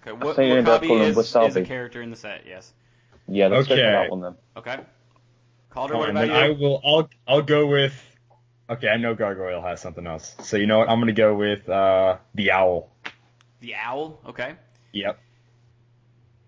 Was, 0.05 0.13
w- 0.13 0.19
w- 0.19 0.23
Okay, 0.23 0.27
what, 0.27 0.37
think 0.37 0.53
I'm 0.59 0.65
gonna 0.65 0.79
Wakabi 0.79 0.87
call 0.89 0.97
him 0.97 1.19
is, 1.19 1.37
is 1.51 1.57
a 1.57 1.65
character 1.65 2.03
in 2.03 2.11
the 2.11 2.17
set, 2.17 2.43
yes. 2.47 2.73
yeah, 3.29 3.49
let's 3.49 3.69
go 3.69 3.75
for 3.77 3.81
Okay. 3.81 3.91
that 3.93 4.11
one 4.11 4.21
then. 4.21 4.35
Okay. 4.57 4.79
Calder, 5.71 5.97
what 5.97 6.11
about 6.11 6.27
then 6.29 6.31
I 6.37 6.51
will. 6.51 6.81
I'll 6.85 7.09
I'll 7.27 7.43
go 7.43 7.67
with. 7.67 7.95
Okay, 8.69 8.89
I 8.89 8.97
know 8.97 9.15
Gargoyle 9.15 9.63
has 9.63 9.81
something 9.81 10.07
else. 10.07 10.35
So 10.43 10.57
you 10.57 10.67
know 10.67 10.79
what? 10.79 10.89
I'm 10.89 10.99
gonna 11.01 11.13
go 11.13 11.35
with 11.35 11.69
uh, 11.69 12.19
the 12.35 12.51
owl. 12.53 12.89
The 13.61 13.75
owl, 13.77 14.21
okay. 14.29 14.55
Yep. 14.93 15.19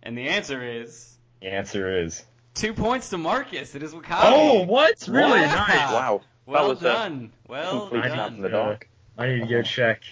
And 0.02 0.18
the 0.18 0.28
answer 0.28 0.62
is 0.62 1.16
The 1.40 1.48
answer 1.52 2.02
is. 2.02 2.24
two 2.55 2.74
points 2.74 3.11
to 3.11 3.18
Marcus. 3.18 3.74
It 3.74 3.82
is 3.82 3.94
Wakabi. 3.94 4.20
Oh, 4.24 4.62
what? 4.64 5.07
Really 5.09 5.40
Wow. 5.40 5.66
nice. 5.66 5.92
Wow, 5.92 6.20
well 6.46 6.62
that 6.64 6.68
was 6.68 6.80
done. 6.80 7.32
Well 7.48 7.88
I 7.94 8.09
done. 8.09 8.34
in 8.34 8.42
the 8.42 8.48
dark. 8.50 8.88
I 9.16 9.28
need 9.28 9.40
to 9.40 9.46
go 9.46 9.62
check. 9.62 10.02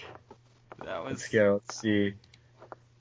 That 0.85 1.03
was 1.03 1.11
Let's 1.11 1.27
go. 1.29 1.61
Let's 1.65 1.79
see. 1.79 2.13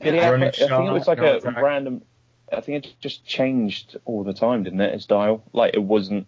Did 0.03 0.15
he 0.15 0.21
have, 0.21 0.35
I 0.35 0.51
think 0.51 0.71
it 0.89 0.93
was 0.93 1.07
like 1.07 1.19
a 1.19 1.37
attack. 1.37 1.57
random. 1.63 2.03
I 2.53 2.61
think 2.61 2.85
it 2.85 2.95
just 3.01 3.25
changed 3.25 3.97
all 4.05 4.25
the 4.25 4.35
time, 4.35 4.63
didn't 4.63 4.81
it? 4.81 4.93
His 4.93 5.07
dial, 5.07 5.43
like 5.53 5.75
it 5.75 5.83
wasn't 5.83 6.27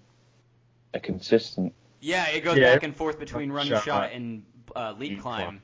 a 0.94 1.00
consistent. 1.00 1.74
Yeah, 2.00 2.28
it 2.28 2.40
goes 2.40 2.56
Yeah. 2.56 2.74
back 2.74 2.82
and 2.82 2.96
forth 2.96 3.18
between 3.18 3.50
running 3.52 3.72
Shot. 3.72 3.84
shot, 3.84 4.12
and 4.12 4.44
uh, 4.74 4.94
leap 4.98 5.10
Leap 5.12 5.20
climb. 5.20 5.62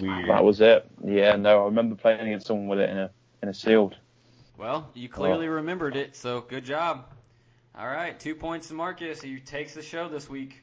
Weird. 0.00 0.28
That 0.28 0.44
was 0.44 0.60
it. 0.60 0.88
Yeah, 1.04 1.34
no, 1.36 1.62
I 1.62 1.64
remember 1.64 1.96
playing 1.96 2.20
against 2.20 2.46
someone 2.46 2.68
with 2.68 2.78
it 2.80 2.90
in 2.90 2.98
a 2.98 3.10
in 3.42 3.48
a 3.48 3.54
sealed. 3.54 3.96
Well, 4.56 4.90
you 4.94 5.08
clearly 5.08 5.48
remembered 5.48 5.96
it, 5.96 6.14
so 6.16 6.40
good 6.40 6.64
job. 6.64 7.06
All 7.76 7.86
right, 7.86 8.18
two 8.18 8.34
points 8.34 8.68
to 8.68 8.74
Marcus. 8.74 9.20
He 9.22 9.38
takes 9.38 9.74
the 9.74 9.82
show 9.82 10.08
this 10.08 10.28
week. 10.28 10.62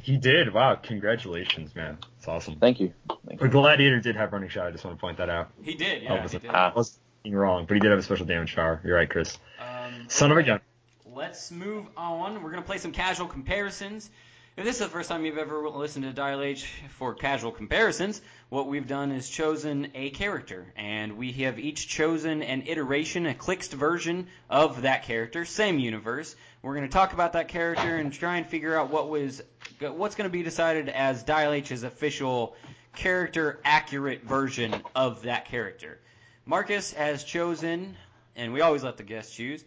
He 0.00 0.16
did. 0.16 0.52
Wow. 0.54 0.76
Congratulations, 0.76 1.74
man. 1.74 1.98
It's 2.16 2.28
awesome. 2.28 2.56
Thank 2.56 2.80
you. 2.80 2.92
Thank 3.26 3.40
The 3.40 3.46
you. 3.46 3.52
Gladiator 3.52 4.00
did 4.00 4.16
have 4.16 4.32
running 4.32 4.48
shot. 4.48 4.66
I 4.66 4.70
just 4.70 4.84
want 4.84 4.96
to 4.96 5.00
point 5.00 5.18
that 5.18 5.28
out. 5.28 5.50
He 5.62 5.74
did, 5.74 6.02
I 6.02 6.04
yeah, 6.04 6.16
he 6.16 6.20
wasn't, 6.22 6.42
did. 6.42 6.50
I 6.52 6.72
was 6.74 6.98
thinking 7.22 7.36
wrong, 7.38 7.66
but 7.66 7.74
he 7.74 7.80
did 7.80 7.90
have 7.90 7.98
a 7.98 8.02
special 8.02 8.26
damage 8.26 8.54
power. 8.54 8.80
You're 8.84 8.96
right, 8.96 9.10
Chris. 9.10 9.38
Um, 9.60 10.06
Son 10.08 10.30
of 10.30 10.38
a 10.38 10.42
gun. 10.42 10.60
Let's 11.06 11.50
move 11.50 11.86
on. 11.96 12.42
We're 12.42 12.50
gonna 12.50 12.62
play 12.62 12.78
some 12.78 12.92
casual 12.92 13.26
comparisons. 13.26 14.10
If 14.58 14.64
this 14.64 14.80
is 14.80 14.80
the 14.80 14.88
first 14.88 15.08
time 15.08 15.24
you've 15.24 15.38
ever 15.38 15.68
listened 15.68 16.04
to 16.04 16.12
Dial 16.12 16.42
H 16.42 16.68
for 16.98 17.14
casual 17.14 17.52
comparisons, 17.52 18.20
what 18.48 18.66
we've 18.66 18.88
done 18.88 19.12
is 19.12 19.30
chosen 19.30 19.92
a 19.94 20.10
character, 20.10 20.66
and 20.74 21.16
we 21.16 21.30
have 21.44 21.60
each 21.60 21.86
chosen 21.86 22.42
an 22.42 22.64
iteration, 22.66 23.26
a 23.26 23.34
clixed 23.34 23.72
version 23.72 24.26
of 24.50 24.82
that 24.82 25.04
character, 25.04 25.44
same 25.44 25.78
universe. 25.78 26.34
We're 26.60 26.74
going 26.74 26.88
to 26.88 26.92
talk 26.92 27.12
about 27.12 27.34
that 27.34 27.46
character 27.46 27.98
and 27.98 28.12
try 28.12 28.38
and 28.38 28.48
figure 28.48 28.76
out 28.76 28.90
what 28.90 29.08
was 29.08 29.40
what's 29.78 30.16
going 30.16 30.28
to 30.28 30.36
be 30.36 30.42
decided 30.42 30.88
as 30.88 31.22
Dial 31.22 31.52
H's 31.52 31.84
official 31.84 32.56
character 32.96 33.60
accurate 33.64 34.24
version 34.24 34.74
of 34.92 35.22
that 35.22 35.44
character. 35.44 36.00
Marcus 36.46 36.92
has 36.94 37.22
chosen, 37.22 37.96
and 38.34 38.52
we 38.52 38.60
always 38.60 38.82
let 38.82 38.96
the 38.96 39.04
guests 39.04 39.36
choose. 39.36 39.64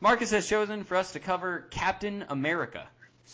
Marcus 0.00 0.30
has 0.30 0.48
chosen 0.48 0.84
for 0.84 0.96
us 0.96 1.12
to 1.12 1.18
cover 1.18 1.66
Captain 1.70 2.24
America. 2.30 2.88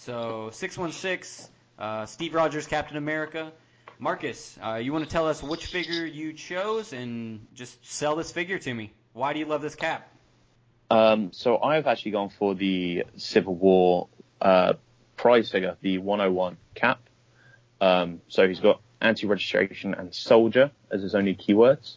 So 0.05 0.51
616, 0.53 1.49
uh, 1.79 2.07
Steve 2.07 2.35
Rogers, 2.35 2.67
Captain 2.67 2.97
America. 2.97 3.51
Marcus, 3.99 4.57
uh, 4.63 4.75
you 4.75 4.93
want 4.93 5.05
to 5.05 5.11
tell 5.11 5.27
us 5.27 5.43
which 5.43 5.67
figure 5.67 6.05
you 6.07 6.33
chose 6.33 6.93
and 6.93 7.45
just 7.55 7.85
sell 7.85 8.15
this 8.15 8.31
figure 8.31 8.59
to 8.59 8.73
me? 8.73 8.93
Why 9.15 9.33
do 9.33 9.41
you 9.41 9.47
love 9.47 9.63
this 9.63 9.75
cap? 9.75 10.09
Um, 10.91 11.33
so 11.33 11.59
I've 11.59 11.89
actually 11.89 12.13
gone 12.13 12.29
for 12.29 12.55
the 12.55 13.05
Civil 13.17 13.57
War 13.57 14.09
uh, 14.41 14.75
prize 15.17 15.51
figure, 15.51 15.77
the 15.81 15.99
101 15.99 16.57
cap. 16.75 17.01
Um, 17.81 18.21
so 18.29 18.47
he's 18.47 18.61
got 18.61 18.81
anti-registration 19.01 19.95
and 19.95 20.15
soldier 20.15 20.71
as 20.91 21.03
his 21.03 21.15
only 21.17 21.35
keywords. 21.35 21.97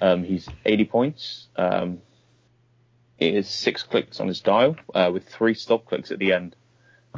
Um, 0.00 0.22
he's 0.22 0.48
80 0.64 0.84
points. 0.84 1.48
Um, 1.56 2.02
it 3.18 3.34
is 3.34 3.48
six 3.48 3.82
clicks 3.82 4.20
on 4.20 4.28
his 4.28 4.40
dial 4.40 4.76
uh, 4.94 5.10
with 5.12 5.26
three 5.28 5.54
stop 5.54 5.86
clicks 5.86 6.12
at 6.12 6.18
the 6.18 6.34
end, 6.34 6.54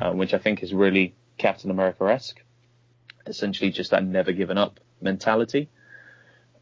uh, 0.01 0.13
which 0.13 0.35
I 0.35 0.39
think 0.39 0.63
is 0.63 0.73
really 0.73 1.15
Captain 1.37 1.71
America-esque. 1.71 2.41
Essentially, 3.27 3.71
just 3.71 3.91
that 3.91 4.05
never 4.05 4.33
given 4.33 4.59
up 4.59 4.81
mentality. 5.01 5.69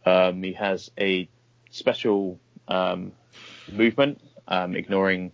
Um, 0.05 0.43
he 0.43 0.53
has 0.55 0.91
a 0.99 1.29
special 1.71 2.39
um, 2.69 3.13
movement, 3.71 4.21
um, 4.49 4.75
ignoring 4.75 5.33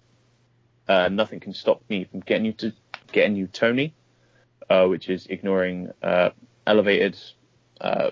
uh, 0.88 1.08
nothing 1.08 1.40
can 1.40 1.54
stop 1.54 1.82
me 1.88 2.04
from 2.04 2.20
getting 2.20 2.44
you 2.44 2.52
to 2.52 2.72
getting 3.12 3.36
you 3.36 3.46
Tony, 3.46 3.94
uh, 4.68 4.86
which 4.86 5.08
is 5.08 5.26
ignoring 5.26 5.90
uh, 6.02 6.30
elevated, 6.66 7.16
uh, 7.80 8.10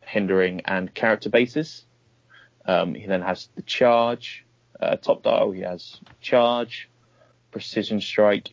hindering, 0.00 0.62
and 0.64 0.92
character 0.94 1.30
bases. 1.30 1.84
Um, 2.64 2.94
he 2.94 3.06
then 3.06 3.22
has 3.22 3.48
the 3.54 3.62
charge, 3.62 4.44
top 5.02 5.22
dial. 5.22 5.50
He 5.50 5.60
has 5.60 6.00
charge, 6.20 6.90
precision 7.52 8.00
strike, 8.00 8.50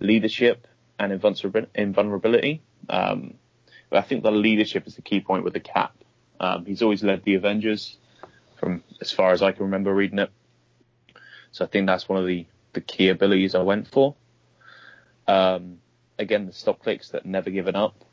leadership, 0.00 0.66
and 0.98 1.12
invulnerability. 1.12 2.62
Um, 2.88 3.34
but 3.90 3.98
I 3.98 4.02
think 4.02 4.22
the 4.22 4.30
leadership 4.30 4.86
is 4.86 4.96
the 4.96 5.02
key 5.02 5.20
point 5.20 5.44
with 5.44 5.52
the 5.52 5.60
cap. 5.60 5.94
Um, 6.40 6.64
he's 6.64 6.82
always 6.82 7.02
led 7.02 7.24
the 7.24 7.34
Avengers 7.34 7.96
from 8.58 8.82
as 9.00 9.12
far 9.12 9.32
as 9.32 9.42
I 9.42 9.52
can 9.52 9.64
remember 9.64 9.94
reading 9.94 10.18
it. 10.18 10.30
So 11.52 11.64
I 11.64 11.68
think 11.68 11.86
that's 11.86 12.08
one 12.08 12.18
of 12.18 12.26
the, 12.26 12.46
the 12.72 12.80
key 12.80 13.08
abilities 13.08 13.54
I 13.54 13.62
went 13.62 13.88
for. 13.88 14.14
Um, 15.26 15.78
again, 16.18 16.46
the 16.46 16.52
stop 16.52 16.80
clicks 16.82 17.10
that 17.10 17.26
never 17.26 17.50
given 17.50 17.76
up 17.76 18.04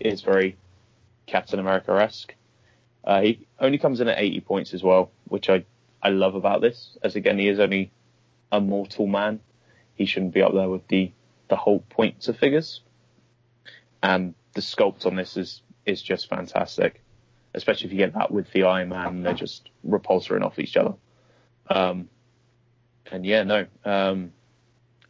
is 0.00 0.22
very 0.22 0.56
Captain 1.26 1.58
America 1.58 1.92
esque. 1.92 2.34
Uh, 3.04 3.20
he 3.20 3.46
only 3.58 3.78
comes 3.78 4.00
in 4.00 4.08
at 4.08 4.18
80 4.18 4.40
points 4.40 4.74
as 4.74 4.82
well, 4.82 5.10
which 5.28 5.50
I, 5.50 5.64
I 6.02 6.10
love 6.10 6.34
about 6.34 6.60
this. 6.60 6.96
As 7.02 7.16
again, 7.16 7.38
he 7.38 7.48
is 7.48 7.58
only 7.58 7.90
a 8.50 8.60
mortal 8.60 9.06
man. 9.06 9.40
He 10.02 10.06
shouldn't 10.06 10.34
be 10.34 10.42
up 10.42 10.52
there 10.52 10.68
with 10.68 10.86
the, 10.88 11.12
the 11.48 11.56
whole 11.56 11.80
points 11.88 12.28
of 12.28 12.36
figures. 12.36 12.80
And 14.02 14.34
the 14.54 14.60
sculpt 14.60 15.06
on 15.06 15.16
this 15.16 15.36
is, 15.36 15.62
is 15.86 16.02
just 16.02 16.28
fantastic 16.28 17.02
especially 17.54 17.86
if 17.86 17.92
you 17.92 17.98
get 17.98 18.14
that 18.14 18.30
with 18.30 18.50
the 18.52 18.64
Iron 18.64 18.88
Man, 18.88 19.22
they're 19.22 19.34
just 19.34 19.70
repulsoring 19.86 20.42
off 20.42 20.58
each 20.58 20.76
other. 20.76 20.94
Um, 21.68 22.08
and 23.10 23.26
yeah, 23.26 23.42
no, 23.42 23.66
um, 23.84 24.32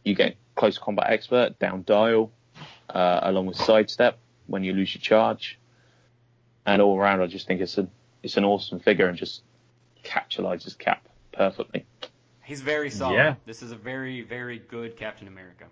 you 0.03 0.15
get 0.15 0.35
close 0.55 0.77
combat 0.77 1.09
expert, 1.09 1.57
down 1.59 1.83
dial, 1.83 2.31
uh, 2.89 3.21
along 3.23 3.45
with 3.45 3.57
sidestep 3.57 4.19
when 4.47 4.63
you 4.63 4.73
lose 4.73 4.93
your 4.93 5.01
charge, 5.01 5.57
and 6.65 6.81
all 6.81 6.97
around, 6.97 7.21
I 7.21 7.27
just 7.27 7.47
think 7.47 7.61
it's 7.61 7.77
a 7.77 7.87
it's 8.21 8.37
an 8.37 8.45
awesome 8.45 8.79
figure 8.79 9.07
and 9.07 9.17
just 9.17 9.41
capitalizes 10.03 10.77
Cap 10.77 11.07
perfectly. 11.31 11.85
He's 12.43 12.61
very 12.61 12.89
solid. 12.89 13.15
Yeah. 13.15 13.35
This 13.45 13.61
is 13.61 13.71
a 13.71 13.75
very, 13.75 14.21
very 14.21 14.59
good 14.59 14.97
Captain 14.97 15.27
America. 15.27 15.65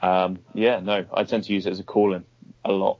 Um, 0.00 0.40
yeah, 0.54 0.80
no, 0.80 1.06
I 1.12 1.24
tend 1.24 1.44
to 1.44 1.52
use 1.52 1.66
it 1.66 1.70
as 1.70 1.80
a 1.80 1.84
call-in 1.84 2.24
a 2.64 2.72
lot. 2.72 2.98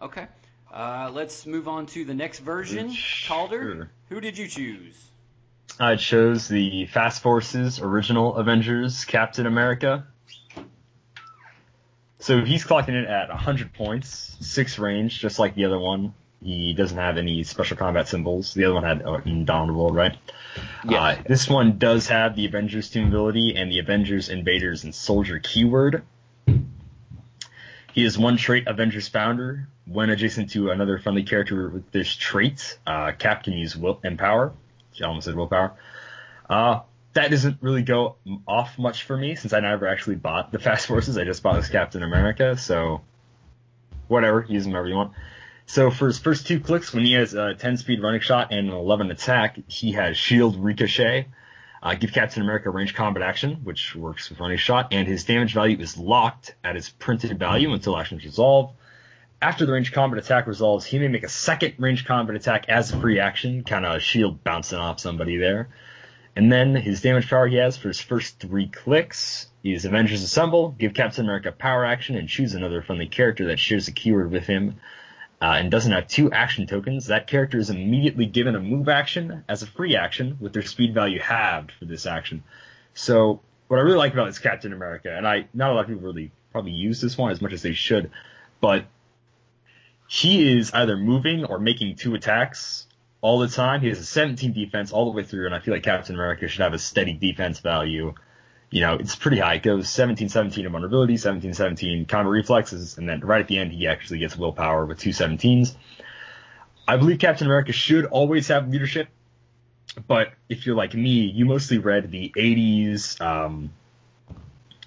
Okay. 0.00 0.26
Uh, 0.72 1.10
let's 1.12 1.46
move 1.46 1.68
on 1.68 1.86
to 1.86 2.04
the 2.04 2.14
next 2.14 2.40
version. 2.40 2.94
Calder, 3.26 3.90
who 4.08 4.20
did 4.20 4.36
you 4.36 4.48
choose? 4.48 4.96
I 5.78 5.96
chose 5.96 6.48
the 6.48 6.86
Fast 6.86 7.22
Forces 7.22 7.80
original 7.80 8.36
Avengers 8.36 9.04
Captain 9.04 9.46
America. 9.46 10.06
So 12.18 12.44
he's 12.44 12.64
clocking 12.64 12.88
in 12.90 13.04
at 13.04 13.28
100 13.28 13.74
points, 13.74 14.36
6 14.40 14.78
range, 14.78 15.20
just 15.20 15.38
like 15.38 15.54
the 15.54 15.66
other 15.66 15.78
one. 15.78 16.14
He 16.44 16.74
doesn't 16.74 16.98
have 16.98 17.16
any 17.16 17.42
special 17.42 17.78
combat 17.78 18.06
symbols. 18.06 18.52
The 18.52 18.66
other 18.66 18.74
one 18.74 18.84
had 18.84 19.02
uh, 19.02 19.20
Indomitable, 19.24 19.94
right? 19.94 20.14
Yes. 20.86 21.18
Uh, 21.18 21.22
this 21.26 21.48
one 21.48 21.78
does 21.78 22.08
have 22.08 22.36
the 22.36 22.44
Avengers 22.44 22.90
team 22.90 23.08
ability 23.08 23.56
and 23.56 23.72
the 23.72 23.78
Avengers, 23.78 24.28
Invaders, 24.28 24.84
and 24.84 24.94
Soldier 24.94 25.38
keyword. 25.38 26.02
He 27.94 28.04
is 28.04 28.18
one 28.18 28.36
trait 28.36 28.66
Avengers 28.66 29.08
founder. 29.08 29.68
When 29.86 30.10
adjacent 30.10 30.50
to 30.50 30.70
another 30.70 30.98
friendly 30.98 31.22
character 31.22 31.68
with 31.70 31.90
this 31.92 32.14
trait, 32.14 32.78
uh, 32.86 33.12
Cap 33.12 33.44
can 33.44 33.54
use 33.54 33.74
will 33.74 34.00
and 34.04 34.18
power. 34.18 34.52
I 35.00 35.04
almost 35.06 35.24
said 35.24 35.36
willpower. 35.36 35.72
Uh, 36.48 36.80
that 37.14 37.30
doesn't 37.30 37.58
really 37.62 37.82
go 37.82 38.16
off 38.46 38.78
much 38.78 39.04
for 39.04 39.16
me 39.16 39.34
since 39.34 39.54
I 39.54 39.60
never 39.60 39.86
actually 39.86 40.16
bought 40.16 40.52
the 40.52 40.58
Fast 40.58 40.88
Forces. 40.88 41.16
I 41.16 41.24
just 41.24 41.42
bought 41.42 41.56
this 41.56 41.70
Captain 41.70 42.02
America, 42.02 42.56
so 42.58 43.00
whatever, 44.08 44.44
use 44.46 44.64
them 44.64 44.72
however 44.72 44.88
you 44.88 44.96
want. 44.96 45.12
So 45.66 45.90
for 45.90 46.06
his 46.06 46.18
first 46.18 46.46
two 46.46 46.60
clicks, 46.60 46.92
when 46.92 47.04
he 47.04 47.14
has 47.14 47.34
a 47.34 47.54
10 47.54 47.78
speed 47.78 48.02
running 48.02 48.20
shot 48.20 48.52
and 48.52 48.68
an 48.68 48.74
11 48.74 49.10
attack, 49.10 49.58
he 49.66 49.92
has 49.92 50.16
shield 50.16 50.62
ricochet. 50.62 51.28
Uh, 51.82 51.94
give 51.94 52.12
Captain 52.12 52.42
America 52.42 52.70
range 52.70 52.94
combat 52.94 53.22
action, 53.22 53.56
which 53.62 53.94
works 53.94 54.30
with 54.30 54.40
running 54.40 54.56
shot, 54.56 54.88
and 54.92 55.06
his 55.06 55.24
damage 55.24 55.52
value 55.52 55.78
is 55.78 55.98
locked 55.98 56.54
at 56.64 56.76
its 56.76 56.88
printed 56.88 57.38
value 57.38 57.72
until 57.72 57.96
actions 57.96 58.24
resolve. 58.24 58.72
After 59.42 59.66
the 59.66 59.72
range 59.72 59.92
combat 59.92 60.18
attack 60.18 60.46
resolves, 60.46 60.86
he 60.86 60.98
may 60.98 61.08
make 61.08 61.24
a 61.24 61.28
second 61.28 61.74
range 61.78 62.06
combat 62.06 62.36
attack 62.36 62.70
as 62.70 62.90
a 62.90 62.98
free 62.98 63.20
action, 63.20 63.64
kind 63.64 63.84
of 63.84 64.00
shield 64.00 64.42
bouncing 64.42 64.78
off 64.78 64.98
somebody 65.00 65.36
there. 65.36 65.68
And 66.36 66.50
then 66.50 66.74
his 66.74 67.02
damage 67.02 67.28
power 67.28 67.46
he 67.46 67.56
has 67.56 67.76
for 67.76 67.88
his 67.88 68.00
first 68.00 68.40
three 68.40 68.66
clicks 68.66 69.48
is 69.62 69.84
Avengers 69.84 70.22
Assemble, 70.22 70.70
give 70.70 70.94
Captain 70.94 71.24
America 71.24 71.52
power 71.52 71.84
action, 71.84 72.16
and 72.16 72.28
choose 72.28 72.54
another 72.54 72.80
friendly 72.80 73.06
character 73.06 73.46
that 73.48 73.58
shares 73.58 73.88
a 73.88 73.92
keyword 73.92 74.30
with 74.30 74.46
him 74.46 74.76
uh, 75.40 75.56
and 75.58 75.70
doesn't 75.70 75.92
have 75.92 76.08
two 76.08 76.30
action 76.32 76.66
tokens. 76.66 77.06
That 77.06 77.26
character 77.26 77.58
is 77.58 77.70
immediately 77.70 78.26
given 78.26 78.54
a 78.54 78.60
move 78.60 78.88
action 78.88 79.44
as 79.48 79.62
a 79.62 79.66
free 79.66 79.96
action 79.96 80.38
with 80.40 80.52
their 80.52 80.62
speed 80.62 80.94
value 80.94 81.20
halved 81.20 81.72
for 81.72 81.84
this 81.84 82.06
action. 82.06 82.42
So 82.94 83.40
what 83.68 83.78
I 83.78 83.82
really 83.82 83.98
like 83.98 84.12
about 84.12 84.26
this 84.26 84.38
Captain 84.38 84.72
America, 84.72 85.14
and 85.14 85.26
I 85.26 85.48
not 85.52 85.70
a 85.70 85.74
lot 85.74 85.82
of 85.82 85.88
people 85.88 86.02
really 86.02 86.30
probably 86.52 86.72
use 86.72 87.00
this 87.00 87.18
one 87.18 87.32
as 87.32 87.42
much 87.42 87.52
as 87.52 87.62
they 87.62 87.72
should, 87.72 88.10
but 88.60 88.86
he 90.06 90.58
is 90.58 90.72
either 90.72 90.96
moving 90.96 91.44
or 91.44 91.58
making 91.58 91.96
two 91.96 92.14
attacks 92.14 92.86
all 93.20 93.38
the 93.38 93.48
time. 93.48 93.80
He 93.80 93.88
has 93.88 93.98
a 93.98 94.04
17 94.04 94.52
defense 94.52 94.92
all 94.92 95.06
the 95.06 95.10
way 95.10 95.24
through, 95.24 95.46
and 95.46 95.54
I 95.54 95.58
feel 95.58 95.74
like 95.74 95.82
Captain 95.82 96.14
America 96.14 96.46
should 96.46 96.60
have 96.60 96.74
a 96.74 96.78
steady 96.78 97.14
defense 97.14 97.58
value. 97.58 98.14
You 98.74 98.80
know, 98.80 98.94
it's 98.94 99.14
pretty 99.14 99.38
high. 99.38 99.54
It 99.54 99.62
goes 99.62 99.86
17-17 99.86 100.64
invulnerability, 100.64 101.14
17-17 101.14 102.08
combat 102.08 102.32
reflexes, 102.32 102.98
and 102.98 103.08
then 103.08 103.20
right 103.20 103.40
at 103.40 103.46
the 103.46 103.56
end 103.56 103.70
he 103.70 103.86
actually 103.86 104.18
gets 104.18 104.36
willpower 104.36 104.84
with 104.84 104.98
two 104.98 105.10
17s. 105.10 105.76
I 106.88 106.96
believe 106.96 107.20
Captain 107.20 107.46
America 107.46 107.70
should 107.70 108.04
always 108.04 108.48
have 108.48 108.68
leadership, 108.68 109.06
but 110.08 110.32
if 110.48 110.66
you're 110.66 110.74
like 110.74 110.92
me, 110.92 111.20
you 111.26 111.44
mostly 111.44 111.78
read 111.78 112.10
the 112.10 112.32
80s, 112.36 113.20
um, 113.20 113.70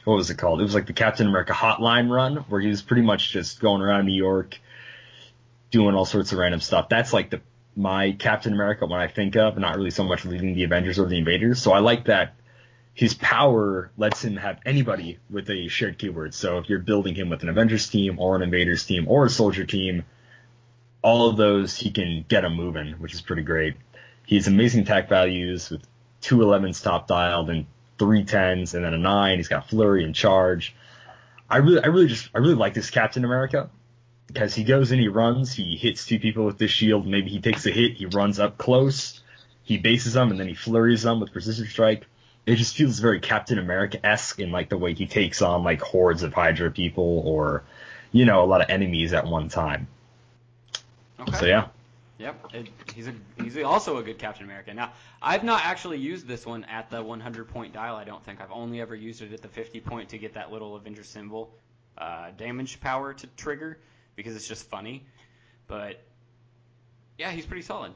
what 0.03 0.15
was 0.15 0.29
it 0.31 0.37
called? 0.37 0.59
It 0.59 0.63
was 0.63 0.75
like 0.75 0.87
the 0.87 0.91
Captain 0.91 1.25
America 1.25 1.53
Hotline 1.53 2.09
run, 2.09 2.35
where 2.49 2.59
he 2.59 2.67
was 2.67 2.81
pretty 2.81 3.03
much 3.03 3.31
just 3.31 3.61
going 3.61 3.81
around 3.81 4.05
New 4.05 4.21
York, 4.21 4.59
doing 5.71 5.95
all 5.95 6.03
sorts 6.03 6.33
of 6.33 6.39
random 6.39 6.59
stuff. 6.59 6.89
That's 6.89 7.13
like 7.13 7.29
the 7.29 7.39
my 7.77 8.11
Captain 8.11 8.51
America 8.51 8.85
when 8.85 8.99
I 8.99 9.07
think 9.07 9.37
of, 9.37 9.57
not 9.57 9.77
really 9.77 9.91
so 9.91 10.03
much 10.03 10.25
leading 10.25 10.55
the 10.55 10.65
Avengers 10.65 10.99
or 10.99 11.05
the 11.05 11.17
Invaders. 11.17 11.61
So 11.61 11.71
I 11.71 11.79
like 11.79 12.05
that 12.05 12.33
his 12.97 13.13
power 13.13 13.91
lets 13.95 14.25
him 14.25 14.37
have 14.37 14.59
anybody 14.65 15.19
with 15.29 15.47
a 15.51 15.67
shared 15.67 15.99
keyword. 15.99 16.33
So 16.33 16.57
if 16.57 16.67
you're 16.67 16.79
building 16.79 17.13
him 17.13 17.29
with 17.29 17.43
an 17.43 17.49
Avengers 17.49 17.87
team 17.87 18.17
or 18.17 18.35
an 18.35 18.41
Invaders 18.41 18.87
team 18.87 19.07
or 19.07 19.25
a 19.25 19.29
Soldier 19.29 19.65
team, 19.65 20.03
all 21.03 21.29
of 21.29 21.37
those 21.37 21.77
he 21.77 21.91
can 21.91 22.25
get 22.27 22.41
them 22.41 22.55
moving, 22.55 22.93
which 22.93 23.13
is 23.13 23.21
pretty 23.21 23.43
great. 23.43 23.75
He 24.25 24.35
has 24.35 24.47
amazing 24.47 24.81
attack 24.81 25.09
values 25.09 25.69
with 25.69 25.83
two 26.21 26.37
11s 26.37 26.81
top 26.81 27.07
dialed 27.07 27.51
and 27.51 27.67
three 27.99 28.25
10s 28.25 28.73
and 28.73 28.83
then 28.83 28.95
a 28.95 28.97
9. 28.97 29.37
He's 29.37 29.47
got 29.47 29.69
flurry 29.69 30.03
and 30.03 30.15
charge. 30.15 30.75
I 31.47 31.57
really, 31.57 31.83
I 31.83 31.87
really 31.87 32.07
just, 32.07 32.31
I 32.33 32.39
really 32.39 32.55
like 32.55 32.73
this 32.73 32.89
Captain 32.89 33.23
America 33.23 33.69
because 34.25 34.55
he 34.55 34.63
goes 34.63 34.91
and 34.91 34.99
he 34.99 35.07
runs, 35.07 35.53
he 35.53 35.77
hits 35.77 36.07
two 36.07 36.17
people 36.17 36.47
with 36.47 36.57
this 36.57 36.71
shield, 36.71 37.05
maybe 37.05 37.29
he 37.29 37.41
takes 37.41 37.63
a 37.67 37.69
hit, 37.69 37.93
he 37.93 38.07
runs 38.07 38.39
up 38.39 38.57
close, 38.57 39.21
he 39.61 39.77
bases 39.77 40.13
them, 40.13 40.31
and 40.31 40.39
then 40.39 40.47
he 40.47 40.55
flurries 40.55 41.03
them 41.03 41.19
with 41.19 41.31
precision 41.31 41.67
strike. 41.67 42.07
It 42.47 42.55
just 42.55 42.75
feels 42.75 42.97
very 42.99 43.19
Captain 43.19 43.59
America 43.59 44.03
esque 44.03 44.39
in 44.39 44.51
like 44.51 44.69
the 44.69 44.77
way 44.77 44.93
he 44.93 45.05
takes 45.05 45.41
on 45.41 45.63
like 45.63 45.81
hordes 45.81 46.23
of 46.23 46.33
Hydra 46.33 46.71
people 46.71 47.21
or, 47.25 47.63
you 48.13 48.25
know, 48.25 48.43
a 48.43 48.47
lot 48.47 48.61
of 48.61 48.69
enemies 48.69 49.13
at 49.13 49.27
one 49.27 49.49
time. 49.49 49.87
Okay. 51.19 51.37
So 51.37 51.45
yeah. 51.45 51.67
Yep, 52.19 52.49
it, 52.53 52.67
he's 52.95 53.07
a 53.07 53.13
he's 53.43 53.57
also 53.59 53.97
a 53.97 54.03
good 54.03 54.17
Captain 54.17 54.43
America. 54.43 54.73
Now, 54.73 54.91
I've 55.21 55.43
not 55.43 55.63
actually 55.65 55.99
used 55.99 56.25
this 56.25 56.47
one 56.47 56.63
at 56.63 56.89
the 56.89 57.03
100 57.03 57.47
point 57.49 57.73
dial. 57.73 57.95
I 57.95 58.05
don't 58.05 58.23
think 58.23 58.41
I've 58.41 58.51
only 58.51 58.81
ever 58.81 58.95
used 58.95 59.21
it 59.21 59.33
at 59.33 59.41
the 59.43 59.47
50 59.47 59.81
point 59.81 60.09
to 60.09 60.17
get 60.17 60.33
that 60.33 60.51
little 60.51 60.75
Avenger 60.75 61.03
symbol 61.03 61.51
uh, 61.97 62.31
damage 62.37 62.79
power 62.79 63.13
to 63.13 63.27
trigger 63.35 63.77
because 64.15 64.35
it's 64.35 64.47
just 64.47 64.67
funny. 64.69 65.05
But 65.67 66.01
yeah, 67.17 67.29
he's 67.31 67.45
pretty 67.45 67.61
solid. 67.61 67.93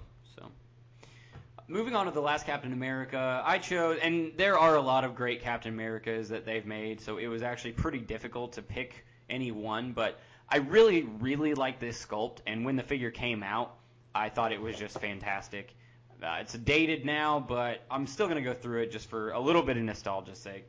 Moving 1.72 1.96
on 1.96 2.06
to 2.08 2.12
the 2.12 2.22
last 2.22 2.46
Captain 2.46 2.74
America, 2.74 3.42
I 3.46 3.58
chose, 3.58 3.98
and 4.04 4.34
there 4.36 4.60
are 4.60 4.76
a 4.76 4.82
lot 4.82 5.06
of 5.06 5.16
great 5.16 5.42
Captain 5.42 5.74
Americas 5.74 6.28
that 6.28 6.46
they've 6.46 6.66
made, 6.66 7.00
so 7.00 7.18
it 7.18 7.28
was 7.28 7.44
actually 7.44 7.72
pretty 7.72 8.00
difficult 8.00 8.52
to 8.54 8.62
pick 8.62 9.06
any 9.30 9.54
one. 9.54 9.94
But 9.94 10.20
I 10.50 10.58
really, 10.58 11.04
really 11.04 11.54
like 11.54 11.80
this 11.80 12.06
sculpt, 12.06 12.40
and 12.46 12.66
when 12.66 12.76
the 12.76 12.84
figure 12.84 13.10
came 13.10 13.42
out, 13.42 13.74
I 14.14 14.28
thought 14.28 14.52
it 14.52 14.60
was 14.60 14.76
just 14.76 15.00
fantastic. 15.00 15.74
Uh, 16.22 16.40
it's 16.42 16.52
dated 16.52 17.06
now, 17.06 17.40
but 17.40 17.86
I'm 17.90 18.06
still 18.06 18.28
going 18.28 18.44
to 18.44 18.50
go 18.50 18.54
through 18.54 18.82
it 18.82 18.92
just 18.92 19.10
for 19.10 19.32
a 19.32 19.40
little 19.40 19.62
bit 19.62 19.78
of 19.78 19.84
nostalgia's 19.84 20.40
sake. 20.40 20.68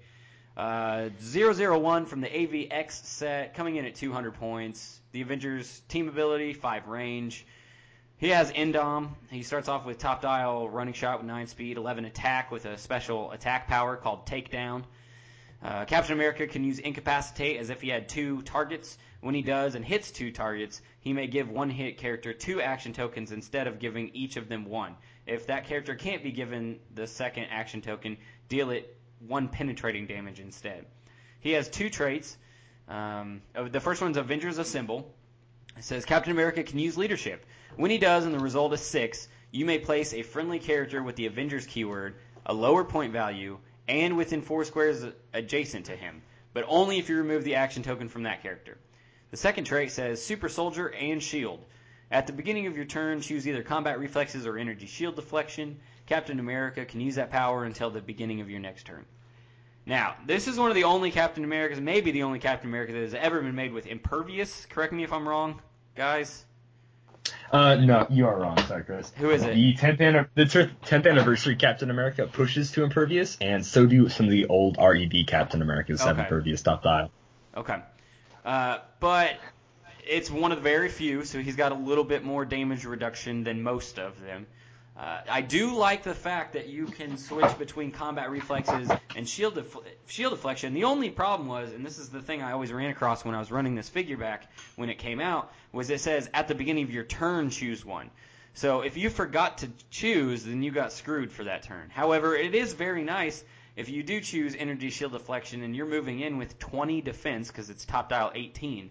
Uh, 0.56 1.08
001 1.20 2.06
from 2.06 2.20
the 2.20 2.28
AVX 2.28 2.92
set, 3.04 3.54
coming 3.54 3.74
in 3.74 3.86
at 3.86 3.96
200 3.96 4.34
points. 4.34 5.00
The 5.10 5.22
Avengers 5.22 5.82
team 5.88 6.08
ability, 6.08 6.52
5 6.52 6.86
range. 6.86 7.44
He 8.22 8.28
has 8.28 8.52
Indom. 8.52 9.08
He 9.32 9.42
starts 9.42 9.68
off 9.68 9.84
with 9.84 9.98
top 9.98 10.22
dial 10.22 10.70
running 10.70 10.94
shot 10.94 11.18
with 11.18 11.26
9 11.26 11.48
speed, 11.48 11.76
11 11.76 12.04
attack 12.04 12.52
with 12.52 12.66
a 12.66 12.78
special 12.78 13.32
attack 13.32 13.66
power 13.66 13.96
called 13.96 14.26
Takedown. 14.26 14.84
Uh, 15.60 15.86
Captain 15.86 16.12
America 16.12 16.46
can 16.46 16.62
use 16.62 16.78
Incapacitate 16.78 17.56
as 17.56 17.68
if 17.68 17.80
he 17.80 17.88
had 17.88 18.08
two 18.08 18.40
targets. 18.42 18.96
When 19.22 19.34
he 19.34 19.42
does 19.42 19.74
and 19.74 19.84
hits 19.84 20.12
two 20.12 20.30
targets, 20.30 20.80
he 21.00 21.12
may 21.12 21.26
give 21.26 21.50
one 21.50 21.68
hit 21.68 21.98
character 21.98 22.32
two 22.32 22.62
action 22.62 22.92
tokens 22.92 23.32
instead 23.32 23.66
of 23.66 23.80
giving 23.80 24.10
each 24.14 24.36
of 24.36 24.48
them 24.48 24.66
one. 24.66 24.94
If 25.26 25.48
that 25.48 25.66
character 25.66 25.96
can't 25.96 26.22
be 26.22 26.30
given 26.30 26.78
the 26.94 27.08
second 27.08 27.46
action 27.50 27.80
token, 27.80 28.18
deal 28.48 28.70
it 28.70 28.96
one 29.26 29.48
penetrating 29.48 30.06
damage 30.06 30.38
instead. 30.38 30.86
He 31.40 31.50
has 31.54 31.68
two 31.68 31.90
traits. 31.90 32.36
Um, 32.86 33.42
the 33.52 33.80
first 33.80 34.00
one's 34.00 34.16
Avengers 34.16 34.58
Assemble. 34.58 35.12
It 35.76 35.82
says 35.82 36.04
Captain 36.04 36.30
America 36.30 36.62
can 36.62 36.78
use 36.78 36.96
leadership. 36.96 37.44
When 37.76 37.90
he 37.90 37.98
does 37.98 38.26
and 38.26 38.34
the 38.34 38.38
result 38.38 38.72
is 38.74 38.80
six, 38.80 39.28
you 39.50 39.64
may 39.64 39.78
place 39.78 40.12
a 40.12 40.22
friendly 40.22 40.58
character 40.58 41.02
with 41.02 41.16
the 41.16 41.26
Avengers 41.26 41.66
keyword, 41.66 42.16
a 42.44 42.52
lower 42.52 42.84
point 42.84 43.12
value, 43.12 43.58
and 43.88 44.16
within 44.16 44.42
four 44.42 44.64
squares 44.64 45.04
adjacent 45.32 45.86
to 45.86 45.96
him, 45.96 46.22
but 46.52 46.64
only 46.68 46.98
if 46.98 47.08
you 47.08 47.16
remove 47.16 47.44
the 47.44 47.54
action 47.54 47.82
token 47.82 48.08
from 48.08 48.24
that 48.24 48.42
character. 48.42 48.78
The 49.30 49.36
second 49.36 49.64
trait 49.64 49.90
says 49.90 50.22
Super 50.22 50.48
Soldier 50.48 50.88
and 50.88 51.22
Shield. 51.22 51.64
At 52.10 52.26
the 52.26 52.34
beginning 52.34 52.66
of 52.66 52.76
your 52.76 52.84
turn, 52.84 53.22
choose 53.22 53.48
either 53.48 53.62
combat 53.62 53.98
reflexes 53.98 54.46
or 54.46 54.58
energy 54.58 54.86
shield 54.86 55.16
deflection. 55.16 55.80
Captain 56.04 56.38
America 56.38 56.84
can 56.84 57.00
use 57.00 57.14
that 57.14 57.30
power 57.30 57.64
until 57.64 57.88
the 57.88 58.02
beginning 58.02 58.42
of 58.42 58.50
your 58.50 58.60
next 58.60 58.84
turn. 58.84 59.06
Now, 59.86 60.16
this 60.26 60.46
is 60.46 60.58
one 60.58 60.68
of 60.68 60.74
the 60.74 60.84
only 60.84 61.10
Captain 61.10 61.42
Americas, 61.42 61.80
maybe 61.80 62.10
the 62.10 62.24
only 62.24 62.38
Captain 62.38 62.68
America 62.68 62.92
that 62.92 63.00
has 63.02 63.14
ever 63.14 63.40
been 63.40 63.54
made 63.54 63.72
with 63.72 63.86
impervious. 63.86 64.66
Correct 64.66 64.92
me 64.92 65.04
if 65.04 65.12
I'm 65.12 65.26
wrong, 65.26 65.62
guys. 65.96 66.44
Uh, 67.52 67.74
no, 67.74 68.06
you 68.08 68.26
are 68.26 68.38
wrong. 68.40 68.56
Sorry, 68.66 68.82
Chris. 68.82 69.12
Who 69.16 69.28
is 69.30 69.42
it? 69.44 69.54
The 69.54 69.74
10th, 69.74 70.00
an- 70.00 70.28
the 70.34 70.44
10th 70.46 71.06
anniversary 71.06 71.54
Captain 71.56 71.90
America 71.90 72.26
pushes 72.26 72.72
to 72.72 72.82
impervious, 72.82 73.36
and 73.42 73.64
so 73.64 73.84
do 73.84 74.08
some 74.08 74.24
of 74.24 74.32
the 74.32 74.46
old 74.46 74.78
RED 74.78 75.26
Captain 75.26 75.60
Americas 75.60 76.00
have 76.02 76.16
Okay. 76.16 76.22
impervious 76.22 76.62
top 76.62 76.82
dial. 76.82 77.12
Okay. 77.54 77.76
Uh, 78.44 78.78
but 79.00 79.36
it's 80.08 80.30
one 80.30 80.50
of 80.50 80.58
the 80.58 80.62
very 80.62 80.88
few, 80.88 81.24
so 81.24 81.40
he's 81.40 81.56
got 81.56 81.72
a 81.72 81.74
little 81.74 82.04
bit 82.04 82.24
more 82.24 82.46
damage 82.46 82.86
reduction 82.86 83.44
than 83.44 83.62
most 83.62 83.98
of 83.98 84.18
them. 84.22 84.46
Uh, 84.96 85.20
I 85.28 85.40
do 85.40 85.74
like 85.74 86.02
the 86.02 86.14
fact 86.14 86.52
that 86.52 86.68
you 86.68 86.84
can 86.86 87.16
switch 87.16 87.58
between 87.58 87.92
combat 87.92 88.30
reflexes 88.30 88.90
and 89.16 89.26
shield 89.26 89.54
def- 89.54 89.76
shield 90.06 90.32
deflection. 90.32 90.74
The 90.74 90.84
only 90.84 91.08
problem 91.08 91.48
was, 91.48 91.72
and 91.72 91.84
this 91.84 91.98
is 91.98 92.10
the 92.10 92.20
thing 92.20 92.42
I 92.42 92.52
always 92.52 92.72
ran 92.72 92.90
across 92.90 93.24
when 93.24 93.34
I 93.34 93.38
was 93.38 93.50
running 93.50 93.74
this 93.74 93.88
figure 93.88 94.18
back 94.18 94.50
when 94.76 94.90
it 94.90 94.98
came 94.98 95.18
out, 95.18 95.52
was 95.72 95.88
it 95.88 96.00
says 96.00 96.28
at 96.34 96.46
the 96.46 96.54
beginning 96.54 96.84
of 96.84 96.90
your 96.90 97.04
turn 97.04 97.48
choose 97.48 97.84
one. 97.84 98.10
So 98.54 98.82
if 98.82 98.98
you 98.98 99.08
forgot 99.08 99.58
to 99.58 99.70
choose, 99.90 100.44
then 100.44 100.62
you 100.62 100.70
got 100.70 100.92
screwed 100.92 101.32
for 101.32 101.44
that 101.44 101.62
turn. 101.62 101.88
However, 101.88 102.36
it 102.36 102.54
is 102.54 102.74
very 102.74 103.02
nice 103.02 103.42
if 103.76 103.88
you 103.88 104.02
do 104.02 104.20
choose 104.20 104.54
energy 104.58 104.90
shield 104.90 105.12
deflection 105.12 105.62
and 105.62 105.74
you're 105.74 105.86
moving 105.86 106.20
in 106.20 106.36
with 106.36 106.58
20 106.58 107.00
defense 107.00 107.48
because 107.48 107.70
it's 107.70 107.84
top 107.84 108.10
dial 108.10 108.30
18 108.34 108.90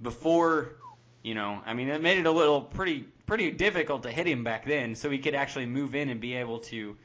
before 0.00 0.76
you 1.22 1.34
know 1.34 1.60
i 1.66 1.74
mean 1.74 1.88
it 1.88 2.02
made 2.02 2.18
it 2.18 2.26
a 2.26 2.30
little 2.30 2.60
pretty 2.60 3.06
pretty 3.26 3.50
difficult 3.50 4.02
to 4.02 4.10
hit 4.10 4.26
him 4.26 4.44
back 4.44 4.66
then 4.66 4.94
so 4.94 5.10
he 5.10 5.18
could 5.18 5.34
actually 5.34 5.66
move 5.66 5.94
in 5.94 6.08
and 6.08 6.20
be 6.20 6.34
able 6.34 6.58
to 6.58 6.96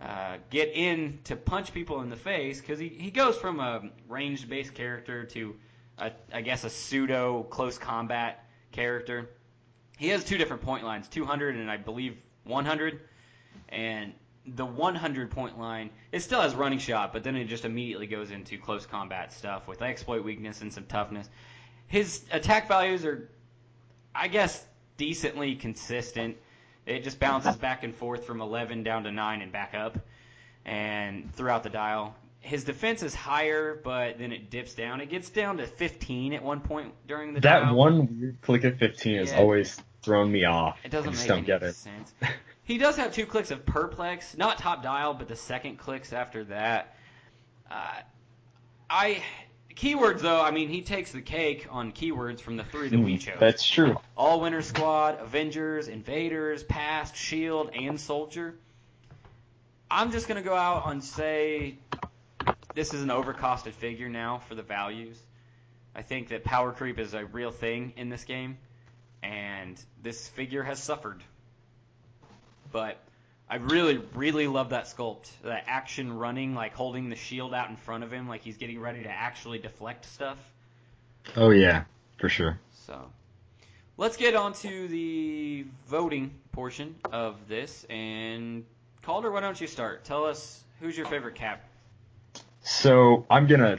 uh, 0.00 0.36
get 0.50 0.70
in 0.74 1.18
to 1.24 1.34
punch 1.36 1.72
people 1.72 2.02
in 2.02 2.10
the 2.10 2.16
face 2.16 2.60
because 2.60 2.78
he, 2.78 2.88
he 2.88 3.10
goes 3.10 3.36
from 3.36 3.60
a 3.60 3.82
ranged 4.08 4.48
based 4.48 4.74
character 4.74 5.24
to 5.24 5.56
a, 5.98 6.12
i 6.32 6.40
guess 6.42 6.64
a 6.64 6.70
pseudo 6.70 7.42
close 7.44 7.78
combat 7.78 8.44
character. 8.72 9.30
He 9.96 10.08
has 10.08 10.22
two 10.24 10.36
different 10.36 10.62
point 10.62 10.84
lines 10.84 11.08
200 11.08 11.56
and 11.56 11.70
i 11.70 11.78
believe 11.78 12.18
100 12.44 13.00
and 13.70 14.12
the 14.54 14.66
100 14.66 15.30
point 15.30 15.58
line 15.58 15.88
it 16.12 16.20
still 16.20 16.42
has 16.42 16.54
running 16.54 16.78
shot 16.78 17.12
but 17.14 17.24
then 17.24 17.34
it 17.34 17.46
just 17.46 17.64
immediately 17.64 18.06
goes 18.06 18.30
into 18.30 18.58
close 18.58 18.84
combat 18.84 19.32
stuff 19.32 19.66
with 19.66 19.80
exploit 19.80 20.22
weakness 20.22 20.60
and 20.60 20.72
some 20.72 20.84
toughness. 20.84 21.30
His 21.86 22.24
attack 22.30 22.68
values 22.68 23.06
are 23.06 23.30
i 24.14 24.28
guess 24.28 24.66
decently 24.96 25.54
consistent 25.54 26.36
it 26.86 27.02
just 27.04 27.18
bounces 27.18 27.56
back 27.56 27.82
and 27.84 27.94
forth 27.94 28.24
from 28.24 28.40
11 28.40 28.82
down 28.82 29.04
to 29.04 29.12
9 29.12 29.42
and 29.42 29.52
back 29.52 29.74
up 29.74 29.98
and 30.64 31.32
throughout 31.34 31.62
the 31.62 31.70
dial 31.70 32.14
his 32.40 32.64
defense 32.64 33.02
is 33.02 33.14
higher 33.14 33.80
but 33.82 34.18
then 34.18 34.32
it 34.32 34.50
dips 34.50 34.74
down 34.74 35.00
it 35.00 35.10
gets 35.10 35.30
down 35.30 35.56
to 35.56 35.66
15 35.66 36.32
at 36.32 36.42
one 36.42 36.60
point 36.60 36.92
during 37.08 37.34
the 37.34 37.40
That 37.40 37.60
dial. 37.60 37.74
one 37.74 38.20
weird 38.20 38.40
click 38.40 38.64
at 38.64 38.78
15 38.78 39.18
has 39.18 39.32
always 39.32 39.80
thrown 40.02 40.30
me 40.30 40.44
off. 40.44 40.78
It 40.84 40.90
doesn't 40.92 41.08
I 41.10 41.12
just 41.12 41.28
make 41.28 41.46
don't 41.46 41.62
any 41.62 41.72
sense. 41.72 42.14
He 42.62 42.78
does 42.78 42.96
have 42.96 43.12
two 43.12 43.26
clicks 43.26 43.50
of 43.50 43.66
perplex, 43.66 44.36
not 44.36 44.58
top 44.58 44.82
dial, 44.82 45.14
but 45.14 45.26
the 45.26 45.34
second 45.36 45.78
clicks 45.78 46.12
after 46.12 46.44
that. 46.44 46.96
Uh, 47.68 48.00
I 48.88 49.22
keywords 49.76 50.20
though. 50.20 50.40
I 50.40 50.50
mean, 50.50 50.68
he 50.68 50.82
takes 50.82 51.12
the 51.12 51.20
cake 51.20 51.66
on 51.70 51.92
keywords 51.92 52.40
from 52.40 52.56
the 52.56 52.64
three 52.64 52.88
that 52.88 52.98
we 52.98 53.18
chose. 53.18 53.34
Hmm, 53.34 53.40
That's 53.40 53.66
true. 53.66 53.96
All 54.16 54.40
Winners 54.40 54.66
Squad, 54.66 55.20
Avengers, 55.20 55.88
Invaders, 55.88 56.62
Past, 56.64 57.14
Shield, 57.16 57.70
and 57.74 58.00
Soldier. 58.00 58.54
I'm 59.90 60.10
just 60.10 60.26
gonna 60.26 60.42
go 60.42 60.54
out 60.56 60.90
and 60.90 61.02
say 61.04 61.78
this 62.74 62.92
is 62.92 63.02
an 63.02 63.08
overcosted 63.08 63.72
figure 63.72 64.08
now 64.08 64.38
for 64.48 64.54
the 64.54 64.62
values. 64.62 65.18
I 65.94 66.02
think 66.02 66.28
that 66.28 66.44
power 66.44 66.72
creep 66.72 66.98
is 66.98 67.14
a 67.14 67.24
real 67.24 67.50
thing 67.50 67.92
in 67.96 68.08
this 68.10 68.24
game, 68.24 68.58
and 69.22 69.80
this 70.02 70.28
figure 70.28 70.62
has 70.62 70.82
suffered. 70.82 71.22
But 72.72 72.98
I 73.48 73.56
really, 73.56 73.98
really 74.14 74.48
love 74.48 74.70
that 74.70 74.86
sculpt. 74.86 75.30
That 75.44 75.64
action 75.68 76.12
running, 76.12 76.54
like 76.54 76.74
holding 76.74 77.08
the 77.08 77.16
shield 77.16 77.54
out 77.54 77.70
in 77.70 77.76
front 77.76 78.02
of 78.02 78.12
him, 78.12 78.28
like 78.28 78.42
he's 78.42 78.56
getting 78.56 78.80
ready 78.80 79.04
to 79.04 79.08
actually 79.08 79.58
deflect 79.58 80.04
stuff. 80.04 80.38
Oh 81.36 81.50
yeah, 81.50 81.84
for 82.18 82.28
sure. 82.28 82.58
So 82.86 83.08
let's 83.96 84.16
get 84.16 84.34
on 84.34 84.52
to 84.54 84.88
the 84.88 85.64
voting 85.86 86.32
portion 86.52 86.96
of 87.12 87.36
this. 87.48 87.86
And 87.88 88.64
Calder, 89.02 89.30
why 89.30 89.40
don't 89.40 89.60
you 89.60 89.68
start? 89.68 90.04
Tell 90.04 90.24
us 90.24 90.64
who's 90.80 90.96
your 90.96 91.06
favorite 91.06 91.36
cap. 91.36 91.64
So 92.62 93.26
I'm 93.30 93.46
gonna. 93.46 93.78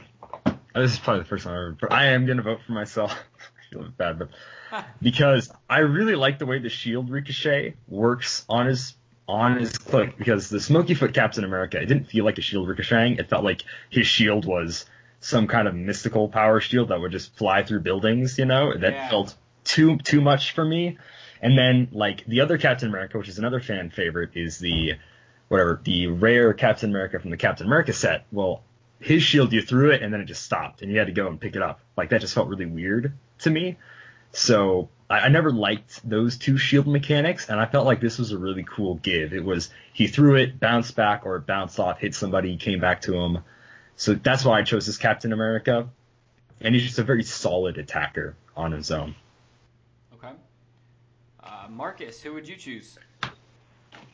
This 0.74 0.92
is 0.92 0.98
probably 0.98 1.24
the 1.24 1.28
first 1.28 1.44
time 1.44 1.52
I 1.52 1.56
ever. 1.56 1.76
But 1.78 1.92
I 1.92 2.06
am 2.06 2.24
gonna 2.24 2.42
vote 2.42 2.60
for 2.66 2.72
myself. 2.72 3.12
I 3.38 3.74
feel 3.74 3.88
bad, 3.98 4.18
but 4.18 4.30
because 5.02 5.50
I 5.68 5.80
really 5.80 6.14
like 6.14 6.38
the 6.38 6.46
way 6.46 6.58
the 6.58 6.70
shield 6.70 7.10
ricochet 7.10 7.74
works 7.86 8.46
on 8.48 8.64
his 8.66 8.94
on 9.28 9.58
his 9.58 9.76
click. 9.78 10.16
Because 10.16 10.48
the 10.48 10.60
Smoky 10.60 10.94
Foot 10.94 11.14
Captain 11.14 11.44
America, 11.44 11.78
it 11.80 11.86
didn't 11.86 12.06
feel 12.08 12.24
like 12.24 12.38
a 12.38 12.42
shield 12.42 12.66
ricocheting. 12.68 13.16
It 13.18 13.28
felt 13.28 13.44
like 13.44 13.62
his 13.90 14.06
shield 14.06 14.46
was 14.46 14.86
some 15.20 15.46
kind 15.46 15.68
of 15.68 15.74
mystical 15.74 16.28
power 16.28 16.60
shield 16.60 16.88
that 16.88 17.00
would 17.00 17.12
just 17.12 17.36
fly 17.36 17.62
through 17.62 17.80
buildings. 17.80 18.38
You 18.38 18.46
know, 18.46 18.76
that 18.76 18.92
Yeah. 18.92 19.08
felt 19.10 19.34
too 19.64 19.98
too 19.98 20.20
much 20.20 20.52
for 20.52 20.64
me. 20.64 20.96
And 21.42 21.56
then 21.58 21.88
like 21.92 22.24
the 22.26 22.40
other 22.40 22.58
Captain 22.58 22.88
America, 22.88 23.18
which 23.18 23.28
is 23.28 23.38
another 23.38 23.60
fan 23.60 23.90
favorite, 23.90 24.30
is 24.34 24.58
the 24.58 24.94
whatever 25.48 25.80
the 25.84 26.06
rare 26.08 26.52
Captain 26.52 26.90
America 26.90 27.18
from 27.18 27.30
the 27.30 27.36
Captain 27.36 27.66
America 27.66 27.92
set. 27.92 28.24
Well, 28.32 28.62
his 29.00 29.22
shield 29.22 29.52
you 29.52 29.62
threw 29.62 29.90
it 29.90 30.02
and 30.02 30.12
then 30.12 30.20
it 30.20 30.24
just 30.24 30.42
stopped 30.42 30.82
and 30.82 30.90
you 30.90 30.98
had 30.98 31.06
to 31.06 31.12
go 31.12 31.28
and 31.28 31.40
pick 31.40 31.54
it 31.54 31.62
up. 31.62 31.80
Like 31.96 32.10
that 32.10 32.20
just 32.20 32.34
felt 32.34 32.48
really 32.48 32.66
weird 32.66 33.12
to 33.40 33.50
me. 33.50 33.76
So 34.32 34.88
I, 35.08 35.20
I 35.20 35.28
never 35.28 35.50
liked 35.50 36.08
those 36.08 36.36
two 36.36 36.58
shield 36.58 36.86
mechanics 36.86 37.48
and 37.48 37.60
I 37.60 37.66
felt 37.66 37.86
like 37.86 38.00
this 38.00 38.18
was 38.18 38.32
a 38.32 38.38
really 38.38 38.64
cool 38.64 38.96
give. 38.96 39.32
It 39.32 39.44
was 39.44 39.70
he 39.92 40.06
threw 40.06 40.36
it, 40.36 40.60
bounced 40.60 40.96
back 40.96 41.24
or 41.24 41.36
it 41.36 41.46
bounced 41.46 41.78
off, 41.80 41.98
hit 41.98 42.14
somebody, 42.14 42.56
came 42.56 42.80
back 42.80 43.02
to 43.02 43.14
him. 43.14 43.38
So 43.96 44.14
that's 44.14 44.44
why 44.44 44.60
I 44.60 44.62
chose 44.62 44.86
this 44.86 44.96
Captain 44.96 45.32
America. 45.32 45.88
And 46.60 46.74
he's 46.74 46.84
just 46.84 46.98
a 46.98 47.04
very 47.04 47.22
solid 47.22 47.78
attacker 47.78 48.34
on 48.56 48.72
his 48.72 48.90
own. 48.90 49.14
Okay. 50.14 50.32
Uh, 51.42 51.66
Marcus, 51.70 52.20
who 52.20 52.34
would 52.34 52.48
you 52.48 52.56
choose? 52.56 52.98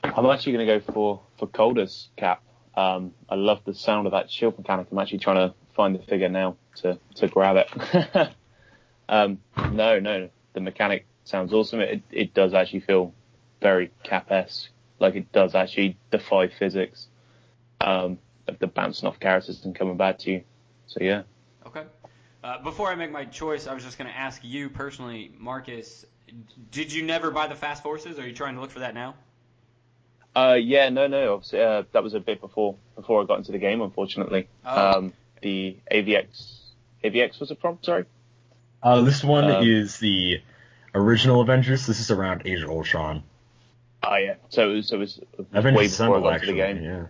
I'm 0.02 0.26
actually 0.26 0.52
going 0.52 0.66
to 0.66 0.78
go 0.78 0.92
for 0.92 1.20
for 1.38 1.46
Calder's 1.46 2.08
cap. 2.16 2.42
Um, 2.76 3.14
I 3.28 3.36
love 3.36 3.60
the 3.64 3.74
sound 3.74 4.06
of 4.06 4.12
that 4.12 4.30
shield 4.30 4.58
mechanic. 4.58 4.88
I'm 4.90 4.98
actually 4.98 5.18
trying 5.18 5.48
to 5.48 5.54
find 5.74 5.94
the 5.94 6.00
figure 6.00 6.28
now 6.28 6.56
to 6.76 6.98
to 7.16 7.28
grab 7.28 7.56
it. 7.56 8.28
um, 9.08 9.38
no, 9.72 10.00
no, 10.00 10.28
the 10.52 10.60
mechanic 10.60 11.06
sounds 11.24 11.52
awesome. 11.52 11.80
It 11.80 12.02
it 12.10 12.34
does 12.34 12.54
actually 12.54 12.80
feel 12.80 13.12
very 13.60 13.90
cap-esque. 14.02 14.68
Like 14.98 15.14
it 15.16 15.32
does 15.32 15.54
actually 15.54 15.96
defy 16.10 16.48
physics 16.48 17.08
um, 17.80 18.18
of 18.46 18.58
the 18.58 18.66
bouncing 18.66 19.08
off 19.08 19.18
characters 19.20 19.64
and 19.64 19.74
coming 19.74 19.96
back 19.96 20.18
to 20.20 20.30
you. 20.30 20.44
So 20.86 20.98
yeah. 21.02 21.22
Okay. 21.66 21.82
Uh, 22.42 22.62
before 22.62 22.90
I 22.90 22.94
make 22.94 23.10
my 23.10 23.24
choice, 23.24 23.66
I 23.66 23.72
was 23.74 23.82
just 23.84 23.96
going 23.96 24.10
to 24.10 24.16
ask 24.16 24.42
you 24.44 24.68
personally, 24.68 25.32
Marcus. 25.38 26.04
Did 26.70 26.92
you 26.92 27.02
never 27.02 27.30
buy 27.30 27.46
the 27.46 27.54
Fast 27.54 27.82
Forces? 27.82 28.18
Are 28.18 28.26
you 28.26 28.34
trying 28.34 28.54
to 28.56 28.60
look 28.60 28.70
for 28.70 28.80
that 28.80 28.94
now? 28.94 29.14
Uh, 30.36 30.54
yeah, 30.60 30.88
no, 30.90 31.06
no. 31.06 31.34
Obviously, 31.34 31.62
uh, 31.62 31.84
that 31.92 32.02
was 32.02 32.12
a 32.14 32.20
bit 32.20 32.40
before 32.40 32.76
before 32.96 33.22
I 33.22 33.24
got 33.26 33.38
into 33.38 33.52
the 33.52 33.58
game. 33.58 33.80
Unfortunately, 33.80 34.48
Oh. 34.66 34.98
um, 34.98 35.12
the 35.42 35.76
AVX 35.90 36.58
AVX 37.02 37.40
was 37.40 37.50
a 37.50 37.56
from? 37.56 37.78
Sorry. 37.82 38.04
Uh, 38.84 39.00
this 39.00 39.24
one 39.24 39.50
Um, 39.50 39.66
is 39.66 39.98
the 39.98 40.42
original 40.94 41.40
Avengers. 41.40 41.86
This 41.86 42.00
is 42.00 42.10
around 42.10 42.42
Age 42.44 42.62
of 42.62 42.70
Ultron. 42.70 43.22
Oh 44.02 44.16
yeah. 44.16 44.34
So 44.50 44.70
it 44.70 44.74
was, 44.74 44.88
so 44.88 44.96
it 44.96 44.98
was 45.00 45.20
Avengers 45.54 45.64
way 45.64 45.70
before 45.70 45.82
I 45.82 45.86
Assemble, 45.86 46.30
actually. 46.30 46.52
the 46.52 46.58
game. 46.58 46.82
Yeah. 46.84 47.06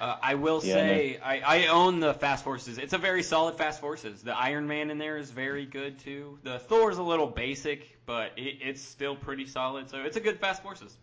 Uh, 0.00 0.16
I 0.22 0.34
will 0.36 0.62
Yeah, 0.64 0.74
say 0.74 1.18
I, 1.22 1.40
I 1.40 1.66
own 1.66 2.00
the 2.00 2.14
Fast 2.14 2.44
Forces. 2.44 2.78
It's 2.78 2.92
a 2.94 2.98
very 2.98 3.22
solid 3.22 3.56
Fast 3.58 3.80
Forces. 3.80 4.22
The 4.22 4.34
Iron 4.36 4.66
Man 4.66 4.90
in 4.90 4.96
there 4.98 5.18
is 5.18 5.30
very 5.30 5.66
good 5.66 5.98
too. 5.98 6.38
The 6.44 6.58
Thor's 6.60 6.98
a 6.98 7.02
little 7.02 7.26
basic, 7.26 7.98
but 8.06 8.30
it, 8.36 8.58
it's 8.62 8.80
still 8.80 9.14
pretty 9.16 9.46
solid. 9.46 9.90
So 9.90 9.98
it's 10.02 10.16
a 10.16 10.20
good 10.20 10.38
Fast 10.40 10.62
Forces. 10.62 10.96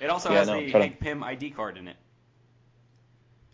It 0.00 0.08
also 0.08 0.30
Yeah, 0.30 0.38
has 0.38 0.46
no, 0.48 0.60
the 0.60 0.70
trying 0.70 0.82
Hank 0.84 1.00
Pym 1.00 1.22
ID 1.22 1.50
card 1.50 1.76
in 1.76 1.88
it. 1.88 1.96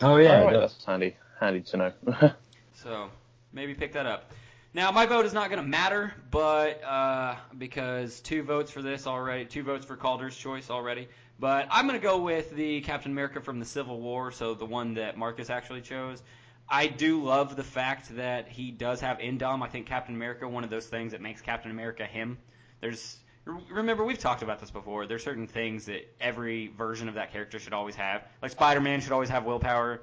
Oh 0.02 0.18
yeah. 0.18 0.40
Alright, 0.40 0.56
it 0.56 0.60
that's 0.60 0.84
handy. 0.84 1.16
Handy 1.40 1.62
to 1.62 1.76
know. 1.76 1.92
So 2.74 3.08
maybe 3.52 3.74
pick 3.74 3.94
that 3.94 4.04
up. 4.06 4.30
Now 4.76 4.90
my 4.90 5.06
vote 5.06 5.24
is 5.24 5.32
not 5.32 5.48
going 5.48 5.62
to 5.62 5.66
matter, 5.66 6.12
but 6.30 6.84
uh, 6.84 7.36
because 7.56 8.20
two 8.20 8.42
votes 8.42 8.70
for 8.70 8.82
this 8.82 9.06
already, 9.06 9.46
two 9.46 9.62
votes 9.62 9.86
for 9.86 9.96
Calder's 9.96 10.36
choice 10.36 10.68
already. 10.68 11.08
But 11.38 11.66
I'm 11.70 11.86
going 11.86 11.98
to 11.98 12.06
go 12.06 12.18
with 12.18 12.50
the 12.50 12.82
Captain 12.82 13.10
America 13.10 13.40
from 13.40 13.58
the 13.58 13.64
Civil 13.64 13.98
War, 13.98 14.30
so 14.32 14.52
the 14.52 14.66
one 14.66 14.92
that 14.92 15.16
Marcus 15.16 15.48
actually 15.48 15.80
chose. 15.80 16.22
I 16.68 16.88
do 16.88 17.24
love 17.24 17.56
the 17.56 17.64
fact 17.64 18.14
that 18.16 18.48
he 18.48 18.70
does 18.70 19.00
have 19.00 19.16
Indom. 19.16 19.62
I 19.62 19.68
think 19.68 19.86
Captain 19.86 20.14
America, 20.14 20.46
one 20.46 20.62
of 20.62 20.68
those 20.68 20.84
things 20.84 21.12
that 21.12 21.22
makes 21.22 21.40
Captain 21.40 21.70
America 21.70 22.04
him. 22.04 22.36
There's 22.82 23.16
remember 23.46 24.04
we've 24.04 24.18
talked 24.18 24.42
about 24.42 24.60
this 24.60 24.70
before. 24.70 25.06
There's 25.06 25.24
certain 25.24 25.46
things 25.46 25.86
that 25.86 26.06
every 26.20 26.66
version 26.66 27.08
of 27.08 27.14
that 27.14 27.32
character 27.32 27.58
should 27.58 27.72
always 27.72 27.94
have. 27.94 28.24
Like 28.42 28.50
Spider-Man 28.50 29.00
should 29.00 29.12
always 29.12 29.30
have 29.30 29.46
willpower. 29.46 30.02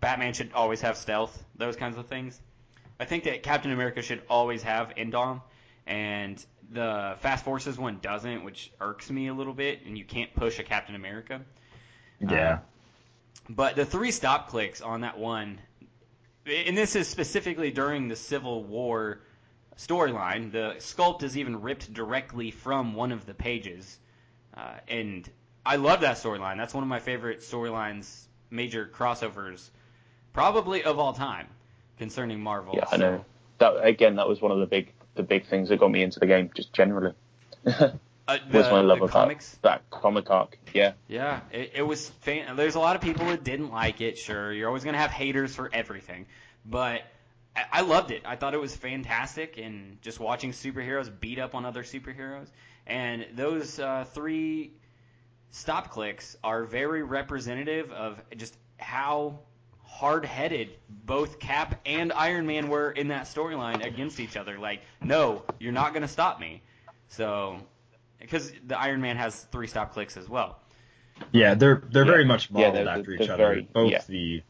Batman 0.00 0.32
should 0.32 0.52
always 0.52 0.80
have 0.82 0.96
stealth, 0.96 1.42
those 1.56 1.74
kinds 1.74 1.98
of 1.98 2.06
things. 2.06 2.40
I 3.00 3.04
think 3.04 3.24
that 3.24 3.42
Captain 3.42 3.72
America 3.72 4.02
should 4.02 4.22
always 4.28 4.62
have 4.62 4.94
Indom, 4.96 5.42
and 5.86 6.44
the 6.70 7.16
Fast 7.20 7.44
Forces 7.44 7.78
one 7.78 7.98
doesn't, 8.00 8.44
which 8.44 8.70
irks 8.80 9.10
me 9.10 9.28
a 9.28 9.34
little 9.34 9.52
bit, 9.52 9.80
and 9.84 9.96
you 9.96 10.04
can't 10.04 10.34
push 10.34 10.58
a 10.58 10.62
Captain 10.62 10.94
America. 10.94 11.40
Yeah. 12.20 12.60
But 13.48 13.76
the 13.76 13.84
three 13.84 14.10
stop 14.10 14.48
clicks 14.48 14.80
on 14.80 15.00
that 15.00 15.18
one, 15.18 15.60
and 16.46 16.76
this 16.76 16.96
is 16.96 17.08
specifically 17.08 17.70
during 17.70 18.08
the 18.08 18.16
Civil 18.16 18.64
War 18.64 19.20
storyline, 19.76 20.52
the 20.52 20.76
sculpt 20.78 21.22
is 21.22 21.36
even 21.36 21.60
ripped 21.60 21.92
directly 21.92 22.50
from 22.50 22.94
one 22.94 23.10
of 23.10 23.26
the 23.26 23.34
pages. 23.34 23.98
Uh, 24.54 24.74
and 24.86 25.28
I 25.66 25.76
love 25.76 26.02
that 26.02 26.16
storyline. 26.16 26.56
That's 26.56 26.74
one 26.74 26.84
of 26.84 26.88
my 26.88 27.00
favorite 27.00 27.40
storylines, 27.40 28.26
major 28.50 28.86
crossovers, 28.86 29.70
probably 30.32 30.84
of 30.84 30.98
all 30.98 31.12
time 31.12 31.48
concerning 31.98 32.40
Marvel. 32.40 32.74
yeah, 32.76 32.86
I 32.90 32.96
know. 32.96 33.24
That 33.58 33.84
again, 33.84 34.16
that 34.16 34.28
was 34.28 34.40
one 34.40 34.50
of 34.52 34.58
the 34.58 34.66
big 34.66 34.92
the 35.14 35.22
big 35.22 35.46
things 35.46 35.68
that 35.68 35.78
got 35.78 35.90
me 35.90 36.02
into 36.02 36.18
the 36.20 36.26
game, 36.26 36.50
just 36.54 36.72
generally. 36.72 37.14
Uh, 38.28 38.38
was 38.52 38.66
the, 38.66 38.72
my 38.72 38.80
love 38.80 39.02
of 39.02 39.10
comics. 39.10 39.50
that 39.62 39.82
that 39.90 39.90
comic 39.90 40.30
arc. 40.30 40.56
Yeah. 40.72 40.92
Yeah, 41.08 41.40
it, 41.50 41.72
it 41.74 41.82
was. 41.82 42.08
Fan- 42.20 42.54
There's 42.54 42.76
a 42.76 42.80
lot 42.80 42.94
of 42.94 43.02
people 43.02 43.26
that 43.26 43.42
didn't 43.42 43.72
like 43.72 44.00
it. 44.00 44.16
Sure, 44.16 44.52
you're 44.52 44.68
always 44.68 44.84
gonna 44.84 44.98
have 44.98 45.10
haters 45.10 45.56
for 45.56 45.68
everything, 45.72 46.26
but 46.64 47.02
I, 47.56 47.64
I 47.72 47.80
loved 47.80 48.12
it. 48.12 48.22
I 48.24 48.36
thought 48.36 48.54
it 48.54 48.60
was 48.60 48.76
fantastic, 48.76 49.58
and 49.58 50.00
just 50.02 50.20
watching 50.20 50.52
superheroes 50.52 51.10
beat 51.20 51.40
up 51.40 51.56
on 51.56 51.66
other 51.66 51.82
superheroes, 51.82 52.46
and 52.86 53.26
those 53.34 53.80
uh, 53.80 54.04
three 54.14 54.70
stop 55.50 55.90
clicks 55.90 56.36
are 56.44 56.62
very 56.62 57.02
representative 57.02 57.90
of 57.90 58.22
just 58.36 58.56
how 58.78 59.40
hard-headed 60.02 60.68
both 61.06 61.38
Cap 61.38 61.80
and 61.86 62.12
Iron 62.12 62.44
Man 62.44 62.68
were 62.68 62.90
in 62.90 63.06
that 63.08 63.26
storyline 63.26 63.86
against 63.86 64.18
each 64.18 64.36
other. 64.36 64.58
Like, 64.58 64.80
no, 65.00 65.42
you're 65.60 65.70
not 65.72 65.94
gonna 65.94 66.08
stop 66.08 66.40
me. 66.40 66.60
So, 67.06 67.58
because 68.20 68.52
the 68.66 68.76
Iron 68.76 69.00
Man 69.00 69.16
has 69.16 69.42
three 69.52 69.68
stop 69.68 69.92
clicks 69.92 70.16
as 70.16 70.28
well. 70.28 70.58
Yeah, 71.30 71.54
they're 71.54 71.84
they're 71.92 72.04
Yeah. 72.04 72.10
very 72.10 72.24
much 72.24 72.50
Yeah, 72.50 72.66
modeled 72.66 72.74
they're- 72.74 72.88
after 72.88 73.02
they're 73.12 73.22
each 73.22 73.28
other. 73.28 73.36
very- 73.46 73.62
Both 73.72 73.92
yeah. 73.92 74.02
the 74.08 74.42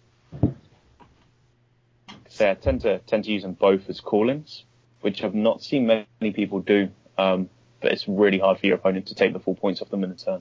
So 2.30 2.50
I 2.50 2.54
tend 2.54 2.80
to 2.80 3.00
tend 3.00 3.24
to 3.24 3.30
use 3.30 3.42
them 3.42 3.52
both 3.52 3.90
as 3.90 4.00
call-ins, 4.00 4.64
which 5.02 5.22
I've 5.22 5.34
not 5.34 5.62
seen 5.62 5.86
many 5.86 6.32
people 6.32 6.60
do. 6.60 6.88
Um, 7.18 7.50
but 7.82 7.92
it's 7.92 8.08
really 8.08 8.38
hard 8.38 8.58
for 8.58 8.66
your 8.66 8.76
opponent 8.76 9.04
to 9.08 9.14
take 9.14 9.34
the 9.34 9.38
full 9.40 9.54
points 9.54 9.82
off 9.82 9.90
them 9.90 10.02
in 10.02 10.12
a 10.12 10.14
turn. 10.14 10.40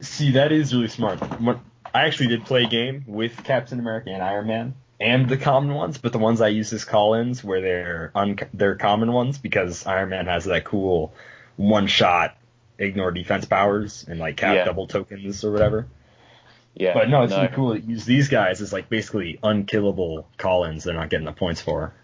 see 0.00 0.30
that 0.32 0.52
is 0.52 0.74
really 0.74 0.88
smart. 0.88 1.18
I 1.96 2.04
actually 2.06 2.28
did 2.28 2.44
play 2.44 2.64
a 2.64 2.68
game 2.68 3.04
with 3.06 3.42
Captain 3.44 3.78
America 3.78 4.10
and 4.10 4.22
Iron 4.22 4.46
Man 4.46 4.74
and 5.00 5.28
the 5.28 5.36
common 5.38 5.74
ones, 5.74 5.98
but 5.98 6.12
the 6.12 6.18
ones 6.18 6.40
I 6.40 6.48
use 6.48 6.72
as 6.72 6.84
call-ins 6.84 7.42
where 7.42 7.60
they're 7.60 8.10
un- 8.14 8.38
they're 8.52 8.74
common 8.76 9.12
ones 9.12 9.38
because 9.38 9.86
Iron 9.86 10.10
Man 10.10 10.26
has 10.26 10.44
that 10.44 10.64
cool 10.64 11.14
one 11.56 11.86
shot 11.86 12.36
ignore 12.78 13.10
defense 13.12 13.46
powers 13.46 14.04
and 14.08 14.18
like 14.20 14.36
cap 14.36 14.54
Yeah. 14.54 14.64
double 14.64 14.86
tokens 14.86 15.42
or 15.44 15.52
whatever. 15.52 15.86
Yeah, 16.74 16.92
But 16.92 17.08
no, 17.08 17.22
it's 17.22 17.30
no. 17.30 17.38
really 17.42 17.54
cool 17.54 17.74
to 17.74 17.80
use 17.80 18.04
these 18.04 18.28
guys 18.28 18.60
as 18.60 18.70
like 18.74 18.90
basically 18.90 19.38
unkillable 19.42 20.28
call-ins. 20.36 20.84
They're 20.84 20.92
not 20.94 21.08
getting 21.08 21.24
the 21.24 21.32
points 21.32 21.62
for. 21.62 21.94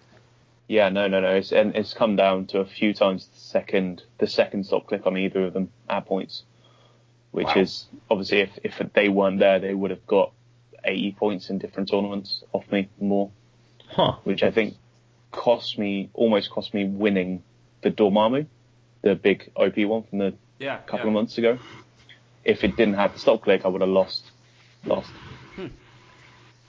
Yeah, 0.68 0.88
no, 0.88 1.08
no, 1.08 1.20
no. 1.20 1.28
It's 1.34 1.52
and 1.52 1.76
it's 1.76 1.92
come 1.92 2.16
down 2.16 2.46
to 2.46 2.60
a 2.60 2.64
few 2.64 2.94
times 2.94 3.26
the 3.26 3.38
second 3.38 4.02
the 4.16 4.26
second 4.26 4.64
stop 4.64 4.86
click 4.86 5.06
on 5.06 5.18
either 5.18 5.44
of 5.44 5.52
them 5.52 5.68
at 5.90 6.06
points, 6.06 6.44
which 7.32 7.46
Wow. 7.46 7.62
is 7.62 7.86
obviously 8.10 8.40
if 8.40 8.58
if 8.62 8.80
they 8.94 9.08
weren't 9.08 9.38
there, 9.40 9.58
they 9.58 9.74
would 9.74 9.90
have 9.90 10.06
got 10.06 10.32
80 10.84 11.12
points 11.12 11.50
in 11.50 11.58
different 11.58 11.90
tournaments 11.90 12.42
off 12.52 12.70
me 12.70 12.88
more, 13.00 13.30
Huh. 13.88 14.16
which 14.24 14.42
I 14.42 14.50
think 14.50 14.74
cost 15.32 15.78
me 15.78 16.08
almost 16.14 16.50
cost 16.50 16.72
me 16.74 16.84
winning 16.84 17.42
the 17.82 17.90
Dormammu, 17.90 18.46
the 19.02 19.14
big 19.14 19.50
OP 19.56 19.84
one 19.86 20.02
from 20.04 20.18
the 20.18 20.34
Yeah. 20.58 20.78
couple 20.78 21.00
yeah. 21.00 21.06
of 21.08 21.12
months 21.14 21.38
ago. 21.38 21.58
If 22.44 22.64
it 22.64 22.76
didn't 22.76 22.94
have 22.94 23.12
the 23.14 23.18
stop 23.20 23.42
click, 23.42 23.64
I 23.64 23.68
would 23.68 23.80
have 23.80 23.90
lost. 23.90 24.30
Lost. 24.84 25.10
Hmm. 25.56 25.68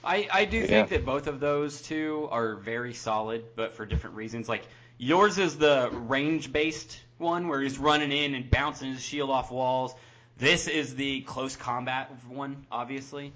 I, 0.04 0.28
I 0.32 0.44
do 0.44 0.58
Yeah. 0.58 0.66
think 0.66 0.88
that 0.90 1.04
both 1.04 1.26
of 1.26 1.40
those 1.40 1.82
two 1.82 2.28
are 2.30 2.54
very 2.56 2.94
solid, 2.94 3.44
but 3.56 3.74
for 3.74 3.84
different 3.84 4.16
reasons. 4.16 4.48
Like 4.48 4.62
yours 4.98 5.38
is 5.38 5.58
the 5.58 5.90
range 5.92 6.52
based 6.52 7.00
one 7.18 7.48
where 7.48 7.60
he's 7.60 7.78
running 7.78 8.12
in 8.12 8.34
and 8.34 8.48
bouncing 8.50 8.92
his 8.92 9.02
shield 9.02 9.30
off 9.30 9.50
walls. 9.50 9.94
This 10.38 10.66
is 10.68 10.94
the 10.94 11.20
close 11.22 11.56
combat 11.56 12.10
one, 12.28 12.66
obviously. 12.70 13.32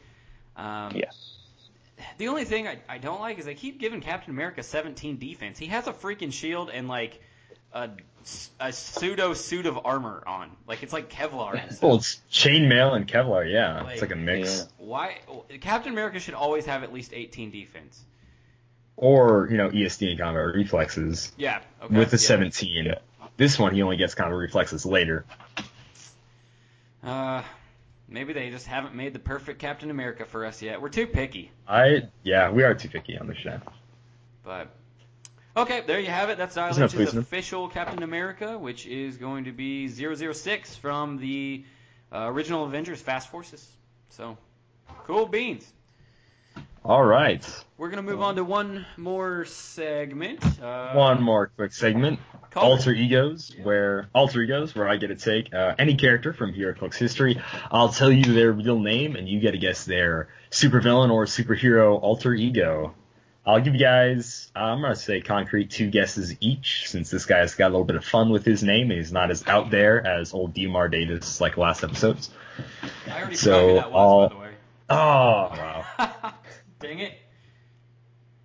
Um, 0.56 0.92
Yeah. 0.94 1.10
The 2.18 2.28
only 2.28 2.44
thing 2.44 2.68
I, 2.68 2.78
I 2.88 2.98
don't 2.98 3.20
like 3.20 3.38
is 3.38 3.44
they 3.44 3.54
keep 3.54 3.80
giving 3.80 4.00
Captain 4.00 4.30
America 4.32 4.62
17 4.62 5.18
defense. 5.18 5.58
He 5.58 5.66
has 5.66 5.88
a 5.88 5.92
freaking 5.92 6.32
shield 6.32 6.70
and 6.70 6.86
like 6.86 7.20
a, 7.72 7.90
a 8.60 8.72
pseudo 8.72 9.34
suit 9.34 9.66
of 9.66 9.80
armor 9.84 10.22
on. 10.26 10.50
Like 10.66 10.82
it's 10.84 10.92
like 10.92 11.10
Kevlar. 11.10 11.60
And 11.60 11.72
stuff. 11.72 11.82
Well, 11.82 11.96
it's 11.96 12.20
chainmail 12.30 12.94
and 12.94 13.06
Kevlar. 13.08 13.50
Yeah, 13.50 13.82
Like, 13.82 13.92
it's 13.94 14.02
like 14.02 14.12
a 14.12 14.16
mix. 14.16 14.68
Why 14.78 15.18
Captain 15.60 15.92
America 15.92 16.20
should 16.20 16.34
always 16.34 16.66
have 16.66 16.82
at 16.84 16.92
least 16.92 17.12
18 17.12 17.50
defense. 17.50 18.04
Or 18.96 19.48
you 19.50 19.56
know 19.56 19.68
ESD 19.70 20.10
and 20.10 20.18
combat 20.20 20.54
reflexes 20.54 21.32
Yeah. 21.36 21.60
Okay. 21.82 21.96
with 21.96 22.10
the 22.10 22.16
yeah. 22.16 22.28
17. 22.28 22.84
Yeah. 22.86 22.94
This 23.36 23.58
one 23.58 23.74
he 23.74 23.82
only 23.82 23.96
gets 23.96 24.14
combat 24.14 24.36
reflexes 24.38 24.84
later. 24.86 25.24
Uh, 27.02 27.42
maybe 28.08 28.32
they 28.32 28.50
just 28.50 28.66
haven't 28.66 28.94
made 28.94 29.12
the 29.12 29.18
perfect 29.18 29.58
Captain 29.58 29.90
America 29.90 30.24
for 30.24 30.44
us 30.44 30.62
yet. 30.62 30.80
We're 30.80 30.88
too 30.88 31.06
picky. 31.06 31.50
I 31.66 32.08
yeah, 32.22 32.50
we 32.50 32.64
are 32.64 32.74
too 32.74 32.88
picky 32.88 33.18
on 33.18 33.26
this 33.26 33.38
show. 33.38 33.60
But 34.42 34.68
okay, 35.56 35.82
there 35.86 36.00
you 36.00 36.08
have 36.08 36.30
it. 36.30 36.38
That's 36.38 36.54
Dial 36.54 36.70
Isn't 36.70 36.80
that 36.80 36.86
H's 36.86 36.94
pleasing? 36.94 37.18
official 37.20 37.68
Captain 37.68 38.02
America, 38.02 38.58
which 38.58 38.86
is 38.86 39.16
going 39.16 39.44
to 39.44 39.52
be 39.52 39.88
006 39.88 40.74
from 40.76 41.18
the 41.18 41.64
uh, 42.12 42.30
original 42.30 42.64
Avengers 42.64 43.00
Fast 43.00 43.28
Forces. 43.28 43.66
So 44.10 44.38
cool 45.04 45.26
beans. 45.26 45.70
All 46.88 47.04
right, 47.04 47.46
We're 47.76 47.90
gonna 47.90 48.00
move 48.00 48.22
on 48.22 48.36
to 48.36 48.44
one 48.44 48.86
more 48.96 49.44
segment. 49.44 50.42
Uh, 50.58 50.94
one 50.94 51.22
more 51.22 51.48
quick 51.48 51.74
segment. 51.74 52.18
It. 52.50 52.56
Alter 52.56 52.92
egos, 52.94 53.54
where 53.62 54.08
alter 54.14 54.40
egos, 54.40 54.74
where 54.74 54.88
I 54.88 54.96
get 54.96 55.08
to 55.08 55.14
take 55.14 55.52
uh, 55.52 55.74
any 55.78 55.96
character 55.96 56.32
from 56.32 56.54
Hero 56.54 56.72
HeroClix 56.72 56.94
history. 56.96 57.42
I'll 57.70 57.90
tell 57.90 58.10
you 58.10 58.32
their 58.32 58.52
real 58.52 58.80
name, 58.80 59.16
and 59.16 59.28
you 59.28 59.38
get 59.38 59.50
to 59.50 59.58
guess 59.58 59.84
their 59.84 60.28
supervillain 60.50 61.10
or 61.10 61.26
superhero 61.26 62.00
alter 62.02 62.32
ego. 62.32 62.94
I'll 63.46 63.60
give 63.60 63.74
you 63.74 63.80
guys, 63.80 64.50
uh, 64.56 64.60
I'm 64.60 64.80
gonna 64.80 64.96
say 64.96 65.20
concrete 65.20 65.70
two 65.70 65.90
guesses 65.90 66.34
each, 66.40 66.88
since 66.88 67.10
this 67.10 67.26
guy's 67.26 67.54
got 67.54 67.66
a 67.66 67.72
little 67.72 67.84
bit 67.84 67.96
of 67.96 68.04
fun 68.06 68.30
with 68.30 68.46
his 68.46 68.62
name, 68.62 68.90
and 68.90 68.98
he's 68.98 69.12
not 69.12 69.30
as 69.30 69.46
out 69.46 69.70
there 69.70 70.06
as 70.06 70.32
old 70.32 70.54
Demar 70.54 70.88
Davis 70.88 71.38
like 71.38 71.58
last 71.58 71.84
episodes. 71.84 72.30
I 73.06 73.20
already 73.20 73.36
so 73.36 73.50
forgot 73.50 73.68
who 73.68 73.74
that 73.74 73.92
was, 73.92 73.98
I'll- 74.00 74.28
by 74.30 74.34
the 74.34 74.40
way. 74.40 74.48
Oh 74.90 74.96
wow. 74.96 75.50
Dang 75.58 75.68
it. 75.77 75.77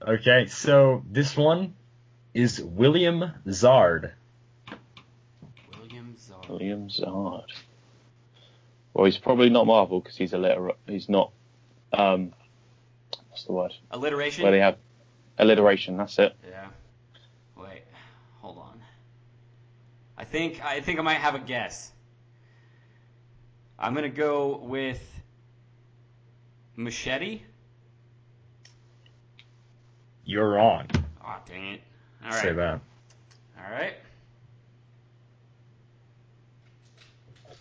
Okay, 0.06 0.47
so 0.47 1.04
this 1.10 1.36
one 1.38 1.76
is 2.34 2.62
William 2.62 3.32
Zard. 3.47 4.12
William 5.80 6.16
Zard. 6.20 6.49
William 6.49 6.89
Zard. 6.89 7.45
Well, 8.93 9.06
he's 9.06 9.18
probably 9.18 9.49
not 9.49 9.66
Marvel 9.66 9.99
because 10.01 10.18
he's 10.18 10.34
a 10.34 10.38
liter- 10.38 10.74
He's 10.88 11.08
not. 11.10 11.32
Um, 11.93 12.34
what's 13.30 13.45
the 13.45 13.54
word? 13.54 13.72
Alliteration. 13.91 14.43
Where 14.43 14.51
they 14.51 14.60
have 14.60 14.78
alliteration. 15.38 15.97
That's 15.97 16.20
it. 16.20 16.36
Yeah. 16.47 16.68
Wait. 17.56 17.84
Hold 18.41 18.58
on. 18.58 18.82
I 20.18 20.26
think 20.26 20.64
I 20.64 20.82
think 20.82 20.99
I 20.99 21.01
might 21.01 21.16
have 21.20 21.36
a 21.36 21.39
guess. 21.39 21.91
I'm 23.80 23.93
gonna 23.95 24.10
go 24.10 24.58
with 24.58 25.01
machete. 26.76 27.41
You're 30.26 30.49
wrong. 30.51 30.88
Oh 31.26 31.38
dang 31.47 31.74
it! 31.74 31.82
All 32.24 32.30
right. 32.32 32.41
Say 32.41 32.53
that. 32.53 32.80
All 33.57 33.71
right. 33.71 33.93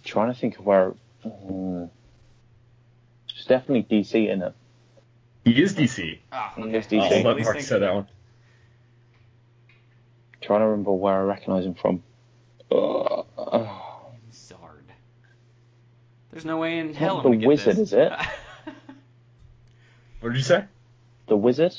trying 0.04 0.32
to 0.32 0.38
think 0.38 0.58
of 0.58 0.66
where. 0.66 0.94
Mm, 1.24 1.88
there's 3.28 3.44
definitely 3.46 3.84
DC 3.98 4.28
in 4.28 4.42
it. 4.42 4.54
He 5.44 5.62
is 5.62 5.74
DC. 5.74 6.18
Ah, 6.32 6.52
He 6.56 6.62
okay. 6.64 6.78
is 6.78 6.86
DC. 6.86 7.00
I'll 7.00 7.12
At 7.12 7.24
let 7.36 7.44
Mark 7.44 7.60
say 7.60 7.78
that 7.78 7.94
one. 7.94 8.08
Trying 10.40 10.60
to 10.60 10.66
remember 10.66 10.92
where 10.92 11.14
I 11.14 11.22
recognise 11.22 11.64
him 11.64 11.74
from. 11.74 12.02
Uh, 12.70 13.20
uh, 13.38 13.68
Zard. 14.32 14.82
There's 16.32 16.44
no 16.44 16.58
way 16.58 16.78
in 16.78 16.90
It's 16.90 16.98
hell 16.98 17.16
not 17.18 17.26
I'm 17.26 17.32
the 17.32 17.36
get 17.38 17.48
wizard, 17.48 17.76
this. 17.76 17.88
is 17.88 17.92
it? 17.92 18.12
What 20.20 20.28
did 20.30 20.38
you 20.38 20.44
say? 20.44 20.64
the 21.26 21.36
Wizard. 21.36 21.74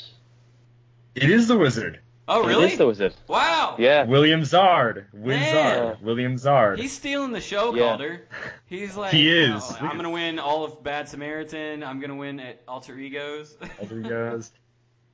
It 1.14 1.30
is 1.30 1.46
the 1.48 1.56
Wizard. 1.56 2.00
oh 2.26 2.44
really? 2.46 2.72
is 2.72 2.78
the 2.78 2.86
Wizard. 2.86 3.14
wow. 3.28 3.76
Yeah. 3.78 4.04
William 4.04 4.40
Zard. 4.42 5.04
Win 5.12 5.40
Zard. 5.40 6.00
William 6.02 6.36
Zard. 6.36 6.78
He's 6.78 6.92
stealing 6.92 7.32
the 7.32 7.40
show, 7.40 7.74
Yeah. 7.74 7.88
Calder. 7.90 8.28
He's 8.66 8.96
like, 8.96 9.12
He 9.12 9.28
is. 9.30 9.62
"Oh, 9.62 9.78
I'm 9.80 9.96
gonna 9.96 10.10
win 10.10 10.38
all 10.38 10.64
of 10.64 10.82
Bad 10.82 11.08
Samaritan. 11.08 11.82
I'm 11.84 12.00
gonna 12.00 12.16
win 12.16 12.40
at 12.40 12.62
Alter 12.66 12.98
Egos. 12.98 13.54
Alter 13.80 14.00
egos. 14.00 14.50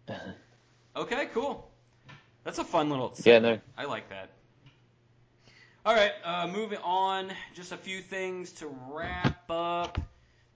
okay, 0.96 1.28
cool. 1.34 1.70
That's 2.44 2.58
a 2.58 2.64
fun 2.64 2.88
little. 2.90 3.12
Yeah, 3.16 3.22
segment. 3.34 3.62
I 3.76 3.84
like 3.84 4.08
that. 4.10 4.30
All 5.84 5.94
right, 5.94 6.12
uh, 6.24 6.46
moving 6.46 6.78
on. 6.84 7.32
Just 7.54 7.72
a 7.72 7.76
few 7.76 8.00
things 8.00 8.52
to 8.52 8.66
wrap 8.90 9.50
up. 9.50 9.98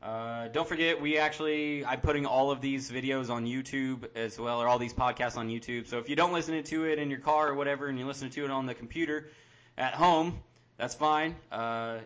Uh, 0.05 0.49
don't 0.49 0.69
forget, 0.69 1.01
we 1.01 1.17
actually 1.17 1.83
I'm 1.83 2.03
putting 2.03 2.27
all 2.27 2.51
of 2.51 2.61
these 2.61 2.91
videos 2.91 3.31
on 3.31 3.47
YouTube 3.47 4.05
as 4.15 4.39
well, 4.39 4.61
or 4.61 4.69
all 4.69 4.79
these 4.79 4.93
podcasts 4.93 5.39
on 5.39 5.49
YouTube. 5.49 5.87
So 5.87 5.99
if 5.99 6.11
you 6.11 6.15
don't 6.15 6.35
listen 6.35 6.63
to 6.63 6.85
it 6.85 6.99
in 6.99 7.09
your 7.09 7.21
car 7.21 7.49
or 7.49 7.55
whatever, 7.55 7.87
and 7.87 7.99
you 7.99 8.07
listen 8.07 8.29
to 8.29 8.45
it 8.45 8.51
on 8.51 8.67
the 8.67 8.75
computer 8.75 9.31
at 9.79 9.95
home, 9.95 10.39
that's 10.77 10.95
fine. 10.95 11.35
Uh, 11.51 12.01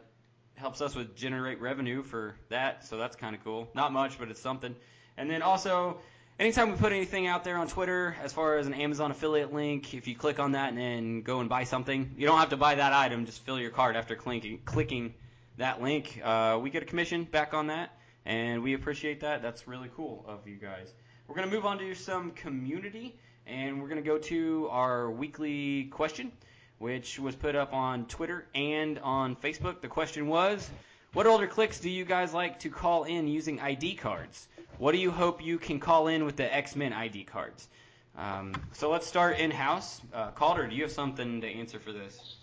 helps 0.54 0.80
us 0.80 0.94
with 0.94 1.16
generate 1.16 1.60
revenue 1.60 2.04
for 2.04 2.36
that, 2.50 2.84
so 2.84 2.98
that's 2.98 3.16
kind 3.16 3.34
of 3.34 3.42
cool. 3.42 3.68
Not 3.74 3.92
much, 3.92 4.16
but 4.16 4.30
it's 4.30 4.40
something. 4.40 4.76
And 5.16 5.28
then 5.28 5.42
also, 5.42 5.98
anytime 6.38 6.70
we 6.70 6.76
put 6.76 6.92
anything 6.92 7.26
out 7.26 7.42
there 7.42 7.56
on 7.56 7.66
Twitter, 7.66 8.16
as 8.22 8.32
far 8.32 8.58
as 8.58 8.68
an 8.68 8.74
Amazon 8.74 9.10
affiliate 9.10 9.52
link, 9.52 9.92
if 9.92 10.06
you 10.06 10.14
click 10.14 10.38
on 10.38 10.52
that 10.52 10.68
and 10.68 10.78
then 10.78 11.22
go 11.22 11.40
and 11.40 11.48
buy 11.48 11.64
something, 11.64 12.14
you 12.16 12.28
don't 12.28 12.38
have 12.38 12.50
to 12.50 12.56
buy 12.56 12.76
that 12.76 12.92
item. 12.92 13.26
Just 13.26 13.44
fill 13.44 13.58
your 13.58 13.70
card 13.70 13.96
after 13.96 14.14
clicking 14.14 14.60
clicking 14.64 15.14
that 15.58 15.82
link. 15.82 16.20
Uh, 16.24 16.58
we 16.60 16.70
get 16.70 16.82
a 16.82 16.86
commission 16.86 17.24
back 17.24 17.54
on 17.54 17.68
that, 17.68 17.96
and 18.24 18.62
we 18.62 18.74
appreciate 18.74 19.20
that. 19.20 19.42
That's 19.42 19.68
really 19.68 19.90
cool 19.94 20.24
of 20.26 20.48
you 20.48 20.56
guys. 20.56 20.92
We're 21.26 21.36
gonna 21.36 21.46
move 21.50 21.66
on 21.66 21.78
to 21.78 21.94
some 21.94 22.30
community, 22.32 23.16
and 23.46 23.80
we're 23.80 23.88
gonna 23.88 24.02
go 24.02 24.18
to 24.18 24.68
our 24.70 25.10
weekly 25.10 25.84
question 25.84 26.32
which 26.78 27.18
was 27.18 27.34
put 27.34 27.56
up 27.56 27.72
on 27.72 28.06
Twitter 28.06 28.46
and 28.54 28.98
on 29.00 29.36
Facebook. 29.36 29.80
The 29.80 29.88
question 29.88 30.28
was, 30.28 30.68
what 31.12 31.26
older 31.26 31.46
clicks 31.46 31.80
do 31.80 31.90
you 31.90 32.04
guys 32.04 32.32
like 32.32 32.60
to 32.60 32.70
call 32.70 33.04
in 33.04 33.26
using 33.26 33.60
ID 33.60 33.96
cards? 33.96 34.48
What 34.78 34.92
do 34.92 34.98
you 34.98 35.10
hope 35.10 35.44
you 35.44 35.58
can 35.58 35.80
call 35.80 36.06
in 36.06 36.24
with 36.24 36.36
the 36.36 36.54
X-Men 36.54 36.92
ID 36.92 37.24
cards? 37.24 37.68
Um, 38.16 38.54
so 38.72 38.90
let's 38.90 39.06
start 39.06 39.38
in-house. 39.38 40.00
Uh, 40.12 40.30
Calder, 40.32 40.66
do 40.66 40.74
you 40.74 40.82
have 40.82 40.92
something 40.92 41.40
to 41.40 41.48
answer 41.48 41.78
for 41.78 41.92
this? 41.92 42.36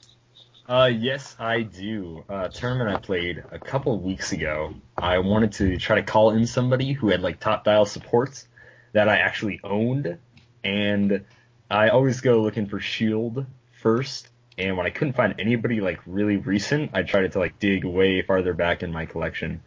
Uh, 0.68 0.90
yes, 0.92 1.36
I 1.38 1.62
do. 1.62 2.24
Uh, 2.28 2.48
tournament 2.48 2.90
I 2.90 3.00
played 3.00 3.44
a 3.52 3.60
couple 3.60 4.00
weeks 4.00 4.32
ago. 4.32 4.74
I 4.98 5.20
wanted 5.20 5.52
to 5.54 5.78
try 5.78 5.98
to 5.98 6.04
call 6.04 6.32
in 6.32 6.48
somebody 6.48 6.92
who 6.92 7.10
had 7.10 7.22
like 7.22 7.40
top 7.40 7.64
dial 7.64 7.86
supports 7.86 8.48
that 8.94 9.08
I 9.08 9.18
actually 9.18 9.60
owned, 9.64 10.18
and 10.64 11.24
I 11.70 11.90
always 11.90 12.22
go 12.22 12.42
looking 12.42 12.66
for 12.66 12.80
Shield 12.80 13.46
first. 13.82 14.28
And 14.58 14.76
when 14.76 14.88
I 14.88 14.90
couldn't 14.90 15.14
find 15.14 15.36
anybody 15.38 15.82
like 15.82 16.00
really 16.08 16.38
recent, 16.38 16.92
I 16.96 17.04
tried 17.04 17.32
to 17.32 17.40
like 17.40 17.60
dig 17.60 17.86
way 17.86 18.24
farther 18.24 18.54
back 18.54 18.82
in 18.82 18.92
my 18.92 19.06
collection, 19.06 19.62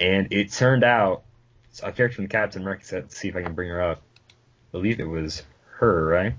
and 0.00 0.32
it 0.32 0.50
turned 0.50 0.82
out 0.82 1.22
so 1.70 1.86
a 1.86 1.92
character 1.92 2.16
from 2.16 2.24
the 2.24 2.30
Captain 2.30 2.62
America. 2.62 2.84
Let's 2.94 3.16
see 3.16 3.28
if 3.28 3.36
I 3.36 3.42
can 3.42 3.54
bring 3.54 3.68
her 3.68 3.80
up. 3.80 4.02
I 4.18 4.32
believe 4.72 4.98
it 4.98 5.08
was 5.08 5.44
her, 5.78 6.04
right? 6.04 6.34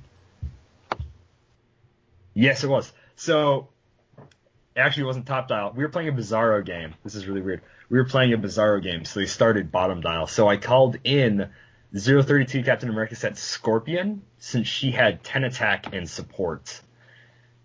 Yes, 2.34 2.66
it 2.66 2.68
was. 2.68 2.92
So 3.16 3.70
It 4.78 4.82
actually 4.82 5.06
wasn't 5.06 5.26
top 5.26 5.48
dial. 5.48 5.74
We 5.76 5.82
were 5.82 5.90
playing 5.90 6.10
a 6.10 6.12
Bizarro 6.12 6.64
game. 6.64 6.94
This 7.04 7.16
is 7.16 7.28
really 7.28 7.42
weird. 7.42 7.64
We 7.90 7.98
were 7.98 8.06
playing 8.06 8.34
a 8.34 8.38
Bizarro 8.38 8.82
game, 8.82 9.06
so 9.06 9.20
they 9.20 9.26
started 9.26 9.72
bottom 9.72 10.02
dial. 10.02 10.28
So 10.28 10.48
I 10.48 10.58
called 10.58 10.98
in 11.04 11.50
032 11.96 12.64
Captain 12.64 12.88
America 12.88 13.16
said 13.16 13.40
Scorpion 13.40 14.22
since 14.38 14.68
she 14.68 14.92
had 14.92 15.24
10 15.24 15.46
attack 15.46 15.96
and 15.96 16.08
support. 16.08 16.80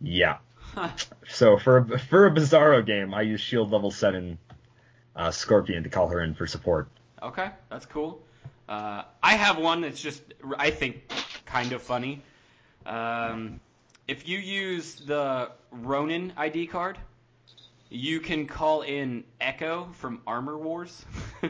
Yeah. 0.01 0.39
So 1.29 1.59
for 1.59 1.79
a, 1.79 1.99
for 1.99 2.27
a 2.27 2.31
Bizarro 2.31 2.85
game, 2.85 3.13
I 3.13 3.23
use 3.23 3.43
Shield 3.43 3.71
level 3.71 3.91
7 3.91 4.39
uh, 5.15 5.31
Scorpion 5.31 5.83
to 5.83 5.91
call 5.91 6.09
her 6.09 6.21
in 6.23 6.35
for 6.35 6.47
support. 6.47 6.89
Okay, 7.23 7.51
that's 7.69 7.85
cool. 7.85 8.23
Uh, 8.67 9.03
I 9.23 9.35
have 9.35 9.59
one 9.59 9.83
that's 9.83 10.01
just, 10.01 10.23
I 10.57 10.71
think, 10.71 11.13
kind 11.45 11.73
of 11.73 11.83
funny. 11.83 12.23
Um, 12.87 13.61
if 14.13 14.29
you 14.29 14.37
use 14.37 14.97
the 14.97 15.51
Ronin 15.71 16.35
ID 16.37 16.67
card, 16.67 16.99
you 17.89 18.21
can 18.21 18.47
call 18.47 18.83
in 18.83 19.25
Echo 19.41 19.89
from 19.95 20.21
Armor 20.27 20.59
Wars. 20.59 21.07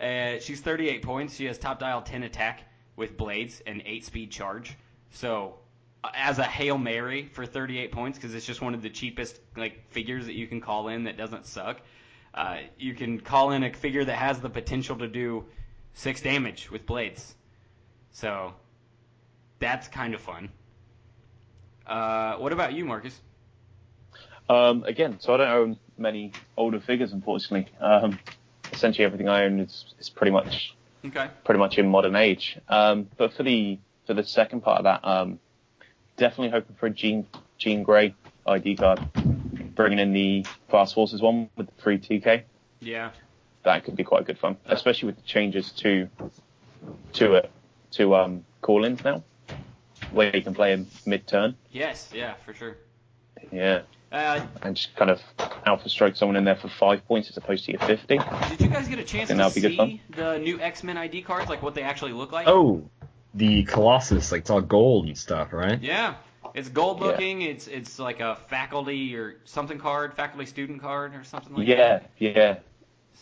uh, 0.00 0.38
she's 0.40 0.62
38 0.62 1.02
points. 1.02 1.34
She 1.36 1.44
has 1.44 1.58
top 1.58 1.78
dial 1.78 2.00
10 2.00 2.22
attack 2.22 2.64
with 2.96 3.18
blades 3.18 3.62
and 3.66 3.82
8 3.84 4.06
speed 4.06 4.30
charge. 4.30 4.74
So, 5.10 5.56
uh, 6.02 6.08
as 6.14 6.38
a 6.38 6.44
Hail 6.44 6.78
Mary 6.78 7.28
for 7.30 7.44
38 7.44 7.92
points, 7.92 8.16
because 8.16 8.34
it's 8.34 8.46
just 8.46 8.62
one 8.62 8.72
of 8.72 8.80
the 8.80 8.88
cheapest 8.88 9.38
like 9.54 9.86
figures 9.90 10.24
that 10.24 10.34
you 10.34 10.46
can 10.46 10.62
call 10.62 10.88
in 10.88 11.04
that 11.04 11.18
doesn't 11.18 11.44
suck, 11.44 11.82
uh, 12.32 12.60
you 12.78 12.94
can 12.94 13.20
call 13.20 13.50
in 13.50 13.64
a 13.64 13.72
figure 13.74 14.06
that 14.06 14.16
has 14.16 14.40
the 14.40 14.48
potential 14.48 14.96
to 14.96 15.08
do 15.08 15.44
6 15.92 16.22
damage 16.22 16.70
with 16.70 16.86
blades. 16.86 17.34
So, 18.12 18.54
that's 19.58 19.88
kind 19.88 20.14
of 20.14 20.22
fun. 20.22 20.48
Uh, 21.88 22.36
what 22.36 22.52
about 22.52 22.72
you, 22.74 22.84
Marcus? 22.84 23.18
Um, 24.48 24.84
again, 24.84 25.18
so 25.20 25.34
I 25.34 25.36
don't 25.38 25.48
own 25.48 25.78
many 25.96 26.32
older 26.56 26.80
figures, 26.80 27.12
unfortunately. 27.12 27.70
Um, 27.80 28.18
essentially, 28.72 29.04
everything 29.04 29.28
I 29.28 29.44
own 29.44 29.60
is, 29.60 29.94
is 29.98 30.08
pretty 30.10 30.30
much 30.32 30.74
Okay. 31.04 31.28
pretty 31.44 31.58
much 31.60 31.78
in 31.78 31.88
modern 31.88 32.16
age. 32.16 32.58
Um, 32.68 33.08
but 33.16 33.32
for 33.32 33.42
the 33.42 33.78
for 34.06 34.14
the 34.14 34.24
second 34.24 34.62
part 34.62 34.78
of 34.78 34.84
that, 34.84 35.06
um, 35.06 35.38
definitely 36.16 36.50
hoping 36.50 36.76
for 36.76 36.86
a 36.86 36.90
Jean 36.90 37.26
Jean 37.58 37.82
Grey 37.82 38.14
ID 38.46 38.76
card, 38.76 39.00
bringing 39.74 39.98
in 39.98 40.12
the 40.12 40.44
Fast 40.70 40.94
Forces 40.94 41.20
one 41.22 41.50
with 41.56 41.66
the 41.66 41.82
free 41.82 41.98
TK. 41.98 42.42
Yeah. 42.80 43.10
That 43.64 43.84
could 43.84 43.96
be 43.96 44.04
quite 44.04 44.24
good 44.24 44.38
fun, 44.38 44.56
especially 44.66 45.06
with 45.06 45.16
the 45.16 45.22
changes 45.22 45.72
to 45.72 46.08
to 47.14 47.34
it 47.34 47.50
to 47.92 48.14
um, 48.16 48.44
call-ins 48.62 49.02
now, 49.04 49.22
where 50.12 50.34
you 50.34 50.42
can 50.42 50.54
play 50.54 50.72
him 50.72 50.86
mid-turn. 51.06 51.56
Yes. 51.70 52.10
Yeah. 52.14 52.34
For 52.44 52.54
sure. 52.54 52.76
Yeah, 53.52 53.82
Uh, 54.10 54.44
and 54.62 54.76
just 54.76 54.94
kind 54.96 55.10
of 55.10 55.20
alpha 55.64 55.88
stroke 55.88 56.16
someone 56.16 56.36
in 56.36 56.44
there 56.44 56.56
for 56.56 56.68
five 56.68 57.06
points 57.06 57.30
as 57.30 57.36
opposed 57.36 57.64
to 57.66 57.72
your 57.72 57.80
50. 57.80 58.18
did 58.50 58.60
you 58.60 58.68
guys 58.68 58.88
get 58.88 58.98
a 58.98 59.04
chance 59.04 59.28
to 59.28 59.36
that'd 59.36 59.54
be 59.54 59.60
see 59.76 60.02
the 60.10 60.38
new 60.38 60.60
X 60.60 60.82
Men 60.82 60.96
ID 60.98 61.22
cards, 61.22 61.48
like 61.48 61.62
what 61.62 61.74
they 61.74 61.82
actually 61.82 62.12
look 62.12 62.32
like? 62.32 62.48
Oh, 62.48 62.88
the 63.34 63.62
Colossus, 63.64 64.32
like 64.32 64.40
it's 64.40 64.50
all 64.50 64.60
gold 64.60 65.06
and 65.06 65.16
stuff, 65.16 65.52
right? 65.52 65.80
Yeah. 65.80 66.14
It's 66.54 66.68
gold 66.68 66.98
Yeah. 67.00 67.06
looking. 67.06 67.42
It's 67.42 67.68
it's 67.68 67.98
like 67.98 68.20
a 68.20 68.36
faculty 68.48 69.14
or 69.14 69.36
something 69.44 69.78
card, 69.78 70.14
faculty 70.14 70.46
student 70.46 70.80
card 70.82 71.14
or 71.14 71.22
something 71.24 71.54
like 71.54 71.66
that. 71.68 72.10
Yeah, 72.18 72.28
yeah, 72.28 72.32
that. 72.34 72.64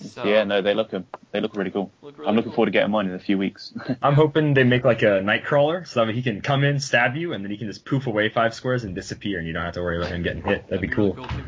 So, 0.04 0.24
yeah. 0.24 0.44
No, 0.44 0.60
they 0.60 0.74
look 0.74 0.90
they 1.32 1.40
look 1.40 1.56
really 1.56 1.70
cool. 1.70 1.90
Look 2.02 2.18
really 2.18 2.28
I'm 2.28 2.36
looking 2.36 2.50
cool. 2.50 2.56
forward 2.56 2.66
to 2.66 2.72
getting 2.72 2.90
mine 2.90 3.06
in 3.08 3.14
a 3.14 3.18
few 3.18 3.38
weeks. 3.38 3.72
I'm 4.02 4.14
hoping 4.14 4.52
they 4.54 4.64
make 4.64 4.84
like 4.84 5.02
a 5.02 5.20
Nightcrawler 5.22 5.86
so 5.86 6.04
that 6.04 6.14
he 6.14 6.22
can 6.22 6.40
come 6.42 6.64
in, 6.64 6.80
stab 6.80 7.16
you, 7.16 7.32
and 7.32 7.42
then 7.44 7.50
he 7.50 7.56
can 7.56 7.66
just 7.66 7.84
poof 7.84 8.06
away 8.06 8.28
five 8.28 8.54
squares 8.54 8.84
and 8.84 8.94
disappear, 8.94 9.38
and 9.38 9.46
you 9.46 9.52
don't 9.54 9.64
have 9.64 9.74
to 9.74 9.82
worry 9.82 9.96
about 9.98 10.10
him 10.10 10.22
getting 10.22 10.42
hit. 10.42 10.68
That'd 10.68 10.82
be 10.82 10.94
really 10.94 11.12
cool. 11.14 11.26
too. 11.26 11.44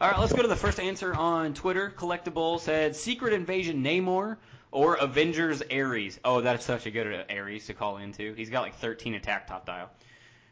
All 0.00 0.08
right, 0.10 0.18
let's 0.18 0.32
go 0.32 0.40
to 0.42 0.48
the 0.48 0.56
first 0.56 0.80
answer 0.80 1.12
on 1.14 1.52
Twitter. 1.52 1.92
Collectible 1.96 2.58
said 2.60 2.96
Secret 2.96 3.32
Invasion 3.34 3.82
Namor 3.84 4.36
or 4.70 4.94
Avengers 4.94 5.62
Ares. 5.70 6.18
Oh, 6.24 6.40
that's 6.40 6.64
such 6.64 6.86
a 6.86 6.90
good 6.90 7.06
uh, 7.28 7.34
Ares 7.34 7.66
to 7.66 7.74
call 7.74 7.96
into. 7.98 8.32
He's 8.34 8.48
got 8.50 8.62
like 8.62 8.76
13 8.76 9.14
attack 9.14 9.46
top 9.48 9.66
dial. 9.66 9.90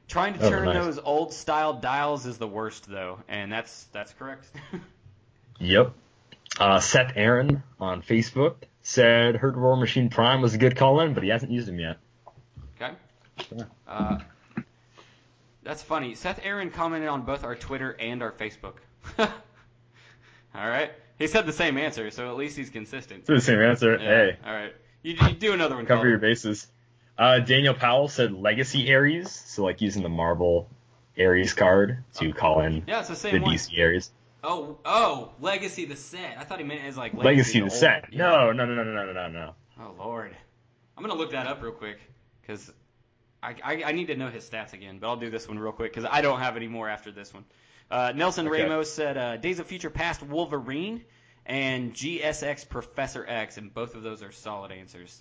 Trying 0.09 0.35
to 0.35 0.41
Oh, 0.47 0.51
turn 0.51 0.65
nice. 0.65 0.75
those 0.75 0.99
old 0.99 1.33
style 1.33 1.73
dials 1.75 2.27
is 2.27 2.37
the 2.39 2.49
worst 2.49 2.89
though, 2.91 3.21
and 3.29 3.51
that's 3.53 3.85
that's 3.93 4.13
correct. 4.13 4.51
Yep. 5.61 5.93
Uh, 6.59 6.81
Seth 6.81 7.13
Aaron 7.17 7.63
on 7.81 8.03
Facebook 8.03 8.57
said 8.83 9.37
heard 9.37 9.57
War 9.61 9.77
Machine 9.77 10.09
Prime 10.11 10.41
was 10.43 10.55
a 10.55 10.59
good 10.59 10.77
call-in, 10.77 11.15
but 11.15 11.23
he 11.23 11.29
hasn't 11.29 11.53
used 11.53 11.69
him 11.69 11.79
yet. 11.79 11.99
Okay. 12.81 12.95
Sure. 13.49 13.69
Uh, 13.87 14.19
that's 15.63 15.83
funny. 15.83 16.15
Seth 16.15 16.41
Aaron 16.43 16.71
commented 16.71 17.09
on 17.09 17.23
both 17.23 17.45
our 17.45 17.55
Twitter 17.55 17.91
and 17.93 18.23
our 18.23 18.33
Facebook. 18.33 18.77
All 19.19 19.29
right. 20.55 20.91
He 21.19 21.27
said 21.27 21.47
the 21.47 21.53
same 21.53 21.77
answer, 21.79 22.11
so 22.11 22.31
at 22.31 22.37
least 22.37 22.57
he's 22.57 22.71
consistent. 22.71 23.21
It's 23.21 23.29
the 23.29 23.41
same 23.41 23.61
answer. 23.61 23.97
Yeah. 23.97 24.09
Hey, 24.09 24.37
All 24.45 24.53
right. 24.53 24.73
You, 25.03 25.15
you 25.15 25.35
do 25.35 25.53
another 25.53 25.77
one. 25.77 25.87
cover 25.87 26.01
Colin. 26.01 26.11
your 26.11 26.19
bases. 26.19 26.67
Uh, 27.17 27.41
Daniel 27.41 27.75
Powell 27.75 28.09
said 28.09 28.33
Legacy 28.33 28.93
Ares, 28.93 29.31
so 29.31 29.65
like 29.65 29.81
using 29.81 30.03
the 30.03 30.09
Marvel 30.09 30.69
Ares 31.19 31.53
card 31.53 32.05
to 32.15 32.33
call 32.33 32.61
in 32.61 32.85
Yeah, 32.87 33.01
it's 33.01 33.09
the 33.09 33.15
the 33.15 33.21
same 33.21 33.43
one. 33.43 33.55
DC 33.55 33.79
Ares. 33.81 34.11
Oh, 34.45 34.79
oh, 34.85 35.33
Legacy 35.41 35.85
the 35.85 35.97
set. 35.97 36.37
I 36.39 36.45
thought 36.45 36.59
he 36.59 36.65
meant 36.65 36.85
as 36.85 36.97
like 36.97 37.13
Legacy, 37.13 37.27
Legacy 37.27 37.59
the 37.59 37.63
old- 37.65 37.73
set. 37.73 38.09
Yeah. 38.13 38.19
No, 38.19 38.53
no, 38.53 38.65
no, 38.67 38.75
no, 38.75 38.85
no, 38.85 39.05
no, 39.07 39.13
no, 39.13 39.29
no. 39.29 39.55
Oh 39.81 39.95
Lord. 39.99 40.37
I'm 40.97 41.03
gonna 41.03 41.15
look 41.19 41.33
that 41.33 41.47
up 41.47 41.63
real 41.63 41.73
quick 41.73 41.99
because 42.43 42.71
I, 43.43 43.55
I 43.65 43.83
I 43.87 43.93
need 43.93 44.07
to 44.09 44.17
know 44.17 44.29
his 44.29 44.49
stats 44.49 44.73
again. 44.73 44.99
But 44.99 45.09
I'll 45.09 45.17
do 45.17 45.31
this 45.31 45.47
one 45.49 45.59
real 45.59 45.73
quick 45.73 45.93
because 45.93 46.09
I 46.11 46.21
don't 46.21 46.41
have 46.41 46.57
any 46.57 46.69
more 46.69 46.89
after 46.89 47.11
this 47.13 47.33
one. 47.35 47.45
Uh, 47.91 48.13
Nelson 48.15 48.47
Okay. 48.49 48.63
Ramos 48.63 48.93
said 48.93 49.17
uh, 49.17 49.37
Days 49.39 49.59
of 49.61 49.67
Future 49.67 49.91
Past 49.91 50.23
Wolverine 50.23 51.05
and 51.47 51.95
GSX 51.95 52.69
Professor 52.69 53.25
X, 53.27 53.57
and 53.57 53.73
both 53.73 53.95
of 53.95 54.03
those 54.03 54.23
are 54.23 54.31
solid 54.33 54.71
answers. 54.73 55.21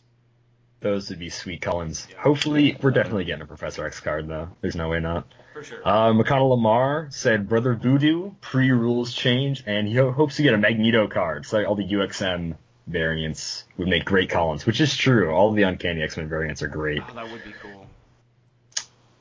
Those 0.79 1.09
would 1.09 1.19
be 1.19 1.29
sweet 1.29 1.61
call-ins. 1.61 2.07
Yeah. 2.09 2.21
Hopefully, 2.21 2.77
we're 2.81 2.91
definitely 2.91 3.25
getting 3.25 3.41
a 3.41 3.45
Professor 3.47 3.85
X 3.85 3.99
card 3.99 4.27
though. 4.27 4.49
There's 4.61 4.75
no 4.75 4.89
way 4.89 4.99
not. 4.99 5.27
For 5.53 5.63
sure. 5.63 5.79
Uh, 5.83 6.11
McConnell 6.13 6.49
Lamar 6.51 7.07
said 7.09 7.49
Brother 7.49 7.73
Voodoo 7.73 8.31
pre-rules 8.41 9.11
change, 9.13 9.63
and 9.65 9.87
he 9.87 9.95
ho- 9.95 10.11
hopes 10.11 10.35
to 10.35 10.43
get 10.43 10.53
a 10.53 10.57
Magneto 10.57 11.07
card. 11.07 11.47
So 11.47 11.63
all 11.65 11.73
the 11.75 11.83
UXM 11.93 12.55
variants 12.85 13.65
would 13.77 13.87
make 13.87 14.05
great 14.05 14.29
call-ins, 14.29 14.67
which 14.67 14.79
is 14.79 14.95
true. 14.95 15.31
All 15.31 15.51
the 15.51 15.63
Uncanny 15.63 16.03
X-Men 16.03 16.29
variants 16.29 16.61
are 16.61 16.67
great. 16.67 17.01
Oh, 17.09 17.13
that 17.15 17.31
would 17.31 17.43
be 17.43 17.53
cool. 17.61 17.87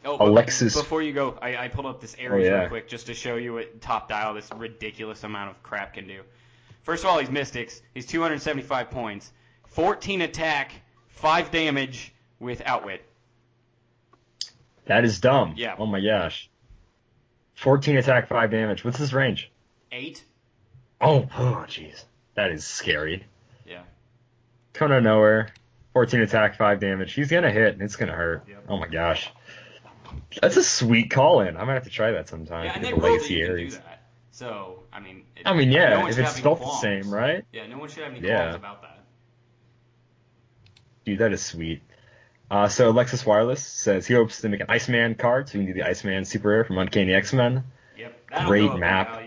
Oh, 0.04 0.18
Alexis- 0.28 0.76
Before 0.76 1.02
you 1.02 1.12
go, 1.12 1.36
I, 1.42 1.56
I 1.56 1.68
pulled 1.68 1.86
up 1.86 2.00
this 2.00 2.14
Ares 2.20 2.30
Oh, 2.32 2.36
yeah. 2.36 2.60
real 2.60 2.68
quick 2.68 2.88
just 2.88 3.06
to 3.06 3.14
show 3.14 3.36
you 3.36 3.54
what 3.54 3.80
top 3.80 4.08
dial 4.08 4.34
this 4.34 4.48
ridiculous 4.54 5.24
amount 5.24 5.50
of 5.50 5.62
crap 5.64 5.94
can 5.94 6.06
do. 6.06 6.20
First 6.82 7.02
of 7.02 7.10
all, 7.10 7.18
he's 7.18 7.30
Mystics. 7.30 7.82
He's 7.92 8.06
275 8.06 8.90
points, 8.90 9.32
14 9.68 10.20
attack, 10.22 10.72
5 11.16 11.50
damage 11.50 12.12
with 12.38 12.62
Outwit. 12.64 13.02
That 14.86 15.04
is 15.04 15.20
dumb. 15.20 15.54
Yeah. 15.56 15.74
Oh 15.78 15.86
my 15.86 16.00
gosh. 16.00 16.48
14 17.56 17.96
attack, 17.96 18.28
5 18.28 18.50
damage. 18.50 18.84
What's 18.84 18.98
his 18.98 19.12
range? 19.12 19.50
8? 19.90 20.22
Oh, 21.00 21.28
oh, 21.36 21.64
jeez. 21.68 22.04
That 22.34 22.50
is 22.50 22.64
scary. 22.64 23.24
Yeah. 23.66 23.82
Come 24.74 24.92
out 24.92 24.98
of 24.98 25.04
nowhere. 25.04 25.48
14 25.94 26.20
attack, 26.20 26.56
5 26.56 26.80
damage. 26.80 27.14
He's 27.14 27.30
gonna 27.30 27.50
hit, 27.50 27.72
and 27.72 27.82
it's 27.82 27.96
gonna 27.96 28.12
hurt. 28.12 28.44
Yep. 28.48 28.64
Oh 28.68 28.76
my 28.76 28.88
gosh. 28.88 29.30
That's 30.40 30.56
a 30.56 30.62
sweet 30.62 31.10
call 31.10 31.40
in. 31.40 31.56
I 31.56 31.64
might 31.64 31.74
have 31.74 31.84
to 31.84 31.90
try 31.90 32.12
that 32.12 32.28
sometime. 32.28 32.66
Yeah, 32.66 32.72
and 32.74 32.84
they 32.84 32.90
the 32.90 32.96
wrote 32.96 33.02
that 33.02 33.10
Legacy 33.12 33.34
you 33.34 33.46
do 33.46 33.70
that. 33.70 34.02
So, 34.30 34.82
I 34.92 35.00
mean, 35.00 35.24
it, 35.34 35.46
I 35.46 35.54
mean, 35.54 35.72
yeah, 35.72 35.98
one 36.02 36.10
if 36.10 36.18
it's 36.18 36.36
spelled 36.36 36.60
the 36.60 36.76
same, 36.76 37.10
right? 37.10 37.44
Yeah, 37.52 37.66
no 37.66 37.78
one 37.78 37.88
should 37.88 38.04
have 38.04 38.12
any 38.12 38.26
Yeah. 38.26 38.54
about 38.54 38.82
that. 38.82 38.95
Dude, 41.06 41.20
that 41.20 41.32
is 41.32 41.42
sweet. 41.42 41.82
Uh, 42.50 42.68
so 42.68 42.90
Alexis 42.90 43.24
Wireless 43.24 43.62
says 43.64 44.06
he 44.06 44.14
hopes 44.14 44.40
to 44.40 44.48
make 44.48 44.60
an 44.60 44.66
Iceman 44.68 45.14
card, 45.14 45.48
so 45.48 45.58
we 45.58 45.64
can 45.64 45.72
do 45.74 45.80
the 45.80 45.88
Iceman 45.88 46.24
super 46.24 46.48
rare 46.48 46.64
from 46.64 46.78
Uncanny 46.78 47.14
X-Men. 47.14 47.62
Yep. 47.96 48.26
Great 48.46 48.62
go 48.62 48.68
up 48.68 48.74
in 48.74 48.80
map. 48.80 49.22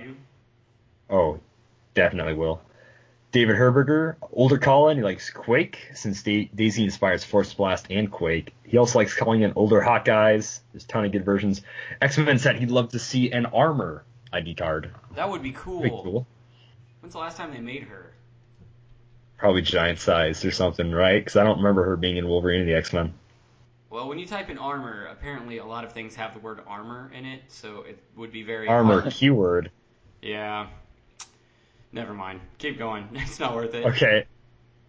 Oh, 1.10 1.40
definitely 1.94 2.34
will. 2.34 2.62
David 3.32 3.56
Herberger, 3.56 4.16
older 4.34 4.58
call-in, 4.58 4.98
he 4.98 5.04
likes 5.04 5.30
Quake, 5.30 5.78
since 5.94 6.22
da- 6.24 6.50
Daisy 6.54 6.84
inspires 6.84 7.24
Force 7.24 7.54
Blast 7.54 7.88
and 7.90 8.12
Quake. 8.12 8.54
He 8.64 8.78
also 8.78 9.00
likes 9.00 9.14
calling 9.14 9.42
in 9.42 9.54
older 9.56 9.80
Hawkeyes. 9.80 10.60
There's 10.74 10.84
a 10.84 10.88
ton 10.88 11.06
of 11.06 11.12
good 11.12 11.24
versions. 11.24 11.62
X-Men 12.02 12.40
said 12.40 12.58
he'd 12.58 12.72
love 12.72 12.90
to 12.90 13.00
see 13.00 13.32
an 13.32 13.46
Armor 13.46 14.04
ID 14.34 14.56
card. 14.56 14.92
That 15.16 15.30
would 15.30 15.44
be 15.44 15.52
cool. 15.54 15.80
Pretty 15.80 15.96
cool. 15.96 16.28
When's 17.00 17.14
the 17.14 17.20
last 17.20 17.38
time 17.38 17.54
they 17.54 17.60
made 17.60 17.84
her? 17.84 18.12
Probably 19.40 19.62
giant 19.62 20.00
sized 20.00 20.44
or 20.46 20.52
something, 20.52 20.92
right? 20.92 21.20
Because 21.24 21.38
I 21.38 21.44
don't 21.44 21.58
remember 21.58 21.86
her 21.86 21.96
being 21.96 22.18
in 22.18 22.28
Wolverine 22.28 22.60
and 22.62 22.70
the 22.70 22.76
X-Men. 22.76 23.14
Well, 23.90 24.08
when 24.08 24.20
you 24.20 24.28
type 24.28 24.50
in 24.50 24.58
armor, 24.58 25.08
apparently 25.10 25.58
a 25.58 25.66
lot 25.66 25.84
of 25.86 25.94
things 25.94 26.14
have 26.16 26.34
the 26.34 26.40
word 26.40 26.60
armor 26.68 27.10
in 27.14 27.26
it, 27.26 27.42
so 27.48 27.84
it 27.88 27.98
would 28.16 28.32
be 28.32 28.44
very 28.44 28.68
Armor 28.68 29.02
hard. 29.02 29.14
keyword. 29.14 29.72
Yeah. 30.22 30.68
Never 31.92 32.14
mind. 32.14 32.42
Keep 32.60 32.78
going. 32.78 33.08
It's 33.14 33.40
not 33.40 33.56
worth 33.56 33.74
it. 33.74 33.86
Okay. 33.86 34.26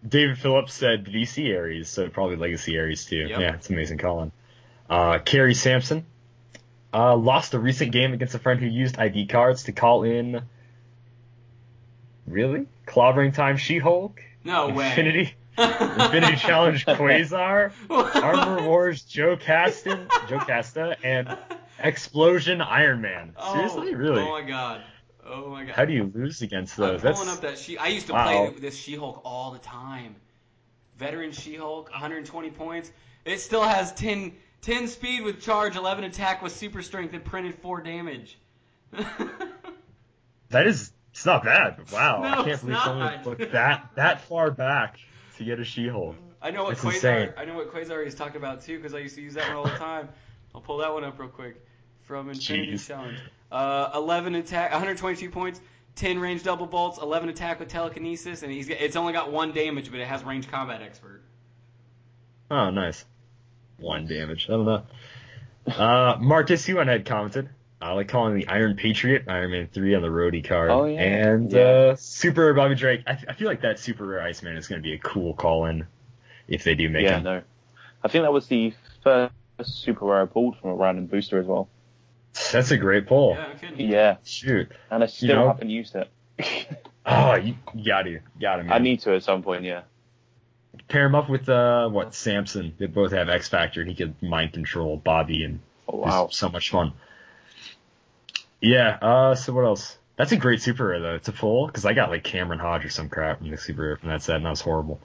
David 0.07 0.37
Phillips 0.37 0.73
said 0.73 1.05
DC 1.05 1.57
Ares, 1.57 1.87
so 1.87 2.09
probably 2.09 2.35
Legacy 2.35 2.77
Ares 2.77 3.05
too. 3.05 3.27
Yep. 3.27 3.39
Yeah, 3.39 3.53
it's 3.55 3.69
amazing 3.69 3.99
call-in. 3.99 4.31
Uh, 4.89 5.19
Carrie 5.19 5.53
Sampson 5.53 6.05
uh, 6.93 7.15
lost 7.15 7.53
a 7.53 7.59
recent 7.59 7.91
game 7.91 8.11
against 8.13 8.35
a 8.35 8.39
friend 8.39 8.59
who 8.59 8.65
used 8.65 8.99
ID 8.99 9.27
cards 9.27 9.63
to 9.63 9.71
call 9.71 10.03
in 10.03 10.41
Really? 12.27 12.67
Clobbering 12.87 13.33
Time 13.33 13.57
She-Hulk? 13.57 14.21
No 14.43 14.69
way. 14.69 14.89
Infinity 14.89 15.35
Infinity 15.57 16.35
Challenge 16.37 16.85
Quasar? 16.85 17.71
Armor 17.89 18.67
Wars 18.67 19.03
Joe 19.03 19.37
Caston, 19.37 20.07
Jocasta, 20.27 20.95
and 21.03 21.37
Explosion 21.79 22.61
Iron 22.61 23.01
Man. 23.01 23.33
Oh, 23.37 23.53
Seriously? 23.53 23.93
Oh, 23.93 23.97
really? 23.97 24.21
Oh 24.21 24.31
my 24.31 24.41
god. 24.41 24.83
Oh 25.25 25.49
my 25.49 25.65
god. 25.65 25.75
How 25.75 25.85
do 25.85 25.93
you 25.93 26.11
lose 26.13 26.41
against 26.41 26.77
those? 26.77 27.03
I'm 27.03 27.13
pulling 27.13 27.27
That's 27.27 27.37
up 27.37 27.41
that 27.41 27.57
she. 27.57 27.77
I 27.77 27.87
used 27.87 28.07
to 28.07 28.13
Wow. 28.13 28.47
play 28.49 28.59
this 28.59 28.77
She-Hulk 28.77 29.21
all 29.23 29.51
the 29.51 29.59
time. 29.59 30.15
Veteran 30.97 31.31
She-Hulk, 31.31 31.89
120 31.91 32.49
points. 32.51 32.91
It 33.25 33.39
still 33.39 33.63
has 33.63 33.91
10, 33.93 34.33
10 34.61 34.87
speed 34.87 35.23
with 35.23 35.41
charge, 35.41 35.75
11 35.75 36.03
attack 36.03 36.41
with 36.41 36.51
super 36.53 36.81
strength, 36.81 37.13
and 37.13 37.23
printed 37.23 37.55
4 37.55 37.81
damage. 37.81 38.37
that 40.49 40.67
is 40.67 40.91
it's 41.11 41.25
not 41.25 41.43
bad. 41.43 41.77
Wow. 41.91 42.21
No, 42.21 42.27
I 42.29 42.35
can't 42.43 42.59
believe 42.61 42.67
not. 42.75 42.85
someone 42.85 43.23
looked 43.25 43.51
that 43.51 43.89
that 43.95 44.21
far 44.21 44.49
back 44.51 44.99
to 45.37 45.43
get 45.43 45.59
a 45.59 45.63
She-Hulk. 45.63 46.15
I 46.41 46.51
know 46.51 46.63
what 46.63 46.73
It's 46.73 46.81
Quasar. 46.81 46.93
insane. 46.95 47.33
I 47.37 47.45
know 47.45 47.55
what 47.55 47.73
Quasar 47.73 48.05
is 48.05 48.15
talking 48.15 48.37
about 48.37 48.61
too, 48.61 48.77
because 48.77 48.93
I 48.93 48.99
used 48.99 49.15
to 49.15 49.21
use 49.21 49.33
that 49.35 49.47
one 49.49 49.57
all 49.57 49.63
the 49.63 49.69
time. 49.77 50.09
I'll 50.55 50.61
pull 50.61 50.77
that 50.77 50.91
one 50.93 51.03
up 51.03 51.19
real 51.19 51.29
quick 51.29 51.63
from 52.01 52.29
Infinity 52.29 52.73
Jeez. 52.73 52.87
Challenge. 52.87 53.17
Uh, 53.51 53.91
11 53.95 54.35
attack, 54.35 54.71
122 54.71 55.29
points, 55.29 55.61
10 55.95 56.19
range 56.19 56.43
double 56.43 56.65
bolts, 56.65 56.97
11 57.01 57.29
attack 57.29 57.59
with 57.59 57.67
telekinesis, 57.69 58.43
and 58.43 58.51
he's 58.51 58.67
got, 58.67 58.79
it's 58.81 58.95
only 58.95 59.13
got 59.13 59.31
one 59.31 59.51
damage, 59.51 59.91
but 59.91 59.99
it 59.99 60.07
has 60.07 60.23
range 60.23 60.49
combat 60.49 60.81
expert. 60.81 61.21
Oh, 62.49 62.69
nice. 62.69 63.05
One 63.77 64.07
damage. 64.07 64.47
I 64.49 64.53
don't 64.53 64.65
know. 64.65 64.83
Uh, 65.67 66.17
Marcus, 66.19 66.67
you 66.67 66.77
went 66.77 66.89
ahead 66.89 67.01
and 67.01 67.07
commented. 67.09 67.49
I 67.81 67.93
like 67.93 68.07
calling 68.07 68.35
the 68.35 68.47
Iron 68.47 68.75
Patriot, 68.75 69.25
Iron 69.27 69.51
Man 69.51 69.67
3 69.71 69.95
on 69.95 70.01
the 70.01 70.07
Rhodey 70.07 70.43
card. 70.47 70.69
Oh, 70.69 70.85
yeah. 70.85 71.01
And 71.01 71.51
Yeah. 71.51 71.59
Uh, 71.59 71.95
Super 71.95 72.53
Bobby 72.53 72.75
Drake. 72.75 73.01
I, 73.07 73.17
I 73.27 73.33
feel 73.33 73.47
like 73.47 73.61
that 73.61 73.79
Super 73.79 74.05
Rare 74.05 74.21
Iceman 74.21 74.55
is 74.55 74.67
going 74.67 74.81
to 74.81 74.83
be 74.87 74.93
a 74.93 74.99
cool 74.99 75.33
call 75.33 75.65
in 75.65 75.87
if 76.47 76.63
they 76.63 76.75
do 76.75 76.89
make 76.89 77.03
it. 77.03 77.05
yeah, 77.05 77.17
him. 77.17 77.23
no. 77.23 77.41
I 78.03 78.07
think 78.07 78.23
that 78.23 78.33
was 78.33 78.47
the 78.47 78.73
first 79.03 79.31
super 79.65 80.05
rare 80.05 80.23
I 80.23 80.25
pulled 80.25 80.57
from 80.59 80.71
a 80.71 80.75
random 80.75 81.07
booster 81.07 81.39
as 81.39 81.45
well. 81.45 81.69
That's 82.51 82.71
a 82.71 82.77
great 82.77 83.07
pull. 83.07 83.35
Yeah, 83.35 83.45
I'm. 83.69 83.79
Yeah, 83.79 84.17
Shoot. 84.23 84.71
and 84.89 85.03
I 85.03 85.07
still 85.07 85.35
know- 85.35 85.47
haven't 85.47 85.69
used 85.69 85.95
it. 85.95 86.09
Oh, 87.03 87.33
you, 87.33 87.55
you 87.73 87.83
got 87.83 88.03
to. 88.03 88.19
Got 88.39 88.57
to, 88.57 88.63
man. 88.63 88.73
I 88.73 88.77
need 88.77 88.99
to 89.01 89.15
at 89.15 89.23
some 89.23 89.41
point, 89.41 89.63
yeah. 89.63 89.81
Pair 90.87 91.07
him 91.07 91.15
up 91.15 91.29
with, 91.29 91.49
uh, 91.49 91.89
what, 91.89 92.13
Samson. 92.13 92.75
They 92.77 92.85
both 92.85 93.11
have 93.11 93.27
X 93.27 93.49
Factor 93.49 93.81
and 93.81 93.89
he 93.89 93.95
could 93.95 94.21
mind 94.21 94.53
control 94.53 94.97
Bobby 94.97 95.43
and 95.43 95.61
Oh, 95.87 95.97
wow. 95.97 96.25
It's 96.25 96.37
so 96.37 96.49
much 96.49 96.69
fun. 96.69 96.93
Yeah. 98.61 98.97
Uh. 99.01 99.35
So 99.35 99.53
what 99.53 99.65
else? 99.65 99.97
That's 100.17 100.31
a 100.31 100.37
great 100.37 100.61
super 100.61 100.87
rare 100.87 100.99
though. 100.99 101.15
It's 101.15 101.27
a 101.27 101.31
full 101.33 101.67
because 101.67 101.85
I 101.85 101.93
got 101.93 102.09
like 102.09 102.23
Cameron 102.23 102.59
Hodge 102.59 102.85
or 102.85 102.89
some 102.89 103.09
crap 103.09 103.41
in 103.41 103.49
the 103.49 103.57
super 103.57 103.81
rare 103.81 103.97
from 103.97 104.09
that 104.09 104.21
set, 104.21 104.37
and 104.37 104.45
that 104.45 104.51
was 104.51 104.61
horrible. 104.61 104.99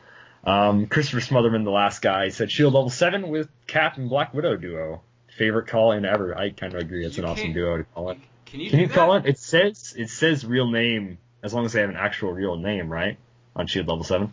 Um. 0.45 0.87
Christopher 0.87 1.21
Smotherman, 1.21 1.65
the 1.65 1.71
last 1.71 2.03
guy, 2.03 2.29
said 2.29 2.51
Shield 2.51 2.75
level 2.75 2.91
seven 2.91 3.29
with 3.29 3.49
Cap 3.67 3.97
and 3.97 4.09
Black 4.09 4.35
Widow 4.35 4.57
duo. 4.57 5.01
Favorite 5.37 5.67
call 5.67 5.93
in 5.93 6.05
ever. 6.05 6.37
I 6.37 6.51
kind 6.51 6.73
of 6.75 6.81
agree. 6.81 7.05
It's 7.05 7.19
an 7.19 7.25
awesome 7.25 7.53
duo 7.53 7.79
to 7.79 7.85
call 7.85 8.11
it. 8.11 8.19
Can 8.47 8.61
you 8.61 8.71
Can 8.71 8.81
you 8.81 8.87
that? 8.87 8.95
call 8.95 9.17
it? 9.17 9.27
It 9.27 9.39
says 9.39 9.95
it 9.97 10.09
says 10.09 10.47
real 10.47 10.71
name 10.71 11.19
as 11.43 11.53
long 11.53 11.65
as 11.65 11.73
they 11.73 11.81
have 11.81 11.91
an 11.91 11.97
actual 11.97 12.33
real 12.33 12.57
name, 12.57 12.89
right? 12.91 13.19
On 13.55 13.67
Shield 13.67 13.87
level 13.89 14.05
seven. 14.05 14.33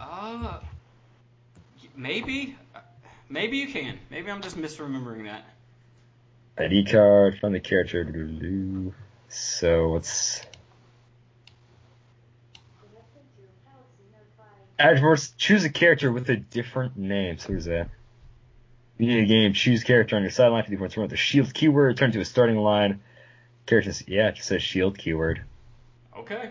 Uh, 0.00 0.58
maybe. 1.96 2.56
Maybe 3.28 3.58
you 3.58 3.68
can. 3.68 3.98
Maybe 4.10 4.30
I'm 4.30 4.40
just 4.40 4.56
misremembering 4.56 5.24
that. 5.24 5.44
ID 6.58 6.84
card, 6.84 7.38
find 7.40 7.54
the 7.54 7.60
character. 7.60 8.04
doo-doo-doo. 8.04 8.94
So 9.28 9.90
what's 9.90 10.42
Adverse, 14.78 15.32
choose 15.36 15.64
a 15.64 15.70
character 15.70 16.12
with 16.12 16.30
a 16.30 16.36
different 16.36 16.96
name. 16.96 17.38
So 17.38 17.48
where's 17.50 17.64
that? 17.64 17.88
Beginning 18.96 19.22
of 19.22 19.28
the 19.28 19.34
game, 19.34 19.52
choose 19.52 19.82
character 19.82 20.16
on 20.16 20.22
your 20.22 20.30
sideline, 20.30 20.62
50 20.62 20.76
points 20.76 20.96
with 20.96 21.10
the 21.10 21.16
shield 21.16 21.52
keyword, 21.52 21.96
turn 21.96 22.12
to 22.12 22.20
a 22.20 22.24
starting 22.24 22.56
line. 22.56 23.00
Characters, 23.66 24.02
yeah, 24.06 24.28
it 24.28 24.36
just 24.36 24.48
says 24.48 24.62
shield 24.62 24.96
keyword. 24.96 25.42
Okay. 26.16 26.50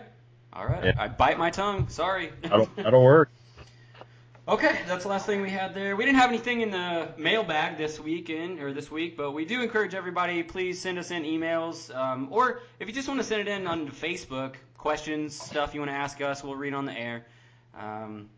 All 0.52 0.66
right. 0.66 0.84
Yeah. 0.84 0.92
I 0.98 1.08
bite 1.08 1.38
my 1.38 1.50
tongue. 1.50 1.88
Sorry. 1.88 2.30
That'll, 2.42 2.68
that'll 2.76 3.02
work. 3.02 3.30
Okay, 4.48 4.78
that's 4.86 5.02
the 5.02 5.10
last 5.10 5.26
thing 5.26 5.42
we 5.42 5.50
had 5.50 5.74
there. 5.74 5.94
We 5.94 6.06
didn't 6.06 6.20
have 6.20 6.30
anything 6.30 6.62
in 6.62 6.70
the 6.70 7.08
mailbag 7.18 7.76
this 7.76 8.00
weekend 8.00 8.60
or 8.60 8.72
this 8.72 8.90
week, 8.90 9.14
but 9.14 9.32
we 9.32 9.44
do 9.44 9.60
encourage 9.60 9.92
everybody. 9.94 10.42
Please 10.42 10.80
send 10.80 10.98
us 10.98 11.10
in 11.10 11.24
emails, 11.24 11.94
um, 11.94 12.28
or 12.30 12.62
if 12.80 12.88
you 12.88 12.94
just 12.94 13.08
want 13.08 13.20
to 13.20 13.26
send 13.26 13.42
it 13.42 13.48
in 13.48 13.66
on 13.66 13.90
Facebook, 13.90 14.54
questions, 14.78 15.38
stuff 15.38 15.74
you 15.74 15.80
want 15.80 15.90
to 15.90 15.94
ask 15.94 16.22
us, 16.22 16.42
we'll 16.42 16.54
read 16.54 16.72
on 16.72 16.86
the 16.86 16.98
air. 16.98 17.26
Um, 17.78 18.30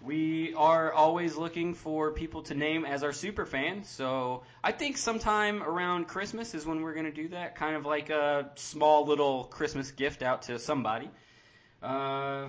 we 0.00 0.54
are 0.54 0.90
always 0.94 1.36
looking 1.36 1.74
for 1.74 2.12
people 2.12 2.40
to 2.44 2.54
name 2.54 2.86
as 2.86 3.04
our 3.04 3.12
super 3.12 3.44
fans, 3.44 3.86
so 3.86 4.44
I 4.62 4.72
think 4.72 4.96
sometime 4.96 5.62
around 5.62 6.08
Christmas 6.08 6.54
is 6.54 6.64
when 6.64 6.80
we're 6.80 6.94
going 6.94 7.04
to 7.04 7.12
do 7.12 7.28
that, 7.28 7.54
kind 7.54 7.76
of 7.76 7.84
like 7.84 8.08
a 8.08 8.50
small 8.54 9.04
little 9.04 9.44
Christmas 9.44 9.90
gift 9.90 10.22
out 10.22 10.40
to 10.44 10.58
somebody. 10.58 11.10
Uh, 11.82 12.46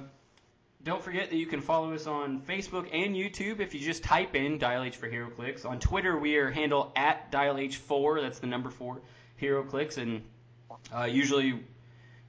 don't 0.85 1.03
forget 1.03 1.31
that 1.31 1.35
you 1.35 1.47
can 1.47 1.61
follow 1.61 1.93
us 1.93 2.05
on 2.05 2.39
Facebook 2.41 2.87
and 2.93 3.15
YouTube 3.15 3.59
if 3.59 3.73
you 3.73 3.79
just 3.79 4.03
type 4.03 4.35
in 4.35 4.59
Dial 4.59 4.83
H 4.83 4.95
for 4.95 5.09
HeroClix. 5.09 5.65
On 5.65 5.79
Twitter, 5.79 6.15
we 6.15 6.37
are 6.37 6.51
handle 6.51 6.93
at 6.95 7.31
Dial 7.31 7.55
H4. 7.55 8.21
That's 8.21 8.37
the 8.37 8.45
number 8.45 8.69
four 8.69 9.01
HeroClix, 9.41 9.97
and 9.97 10.21
uh, 10.95 11.05
usually, 11.05 11.59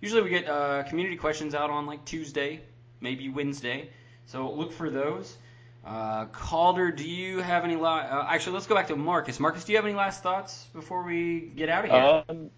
usually 0.01 0.23
we 0.23 0.31
get 0.31 0.49
uh, 0.49 0.85
community 0.85 1.17
questions 1.17 1.55
out 1.55 1.69
on 1.69 1.85
like 1.85 2.07
Tuesday, 2.07 2.63
maybe 3.03 3.29
Wednesday. 3.29 3.91
So 4.25 4.51
look 4.51 4.73
for 4.73 4.89
those. 4.89 5.37
Uh, 5.85 6.25
Calder, 6.33 6.91
do 6.91 7.07
you 7.09 7.41
have 7.41 7.63
any? 7.63 7.77
La- 7.77 7.99
uh, 7.99 8.27
actually, 8.31 8.55
let's 8.55 8.67
go 8.67 8.75
back 8.75 8.89
to 8.89 8.97
Marcus. 8.97 9.39
Marcus, 9.39 9.65
do 9.65 9.73
you 9.73 9.79
have 9.79 9.85
any 9.85 9.95
last 9.95 10.23
thoughts 10.23 10.67
before 10.73 11.03
we 11.03 11.53
get 11.55 11.69
out 11.69 11.85
of 11.85 11.91
here? 11.91 12.25
Um, 12.29 12.51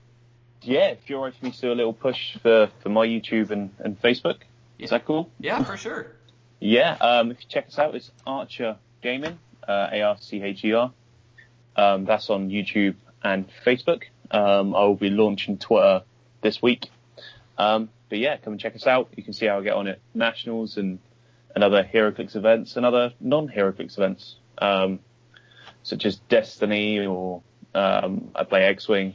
yeah, 0.62 0.90
if 0.90 1.10
you're 1.10 1.18
alright 1.18 1.34
for 1.34 1.44
me 1.44 1.50
to 1.50 1.60
do 1.60 1.72
a 1.72 1.74
little 1.74 1.92
push 1.92 2.36
for, 2.38 2.70
for 2.78 2.88
my 2.88 3.04
YouTube 3.04 3.50
and, 3.50 3.70
and 3.80 4.00
Facebook, 4.00 4.38
is 4.78 4.90
that 4.90 5.04
cool? 5.04 5.30
yeah, 5.38 5.62
for 5.62 5.76
sure. 5.76 6.12
Yeah, 6.60 6.92
um, 7.00 7.30
if 7.30 7.38
you 7.40 7.46
check 7.48 7.68
us 7.68 7.78
out, 7.78 7.94
it's 7.94 8.10
Archer 8.26 8.76
Gaming, 9.00 9.38
uh, 9.66 9.88
A-R-C-H-E-R. 9.92 10.92
Um, 11.76 12.04
that's 12.04 12.30
on 12.30 12.50
YouTube 12.50 12.96
and 13.22 13.48
Facebook. 13.64 14.04
Um, 14.30 14.74
I 14.74 14.84
will 14.84 14.96
be 14.96 15.10
launching 15.10 15.58
Twitter 15.58 16.02
this 16.40 16.60
week. 16.60 16.90
Um, 17.56 17.90
but 18.08 18.18
yeah, 18.18 18.36
come 18.38 18.54
and 18.54 18.60
check 18.60 18.74
us 18.74 18.86
out. 18.86 19.08
You 19.16 19.22
can 19.22 19.32
see 19.32 19.46
how 19.46 19.58
I 19.58 19.62
get 19.62 19.74
on 19.74 19.86
at 19.86 20.00
Nationals 20.14 20.76
and, 20.76 20.98
and 21.54 21.62
other 21.62 21.84
HeroClix 21.84 22.34
events 22.34 22.76
and 22.76 22.84
other 22.84 23.12
non-HeroClix 23.20 23.96
events, 23.96 24.36
um, 24.58 24.98
such 25.82 26.06
as 26.06 26.16
Destiny 26.28 27.06
or 27.06 27.42
um, 27.74 28.30
I 28.34 28.44
play 28.44 28.64
X-Wing. 28.64 29.14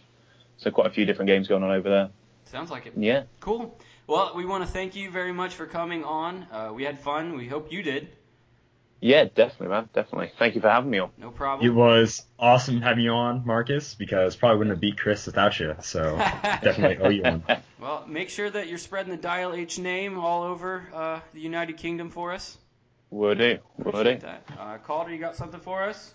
So 0.58 0.72
quite 0.72 0.88
a 0.88 0.92
few 0.92 1.06
different 1.06 1.28
games 1.28 1.48
going 1.48 1.64
on 1.64 1.72
over 1.72 1.90
there. 1.90 2.10
Sounds 2.46 2.70
like 2.70 2.86
it. 2.86 2.94
Yeah. 2.96 3.24
Cool. 3.40 3.78
Well, 4.08 4.34
we 4.36 4.46
want 4.46 4.66
to 4.66 4.70
thank 4.70 4.96
you 4.96 5.10
very 5.10 5.32
much 5.32 5.56
for 5.56 5.66
coming 5.66 6.04
on. 6.04 6.46
Uh, 6.52 6.72
we 6.74 6.84
had 6.84 7.00
fun. 7.00 7.38
We 7.38 7.48
hope 7.48 7.72
you 7.72 7.82
did. 7.84 8.10
Yeah, 9.00 9.26
definitely, 9.26 9.68
man. 9.68 9.90
Definitely. 9.94 10.32
Thank 10.40 10.56
you 10.56 10.62
for 10.62 10.70
having 10.70 10.90
me 10.90 11.00
on. 11.00 11.10
No 11.18 11.30
problem. 11.30 11.66
It 11.70 11.74
problem. 11.74 12.00
was 12.00 12.26
awesome 12.40 12.82
having 12.82 13.04
you 13.04 13.12
on, 13.12 13.46
Marcus, 13.46 13.96
because 13.96 14.38
probably 14.38 14.60
wouldn't 14.60 14.76
have 14.76 14.80
beat 14.80 14.98
Chris 14.98 15.26
without 15.26 15.60
you. 15.60 15.76
So 15.82 16.16
definitely 16.44 16.98
owe 17.00 17.10
you 17.10 17.24
one. 17.24 17.44
Well, 17.82 18.06
make 18.08 18.30
sure 18.30 18.50
that 18.50 18.70
you're 18.70 18.78
spreading 18.78 19.12
the 19.12 19.22
Dial 19.22 19.52
H 19.54 19.78
name 19.78 20.18
all 20.18 20.44
over 20.44 20.88
uh, 20.94 21.20
the 21.34 21.42
United 21.42 21.76
Kingdom 21.76 22.12
for 22.12 22.32
us. 22.32 22.58
Will 23.10 23.36
do. 23.36 23.60
Will 23.78 23.92
do. 23.92 24.00
Appreciate 24.00 24.22
that. 24.22 24.44
Uh, 24.58 24.78
Calder, 24.78 25.12
you 25.12 25.20
got 25.20 25.36
something 25.36 25.60
for 25.60 25.84
us? 25.84 26.14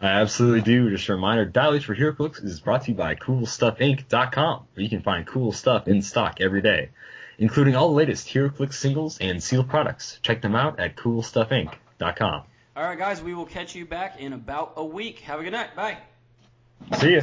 I 0.00 0.06
absolutely 0.06 0.60
do. 0.60 0.90
Just 0.90 1.08
a 1.08 1.14
reminder, 1.14 1.46
Dial 1.46 1.74
H 1.74 1.86
for 1.86 1.94
HeroClix 1.94 2.44
is 2.44 2.60
brought 2.60 2.82
to 2.82 2.90
you 2.90 2.96
by 2.96 3.14
CoolStuffInc.com, 3.14 4.66
where 4.74 4.82
you 4.82 4.90
can 4.90 5.02
find 5.02 5.26
cool 5.26 5.52
stuff 5.52 5.88
in 5.88 6.02
stock 6.02 6.40
every 6.40 6.60
day, 6.60 6.90
including 7.38 7.76
all 7.76 7.88
the 7.88 7.94
latest 7.94 8.28
HeroClix 8.28 8.74
singles 8.74 9.18
and 9.18 9.42
sealed 9.42 9.68
products. 9.68 10.18
Check 10.22 10.42
them 10.42 10.54
out 10.54 10.78
at 10.78 10.96
CoolStuffInc.com. 10.96 12.42
All 12.76 12.82
right, 12.82 12.98
guys, 12.98 13.22
we 13.22 13.32
will 13.32 13.46
catch 13.46 13.74
you 13.74 13.86
back 13.86 14.20
in 14.20 14.34
about 14.34 14.74
a 14.76 14.84
week. 14.84 15.20
Have 15.20 15.40
a 15.40 15.44
good 15.44 15.52
night. 15.52 15.74
Bye. 15.74 15.96
See 17.00 17.14
ya. 17.14 17.22